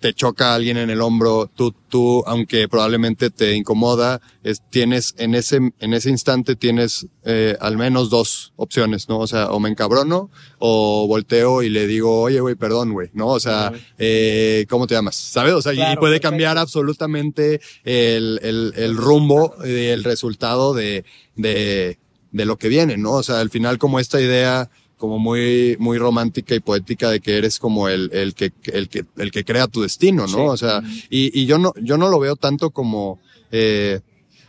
te 0.00 0.12
choca 0.12 0.54
alguien 0.54 0.76
en 0.76 0.90
el 0.90 1.00
hombro, 1.00 1.50
tú, 1.52 1.74
tú, 1.88 2.22
aunque 2.26 2.68
probablemente 2.68 3.30
te 3.30 3.54
incomoda, 3.54 4.20
es, 4.44 4.62
tienes 4.70 5.14
en 5.18 5.34
ese, 5.34 5.72
en 5.78 5.94
ese 5.94 6.10
instante 6.10 6.54
tienes 6.54 7.06
eh, 7.24 7.56
al 7.60 7.76
menos 7.76 8.08
dos 8.08 8.52
opciones, 8.56 9.08
¿no? 9.08 9.18
O 9.18 9.26
sea, 9.26 9.50
o 9.50 9.58
me 9.58 9.68
encabrono 9.68 10.30
o 10.58 11.06
volteo 11.08 11.62
y 11.62 11.70
le 11.70 11.86
digo, 11.86 12.20
oye, 12.20 12.40
güey, 12.40 12.54
perdón, 12.54 12.92
güey, 12.92 13.10
¿no? 13.12 13.28
O 13.28 13.40
sea, 13.40 13.72
eh, 13.98 14.66
¿cómo 14.68 14.86
te 14.86 14.94
llamas? 14.94 15.16
¿Sabes? 15.16 15.54
O 15.54 15.62
sea, 15.62 15.74
y 15.74 15.96
puede 15.96 16.20
cambiar 16.20 16.58
absolutamente 16.58 17.60
el, 17.84 18.38
el, 18.42 18.72
el 18.76 18.96
rumbo 18.96 19.54
y 19.64 19.86
el 19.86 20.04
resultado 20.04 20.74
de, 20.74 21.04
de, 21.34 21.98
de 22.30 22.44
lo 22.44 22.56
que 22.56 22.68
viene, 22.68 22.96
¿no? 22.96 23.12
O 23.12 23.22
sea, 23.24 23.40
al 23.40 23.50
final 23.50 23.78
como 23.78 23.98
esta 23.98 24.20
idea 24.20 24.70
como 24.98 25.18
muy, 25.18 25.76
muy 25.78 25.96
romántica 25.96 26.54
y 26.54 26.60
poética 26.60 27.10
de 27.10 27.20
que 27.20 27.38
eres 27.38 27.58
como 27.58 27.88
el, 27.88 28.10
el 28.12 28.34
que, 28.34 28.52
el 28.64 28.88
que, 28.88 29.06
el 29.16 29.30
que 29.30 29.44
crea 29.44 29.68
tu 29.68 29.82
destino, 29.82 30.26
¿no? 30.26 30.46
O 30.46 30.56
sea, 30.56 30.82
y, 31.08 31.40
y 31.40 31.46
yo 31.46 31.56
no, 31.56 31.72
yo 31.80 31.96
no 31.96 32.08
lo 32.08 32.18
veo 32.18 32.36
tanto 32.36 32.70
como, 32.70 33.18
eh, 33.50 34.00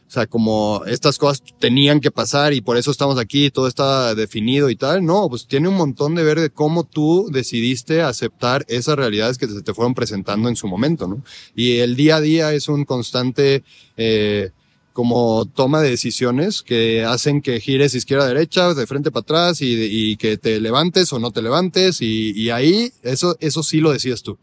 o 0.09 0.11
sea, 0.11 0.25
como 0.25 0.81
estas 0.87 1.19
cosas 1.19 1.43
tenían 1.59 1.99
que 1.99 2.09
pasar 2.09 2.53
y 2.53 2.61
por 2.61 2.77
eso 2.77 2.89
estamos 2.89 3.19
aquí, 3.19 3.51
todo 3.51 3.67
está 3.67 4.15
definido 4.15 4.71
y 4.71 4.75
tal. 4.75 5.05
No, 5.05 5.29
pues 5.29 5.45
tiene 5.45 5.67
un 5.67 5.75
montón 5.75 6.15
de 6.15 6.23
ver 6.23 6.39
de 6.39 6.49
cómo 6.49 6.83
tú 6.83 7.29
decidiste 7.31 8.01
aceptar 8.01 8.65
esas 8.67 8.95
realidades 8.95 9.37
que 9.37 9.47
se 9.47 9.61
te 9.61 9.71
fueron 9.71 9.93
presentando 9.93 10.49
en 10.49 10.55
su 10.55 10.67
momento, 10.67 11.07
¿no? 11.07 11.23
Y 11.55 11.77
el 11.77 11.95
día 11.95 12.15
a 12.15 12.21
día 12.21 12.53
es 12.53 12.69
un 12.69 12.85
constante, 12.85 13.63
eh, 13.97 14.49
como 14.93 15.45
toma 15.45 15.81
de 15.81 15.91
decisiones 15.91 16.61
que 16.61 17.03
hacen 17.05 17.41
que 17.41 17.59
gires 17.59 17.95
izquierda 17.95 18.25
a 18.25 18.29
derecha, 18.29 18.73
de 18.73 18.87
frente 18.87 19.11
para 19.11 19.21
atrás 19.21 19.61
y, 19.61 19.75
y 19.75 20.17
que 20.17 20.37
te 20.37 20.59
levantes 20.59 21.13
o 21.13 21.19
no 21.19 21.31
te 21.31 21.41
levantes 21.41 22.01
y, 22.01 22.31
y, 22.31 22.49
ahí 22.49 22.91
eso, 23.03 23.37
eso 23.39 23.63
sí 23.63 23.79
lo 23.79 23.91
decías 23.91 24.23
tú. 24.23 24.37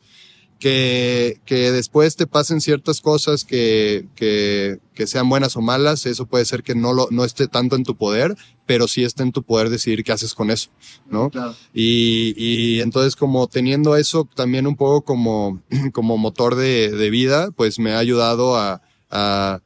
Que, 0.58 1.42
que 1.44 1.70
después 1.70 2.16
te 2.16 2.26
pasen 2.26 2.62
ciertas 2.62 3.02
cosas 3.02 3.44
que, 3.44 4.06
que, 4.14 4.78
que 4.94 5.06
sean 5.06 5.28
buenas 5.28 5.54
o 5.56 5.60
malas, 5.60 6.06
eso 6.06 6.24
puede 6.24 6.46
ser 6.46 6.62
que 6.62 6.74
no, 6.74 6.94
lo, 6.94 7.08
no 7.10 7.26
esté 7.26 7.46
tanto 7.46 7.76
en 7.76 7.84
tu 7.84 7.94
poder, 7.94 8.34
pero 8.64 8.88
sí 8.88 9.04
está 9.04 9.22
en 9.22 9.32
tu 9.32 9.42
poder 9.42 9.68
decidir 9.68 10.02
qué 10.02 10.12
haces 10.12 10.32
con 10.32 10.50
eso, 10.50 10.70
¿no? 11.10 11.28
Claro. 11.28 11.54
Y, 11.74 12.32
y 12.38 12.80
entonces 12.80 13.16
como 13.16 13.48
teniendo 13.48 13.96
eso 13.96 14.26
también 14.34 14.66
un 14.66 14.76
poco 14.76 15.02
como, 15.02 15.60
como 15.92 16.16
motor 16.16 16.54
de, 16.54 16.90
de 16.90 17.10
vida, 17.10 17.50
pues 17.50 17.78
me 17.78 17.92
ha 17.92 17.98
ayudado 17.98 18.56
a, 18.56 18.80
a 19.10 19.60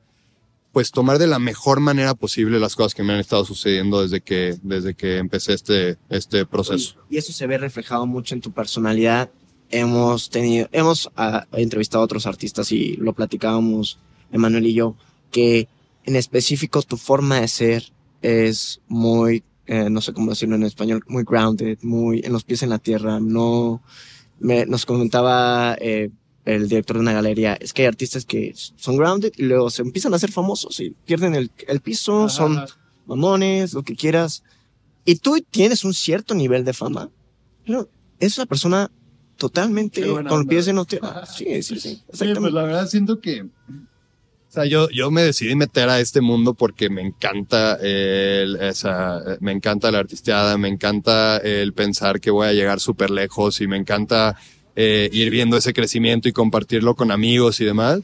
pues 0.73 0.93
tomar 0.93 1.19
de 1.19 1.27
la 1.27 1.39
mejor 1.39 1.81
manera 1.81 2.15
posible 2.15 2.61
las 2.61 2.77
cosas 2.77 2.95
que 2.95 3.03
me 3.03 3.13
han 3.13 3.21
estado 3.21 3.45
sucediendo 3.45 4.03
desde 4.03 4.21
que, 4.21 4.57
desde 4.63 4.95
que 4.95 5.19
empecé 5.19 5.55
este, 5.55 5.99
este 6.09 6.47
proceso. 6.47 6.97
Y, 7.09 7.17
eso 7.17 7.33
se 7.33 7.47
ve 7.47 7.59
reflejado 7.59 8.07
mucho 8.07 8.35
en 8.35 8.41
tu 8.41 8.53
personalidad. 8.53 9.31
Hemos 9.71 10.31
tenido, 10.31 10.69
hemos 10.73 11.07
uh, 11.07 11.45
entrevistado 11.53 12.03
a 12.03 12.05
otros 12.05 12.27
artistas 12.27 12.71
y 12.73 12.97
lo 12.97 13.13
platicábamos, 13.13 13.99
Emanuel 14.33 14.67
y 14.67 14.75
yo, 14.75 14.97
que 15.31 15.69
en 16.05 16.17
específico 16.17 16.83
tu 16.83 16.97
forma 16.97 17.41
de 17.41 17.49
ser 17.49 17.93
es 18.23 18.81
muy, 18.89 19.43
eh, 19.67 19.91
no 19.91 20.01
sé 20.01 20.13
cómo 20.13 20.31
decirlo 20.31 20.57
en 20.57 20.65
español, 20.65 21.03
muy 21.09 21.25
grounded, 21.25 21.79
muy 21.83 22.21
en 22.25 22.33
los 22.33 22.45
pies 22.45 22.63
en 22.63 22.71
la 22.71 22.79
tierra. 22.79 23.19
No, 23.21 23.83
me, 24.39 24.67
nos 24.67 24.87
comentaba 24.87 25.77
eh, 25.81 26.11
el 26.55 26.69
director 26.69 26.97
de 26.97 27.01
una 27.01 27.13
galería, 27.13 27.55
es 27.55 27.73
que 27.73 27.83
hay 27.83 27.89
artistas 27.89 28.25
que 28.25 28.53
son 28.55 28.97
grounded 28.97 29.33
y 29.37 29.45
luego 29.45 29.71
se 29.71 29.83
empiezan 29.83 30.13
a 30.13 30.17
hacer 30.17 30.31
famosos 30.31 30.81
y 30.81 30.91
pierden 30.91 31.35
el, 31.35 31.51
el 31.69 31.81
piso, 31.81 32.29
son 32.29 32.65
mamones, 33.07 33.75
lo 33.75 33.83
que 33.83 33.97
quieras. 33.97 34.43
Y 35.05 35.17
tú 35.17 35.39
tienes 35.51 35.85
un 35.85 35.95
cierto 35.95 36.35
nivel 36.35 36.65
de 36.65 36.73
fama, 36.73 37.11
pero 37.65 37.89
es 38.19 38.37
una 38.39 38.47
persona 38.47 38.91
totalmente 39.41 40.07
con 40.29 40.47
pies 40.47 40.69
en 40.69 40.79
otro. 40.79 41.01
Sí, 41.27 41.63
sí, 41.63 41.81
sí. 41.81 42.03
Exactamente. 42.09 42.41
pues 42.41 42.53
la 42.53 42.63
verdad 42.63 42.87
siento 42.87 43.21
que 43.21 43.43
O 43.43 43.49
sea, 44.49 44.67
yo, 44.67 44.89
yo 44.91 45.11
me 45.11 45.23
decidí 45.23 45.57
meter 45.57 45.89
a 45.89 45.99
este 45.99 46.21
mundo 46.21 46.55
porque 46.55 46.91
me 46.91 47.01
encanta 47.01 47.77
el, 47.81 48.57
esa, 48.61 49.23
me 49.41 49.53
encanta 49.53 49.91
la 49.91 49.99
artisteada, 49.99 50.59
me 50.59 50.69
encanta 50.69 51.39
el 51.39 51.73
pensar 51.73 52.21
que 52.21 52.31
voy 52.31 52.49
a 52.49 52.53
llegar 52.53 52.79
súper 52.79 53.11
lejos 53.11 53.61
y 53.61 53.67
me 53.67 53.79
encanta 53.79 54.37
eh, 54.77 55.09
ir 55.13 55.31
viendo 55.31 55.57
ese 55.57 55.73
crecimiento 55.73 56.29
y 56.29 56.33
compartirlo 56.33 56.95
con 56.95 57.11
amigos 57.11 57.61
y 57.61 57.65
demás. 57.65 58.01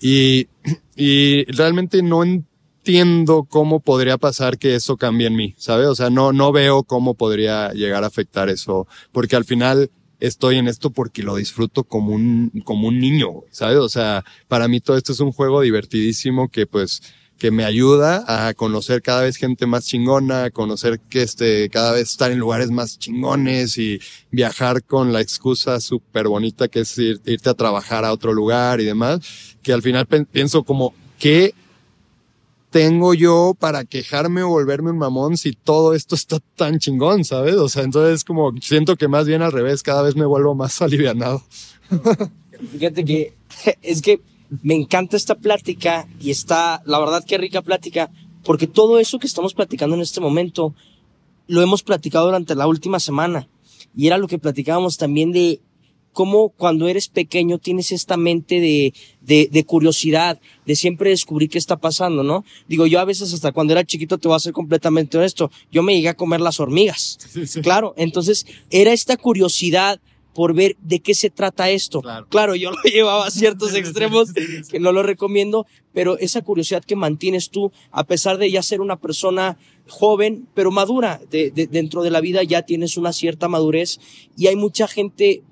Y, 0.00 0.48
y 0.96 1.44
realmente 1.52 2.02
no 2.02 2.22
entiendo 2.24 3.46
cómo 3.48 3.80
podría 3.80 4.18
pasar 4.18 4.58
que 4.58 4.74
eso 4.74 4.96
cambie 4.96 5.26
en 5.26 5.36
mí, 5.36 5.54
¿sabes? 5.58 5.88
O 5.88 5.94
sea, 5.94 6.10
no, 6.10 6.32
no 6.32 6.52
veo 6.52 6.82
cómo 6.84 7.14
podría 7.14 7.70
llegar 7.72 8.04
a 8.04 8.06
afectar 8.06 8.48
eso, 8.48 8.86
porque 9.12 9.36
al 9.36 9.44
final 9.44 9.90
estoy 10.20 10.56
en 10.56 10.68
esto 10.68 10.90
porque 10.90 11.22
lo 11.22 11.36
disfruto 11.36 11.84
como 11.84 12.12
un, 12.12 12.50
como 12.64 12.88
un 12.88 12.98
niño, 12.98 13.42
¿sabes? 13.50 13.78
O 13.78 13.88
sea, 13.88 14.24
para 14.48 14.68
mí 14.68 14.80
todo 14.80 14.96
esto 14.96 15.12
es 15.12 15.20
un 15.20 15.32
juego 15.32 15.60
divertidísimo 15.60 16.48
que 16.48 16.66
pues, 16.66 17.02
que 17.38 17.50
me 17.50 17.64
ayuda 17.64 18.24
a 18.26 18.52
conocer 18.54 19.00
cada 19.00 19.22
vez 19.22 19.36
gente 19.36 19.66
más 19.66 19.86
chingona, 19.86 20.44
a 20.44 20.50
conocer 20.50 20.98
que 20.98 21.22
este, 21.22 21.70
cada 21.70 21.92
vez 21.92 22.10
estar 22.10 22.32
en 22.32 22.38
lugares 22.38 22.70
más 22.70 22.98
chingones 22.98 23.78
y 23.78 24.00
viajar 24.30 24.82
con 24.82 25.12
la 25.12 25.20
excusa 25.20 25.80
súper 25.80 26.28
bonita 26.28 26.68
que 26.68 26.80
es 26.80 26.98
irte 26.98 27.48
a 27.48 27.54
trabajar 27.54 28.04
a 28.04 28.12
otro 28.12 28.32
lugar 28.32 28.80
y 28.80 28.84
demás, 28.84 29.56
que 29.62 29.72
al 29.72 29.82
final 29.82 30.06
pienso 30.06 30.64
como, 30.64 30.94
¿qué 31.18 31.54
tengo 32.70 33.14
yo 33.14 33.54
para 33.58 33.84
quejarme 33.84 34.42
o 34.42 34.48
volverme 34.48 34.90
un 34.90 34.98
mamón 34.98 35.36
si 35.36 35.52
todo 35.52 35.94
esto 35.94 36.14
está 36.14 36.38
tan 36.56 36.78
chingón, 36.78 37.24
¿sabes? 37.24 37.54
O 37.54 37.68
sea, 37.68 37.82
entonces 37.82 38.24
como 38.24 38.52
siento 38.60 38.96
que 38.96 39.08
más 39.08 39.26
bien 39.26 39.42
al 39.42 39.52
revés, 39.52 39.82
cada 39.82 40.02
vez 40.02 40.16
me 40.16 40.26
vuelvo 40.26 40.54
más 40.54 40.82
alivianado. 40.82 41.42
Fíjate 42.72 43.04
que 43.04 43.34
es 43.82 44.02
que 44.02 44.20
me 44.62 44.74
encanta 44.74 45.16
esta 45.16 45.34
plática 45.34 46.08
y 46.20 46.30
está, 46.30 46.82
la 46.86 46.98
verdad 46.98 47.24
que 47.24 47.38
rica 47.38 47.62
plática, 47.62 48.10
porque 48.44 48.66
todo 48.66 48.98
eso 48.98 49.18
que 49.18 49.26
estamos 49.26 49.54
platicando 49.54 49.96
en 49.96 50.02
este 50.02 50.20
momento 50.20 50.74
lo 51.46 51.62
hemos 51.62 51.82
platicado 51.82 52.26
durante 52.26 52.54
la 52.54 52.66
última 52.66 53.00
semana. 53.00 53.48
Y 53.96 54.06
era 54.06 54.18
lo 54.18 54.28
que 54.28 54.38
platicábamos 54.38 54.96
también 54.96 55.32
de 55.32 55.60
cómo 56.12 56.50
cuando 56.50 56.88
eres 56.88 57.08
pequeño 57.08 57.58
tienes 57.58 57.92
esta 57.92 58.16
mente 58.16 58.60
de, 58.60 58.92
de, 59.20 59.48
de, 59.52 59.64
curiosidad, 59.64 60.40
de 60.66 60.76
siempre 60.76 61.10
descubrir 61.10 61.48
qué 61.48 61.58
está 61.58 61.76
pasando, 61.76 62.22
¿no? 62.22 62.44
Digo, 62.66 62.86
yo 62.86 62.98
a 62.98 63.04
veces 63.04 63.32
hasta 63.32 63.52
cuando 63.52 63.72
era 63.72 63.84
chiquito 63.84 64.18
te 64.18 64.28
voy 64.28 64.36
a 64.36 64.40
ser 64.40 64.52
completamente 64.52 65.16
honesto, 65.16 65.50
yo 65.70 65.82
me 65.82 65.94
llegué 65.94 66.08
a 66.08 66.16
comer 66.16 66.40
las 66.40 66.58
hormigas. 66.58 67.18
Claro, 67.62 67.94
entonces 67.96 68.46
era 68.70 68.92
esta 68.92 69.16
curiosidad 69.16 70.00
por 70.38 70.54
ver 70.54 70.76
de 70.80 71.00
qué 71.00 71.14
se 71.14 71.30
trata 71.30 71.68
esto. 71.68 72.00
Claro, 72.00 72.28
claro 72.28 72.54
yo 72.54 72.70
lo 72.70 72.80
llevaba 72.84 73.26
a 73.26 73.30
ciertos 73.32 73.74
extremos 73.74 74.32
que 74.70 74.78
no 74.78 74.92
lo 74.92 75.02
recomiendo, 75.02 75.66
pero 75.92 76.16
esa 76.16 76.42
curiosidad 76.42 76.84
que 76.84 76.94
mantienes 76.94 77.50
tú, 77.50 77.72
a 77.90 78.04
pesar 78.04 78.38
de 78.38 78.48
ya 78.48 78.62
ser 78.62 78.80
una 78.80 79.00
persona 79.00 79.58
joven, 79.88 80.46
pero 80.54 80.70
madura, 80.70 81.20
de, 81.28 81.50
de, 81.50 81.66
dentro 81.66 82.04
de 82.04 82.12
la 82.12 82.20
vida 82.20 82.44
ya 82.44 82.62
tienes 82.62 82.96
una 82.96 83.12
cierta 83.12 83.48
madurez 83.48 83.98
y 84.36 84.46
hay 84.46 84.54
mucha 84.54 84.86
gente 84.86 85.42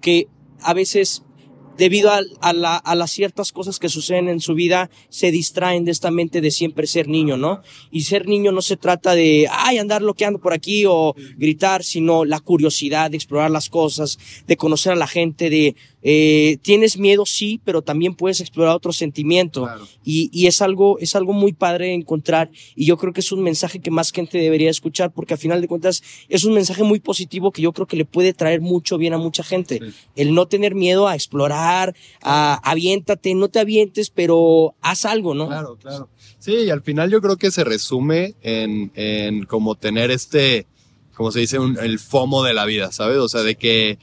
que 0.00 0.26
a 0.60 0.74
veces 0.74 1.22
debido 1.76 2.10
a, 2.10 2.20
a, 2.40 2.94
las 2.94 3.10
ciertas 3.10 3.52
cosas 3.52 3.78
que 3.78 3.88
suceden 3.88 4.28
en 4.28 4.40
su 4.40 4.54
vida, 4.54 4.90
se 5.08 5.30
distraen 5.30 5.84
de 5.84 5.90
esta 5.90 6.10
mente 6.10 6.40
de 6.40 6.50
siempre 6.50 6.86
ser 6.86 7.08
niño, 7.08 7.36
¿no? 7.36 7.62
Y 7.90 8.02
ser 8.02 8.26
niño 8.26 8.52
no 8.52 8.62
se 8.62 8.76
trata 8.76 9.14
de, 9.14 9.48
ay, 9.50 9.78
andar 9.78 10.02
bloqueando 10.02 10.38
por 10.38 10.52
aquí 10.52 10.84
o 10.86 11.14
gritar, 11.36 11.82
sino 11.84 12.24
la 12.24 12.40
curiosidad 12.40 13.10
de 13.10 13.16
explorar 13.16 13.50
las 13.50 13.68
cosas, 13.68 14.18
de 14.46 14.56
conocer 14.56 14.92
a 14.92 14.96
la 14.96 15.06
gente, 15.06 15.50
de 15.50 15.76
eh, 16.02 16.58
tienes 16.62 16.98
miedo, 16.98 17.24
sí, 17.26 17.60
pero 17.64 17.82
también 17.82 18.14
puedes 18.14 18.40
explorar 18.40 18.74
otro 18.74 18.92
sentimiento. 18.92 19.68
Y, 20.04 20.30
y, 20.32 20.46
es 20.46 20.60
algo, 20.60 20.98
es 20.98 21.14
algo 21.14 21.32
muy 21.32 21.52
padre 21.52 21.86
de 21.86 21.94
encontrar. 21.94 22.50
Y 22.74 22.86
yo 22.86 22.96
creo 22.96 23.12
que 23.12 23.20
es 23.20 23.30
un 23.30 23.42
mensaje 23.42 23.80
que 23.80 23.90
más 23.90 24.10
gente 24.10 24.38
debería 24.38 24.70
escuchar, 24.70 25.12
porque 25.12 25.34
a 25.34 25.36
final 25.36 25.60
de 25.60 25.68
cuentas 25.68 26.02
es 26.28 26.44
un 26.44 26.54
mensaje 26.54 26.82
muy 26.82 27.00
positivo 27.00 27.52
que 27.52 27.62
yo 27.62 27.72
creo 27.72 27.86
que 27.86 27.96
le 27.96 28.04
puede 28.04 28.32
traer 28.32 28.60
mucho 28.60 28.98
bien 28.98 29.14
a 29.14 29.18
mucha 29.18 29.44
gente. 29.44 29.80
El 30.16 30.34
no 30.34 30.46
tener 30.46 30.74
miedo 30.74 31.06
a 31.06 31.14
explorar, 31.14 31.94
a 32.22 32.54
aviéntate, 32.68 33.34
no 33.34 33.48
te 33.48 33.60
avientes, 33.60 34.10
pero 34.10 34.74
haz 34.80 35.04
algo, 35.04 35.34
¿no? 35.34 35.46
Claro, 35.48 35.76
claro. 35.76 36.08
Sí, 36.38 36.52
y 36.52 36.70
al 36.70 36.82
final 36.82 37.10
yo 37.10 37.20
creo 37.20 37.36
que 37.36 37.52
se 37.52 37.62
resume 37.62 38.34
en, 38.42 38.90
en 38.96 39.44
como 39.44 39.76
tener 39.76 40.10
este, 40.10 40.66
como 41.14 41.30
se 41.30 41.40
dice, 41.40 41.58
un, 41.58 41.78
el 41.78 41.98
FOMO 41.98 42.42
de 42.42 42.54
la 42.54 42.64
vida, 42.64 42.90
¿sabes? 42.90 43.18
O 43.18 43.28
sea, 43.28 43.42
de 43.42 43.54
que 43.54 43.98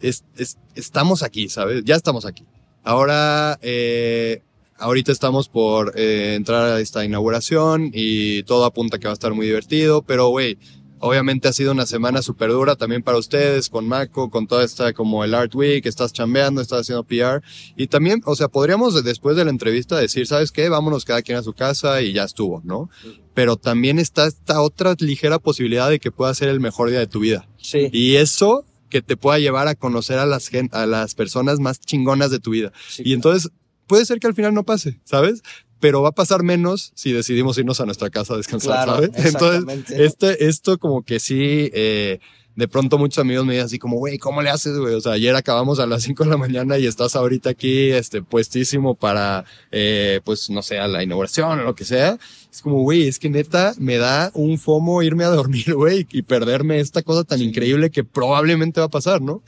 es, 0.00 0.24
es, 0.36 0.58
estamos 0.74 1.22
aquí, 1.22 1.48
¿sabes? 1.48 1.84
Ya 1.84 1.96
estamos 1.96 2.24
aquí. 2.26 2.44
Ahora, 2.82 3.58
eh, 3.62 4.42
ahorita 4.78 5.12
estamos 5.12 5.48
por 5.48 5.92
eh, 5.96 6.34
entrar 6.34 6.72
a 6.72 6.80
esta 6.80 7.04
inauguración 7.04 7.90
y 7.92 8.42
todo 8.44 8.64
apunta 8.64 8.98
que 8.98 9.06
va 9.06 9.12
a 9.12 9.14
estar 9.14 9.34
muy 9.34 9.46
divertido, 9.46 10.02
pero 10.02 10.28
güey, 10.28 10.58
obviamente 10.98 11.48
ha 11.48 11.52
sido 11.52 11.72
una 11.72 11.86
semana 11.86 12.22
súper 12.22 12.50
dura 12.50 12.76
también 12.76 13.02
para 13.02 13.18
ustedes, 13.18 13.68
con 13.68 13.86
Mako, 13.86 14.30
con 14.30 14.46
toda 14.46 14.64
esta 14.64 14.92
como 14.94 15.24
el 15.24 15.34
Art 15.34 15.54
Week, 15.54 15.84
estás 15.84 16.12
chambeando, 16.12 16.60
estás 16.60 16.80
haciendo 16.80 17.04
PR 17.04 17.42
y 17.76 17.88
también, 17.88 18.22
o 18.24 18.34
sea, 18.34 18.48
podríamos 18.48 19.02
después 19.04 19.36
de 19.36 19.44
la 19.44 19.50
entrevista 19.50 19.98
decir, 19.98 20.26
¿sabes 20.26 20.52
qué? 20.52 20.68
Vámonos 20.68 21.04
cada 21.04 21.22
quien 21.22 21.36
a 21.36 21.42
su 21.42 21.52
casa 21.52 22.00
y 22.00 22.14
ya 22.14 22.24
estuvo, 22.24 22.62
¿no? 22.64 22.88
Pero 23.34 23.56
también 23.56 23.98
está 23.98 24.26
esta 24.26 24.62
otra 24.62 24.94
ligera 24.98 25.38
posibilidad 25.38 25.90
de 25.90 26.00
que 26.00 26.10
pueda 26.10 26.34
ser 26.34 26.48
el 26.48 26.60
mejor 26.60 26.90
día 26.90 26.98
de 26.98 27.06
tu 27.06 27.20
vida. 27.20 27.48
Sí. 27.58 27.88
Y 27.92 28.16
eso 28.16 28.64
que 28.90 29.00
te 29.00 29.16
pueda 29.16 29.38
llevar 29.38 29.68
a 29.68 29.74
conocer 29.74 30.18
a 30.18 30.26
las, 30.26 30.50
a 30.72 30.86
las 30.86 31.14
personas 31.14 31.60
más 31.60 31.80
chingonas 31.80 32.30
de 32.30 32.40
tu 32.40 32.50
vida. 32.50 32.72
y 32.98 33.14
entonces 33.14 33.50
puede 33.86 34.04
ser 34.04 34.20
que 34.20 34.26
al 34.26 34.34
final 34.34 34.54
no 34.54 34.64
pase, 34.64 35.00
¿sabes? 35.04 35.42
Pero 35.80 36.02
va 36.02 36.10
a 36.10 36.12
pasar 36.12 36.42
menos 36.42 36.92
si 36.94 37.12
decidimos 37.12 37.56
irnos 37.56 37.80
a 37.80 37.86
nuestra 37.86 38.10
casa 38.10 38.34
a 38.34 38.36
descansar, 38.36 38.86
¿sabes? 38.86 39.10
Entonces, 39.16 39.90
este, 39.90 40.46
esto 40.46 40.78
como 40.78 41.02
que 41.02 41.18
sí, 41.18 41.70
eh, 41.72 42.20
de 42.54 42.68
pronto 42.68 42.98
muchos 42.98 43.18
amigos 43.18 43.46
me 43.46 43.54
dicen 43.54 43.66
así 43.66 43.78
como, 43.78 43.96
güey, 43.96 44.18
¿cómo 44.18 44.42
le 44.42 44.50
haces, 44.50 44.76
güey? 44.78 44.94
O 44.94 45.00
sea, 45.00 45.12
ayer 45.12 45.34
acabamos 45.34 45.80
a 45.80 45.86
las 45.86 46.02
5 46.04 46.24
de 46.24 46.30
la 46.30 46.36
mañana 46.36 46.78
y 46.78 46.86
estás 46.86 47.16
ahorita 47.16 47.50
aquí, 47.50 47.90
este, 47.90 48.22
puestísimo 48.22 48.94
para, 48.94 49.44
eh, 49.72 50.20
pues, 50.24 50.50
no 50.50 50.62
sé, 50.62 50.78
a 50.78 50.86
la 50.86 51.02
inauguración 51.02 51.58
o 51.58 51.62
lo 51.64 51.74
que 51.74 51.84
sea. 51.84 52.18
Es 52.50 52.62
como, 52.62 52.82
güey, 52.82 53.06
es 53.06 53.18
que 53.18 53.30
neta 53.30 53.74
me 53.78 53.96
da 53.96 54.30
un 54.34 54.58
fomo 54.58 55.02
irme 55.02 55.24
a 55.24 55.28
dormir, 55.28 55.74
güey, 55.74 56.06
y 56.10 56.22
perderme 56.22 56.80
esta 56.80 57.02
cosa 57.02 57.24
tan 57.24 57.40
increíble 57.40 57.90
que 57.90 58.04
probablemente 58.04 58.80
va 58.80 58.86
a 58.86 58.90
pasar, 58.90 59.22
¿no? 59.22 59.42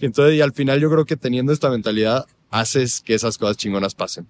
Entonces, 0.00 0.36
y 0.36 0.40
al 0.40 0.52
final 0.52 0.80
yo 0.80 0.90
creo 0.90 1.04
que 1.04 1.16
teniendo 1.16 1.52
esta 1.52 1.70
mentalidad, 1.70 2.26
haces 2.50 3.00
que 3.00 3.14
esas 3.14 3.38
cosas 3.38 3.56
chingonas 3.56 3.94
pasen. 3.94 4.26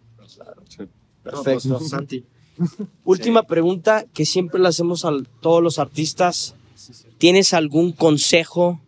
Perfecto, 1.22 1.80
Santi. 1.80 2.24
Última 3.04 3.44
pregunta 3.44 4.04
que 4.12 4.26
siempre 4.26 4.60
le 4.60 4.68
hacemos 4.68 5.04
a 5.04 5.12
todos 5.40 5.62
los 5.62 5.78
artistas 5.78 6.56
¿Tienes 7.18 7.54
algún 7.54 7.92
consejo 7.92 8.80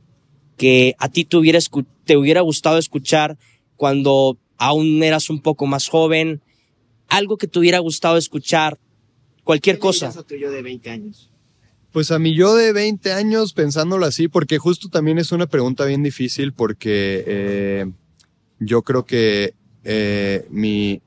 que 0.56 0.96
a 0.98 1.08
ti 1.08 1.24
te 1.24 1.36
hubiera, 1.36 1.58
te 2.04 2.16
hubiera 2.16 2.40
gustado 2.40 2.78
escuchar 2.78 3.38
cuando 3.76 4.38
aún 4.56 5.02
eras 5.02 5.30
un 5.30 5.40
poco 5.40 5.66
más 5.66 5.88
joven? 5.88 6.42
Algo 7.08 7.36
que 7.36 7.46
te 7.46 7.58
hubiera 7.58 7.78
gustado 7.78 8.16
escuchar, 8.16 8.78
cualquier 9.45 9.78
cosa. 9.78 10.09
A 10.09 10.34
yo 10.36 10.51
de 10.51 10.62
20 10.62 10.90
años? 10.90 11.30
Pues 11.92 12.11
a 12.11 12.18
mí 12.18 12.34
yo 12.34 12.57
de 12.57 12.72
20 12.72 13.12
años, 13.12 13.53
pensándolo 13.53 14.05
así, 14.05 14.26
porque 14.26 14.59
justo 14.59 14.88
también 14.88 15.18
es 15.18 15.30
una 15.30 15.47
pregunta 15.47 15.84
bien 15.84 16.03
difícil, 16.03 16.53
porque 16.53 17.22
eh, 17.24 17.86
yo 18.59 18.82
creo 18.82 19.07
que 19.07 19.55
eh, 19.84 20.45
mi, 20.51 21.01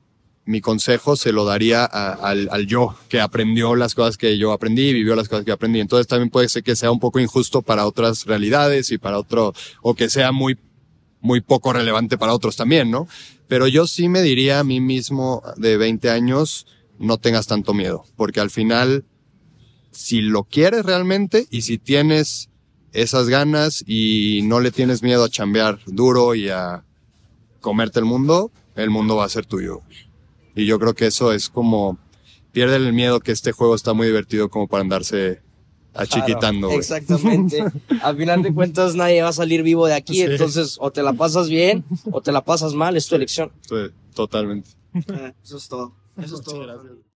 mi 0.46 0.62
consejo 0.62 1.14
se 1.14 1.30
lo 1.30 1.44
daría 1.44 1.84
al, 1.84 2.48
al, 2.50 2.66
yo, 2.66 2.96
que 3.10 3.20
aprendió 3.20 3.76
las 3.76 3.94
cosas 3.94 4.16
que 4.16 4.38
yo 4.38 4.50
aprendí, 4.50 4.94
vivió 4.94 5.14
las 5.14 5.28
cosas 5.28 5.44
que 5.44 5.52
aprendí. 5.52 5.80
Entonces 5.80 6.06
también 6.06 6.30
puede 6.30 6.48
ser 6.48 6.62
que 6.62 6.74
sea 6.74 6.90
un 6.90 7.00
poco 7.00 7.20
injusto 7.20 7.60
para 7.60 7.86
otras 7.86 8.24
realidades 8.24 8.90
y 8.90 8.96
para 8.96 9.18
otro, 9.18 9.52
o 9.82 9.94
que 9.94 10.08
sea 10.08 10.32
muy, 10.32 10.56
muy 11.20 11.42
poco 11.42 11.74
relevante 11.74 12.16
para 12.16 12.32
otros 12.32 12.56
también, 12.56 12.90
¿no? 12.90 13.06
Pero 13.46 13.68
yo 13.68 13.86
sí 13.86 14.08
me 14.08 14.22
diría 14.22 14.60
a 14.60 14.64
mí 14.64 14.80
mismo 14.80 15.42
de 15.58 15.76
20 15.76 16.08
años, 16.08 16.66
no 16.98 17.18
tengas 17.18 17.46
tanto 17.46 17.74
miedo, 17.74 18.04
porque 18.16 18.40
al 18.40 18.50
final, 18.50 19.04
si 19.90 20.20
lo 20.20 20.44
quieres 20.44 20.84
realmente 20.84 21.46
y 21.50 21.62
si 21.62 21.78
tienes 21.78 22.50
esas 22.92 23.28
ganas 23.28 23.84
y 23.86 24.42
no 24.44 24.60
le 24.60 24.70
tienes 24.70 25.02
miedo 25.02 25.24
a 25.24 25.28
chambear 25.28 25.78
duro 25.86 26.34
y 26.34 26.48
a 26.48 26.84
comerte 27.60 27.98
el 27.98 28.04
mundo, 28.04 28.50
el 28.74 28.90
mundo 28.90 29.16
va 29.16 29.24
a 29.24 29.28
ser 29.28 29.46
tuyo. 29.46 29.82
Y 30.54 30.66
yo 30.66 30.78
creo 30.78 30.94
que 30.94 31.06
eso 31.06 31.32
es 31.32 31.48
como, 31.48 31.98
pierde 32.52 32.76
el 32.76 32.92
miedo 32.92 33.20
que 33.20 33.32
este 33.32 33.52
juego 33.52 33.74
está 33.74 33.92
muy 33.92 34.06
divertido 34.06 34.48
como 34.48 34.66
para 34.66 34.82
andarse 34.82 35.42
achiquitando. 35.94 36.70
exactamente. 36.70 37.64
Al 38.02 38.16
final 38.16 38.42
de 38.42 38.54
cuentas 38.54 38.94
nadie 38.94 39.22
va 39.22 39.28
a 39.28 39.32
salir 39.32 39.62
vivo 39.62 39.86
de 39.86 39.94
aquí, 39.94 40.22
entonces 40.22 40.76
o 40.80 40.90
te 40.90 41.02
la 41.02 41.12
pasas 41.12 41.48
bien 41.48 41.84
o 42.10 42.20
te 42.20 42.32
la 42.32 42.44
pasas 42.44 42.74
mal, 42.74 42.96
es 42.96 43.06
tu 43.06 43.16
elección. 43.16 43.52
Sí, 43.68 43.76
totalmente. 44.14 44.70
eso 45.44 45.56
es 45.56 45.68
todo. 45.68 45.94
Eso 46.18 46.34
es 46.40 46.42
todo. 46.42 47.07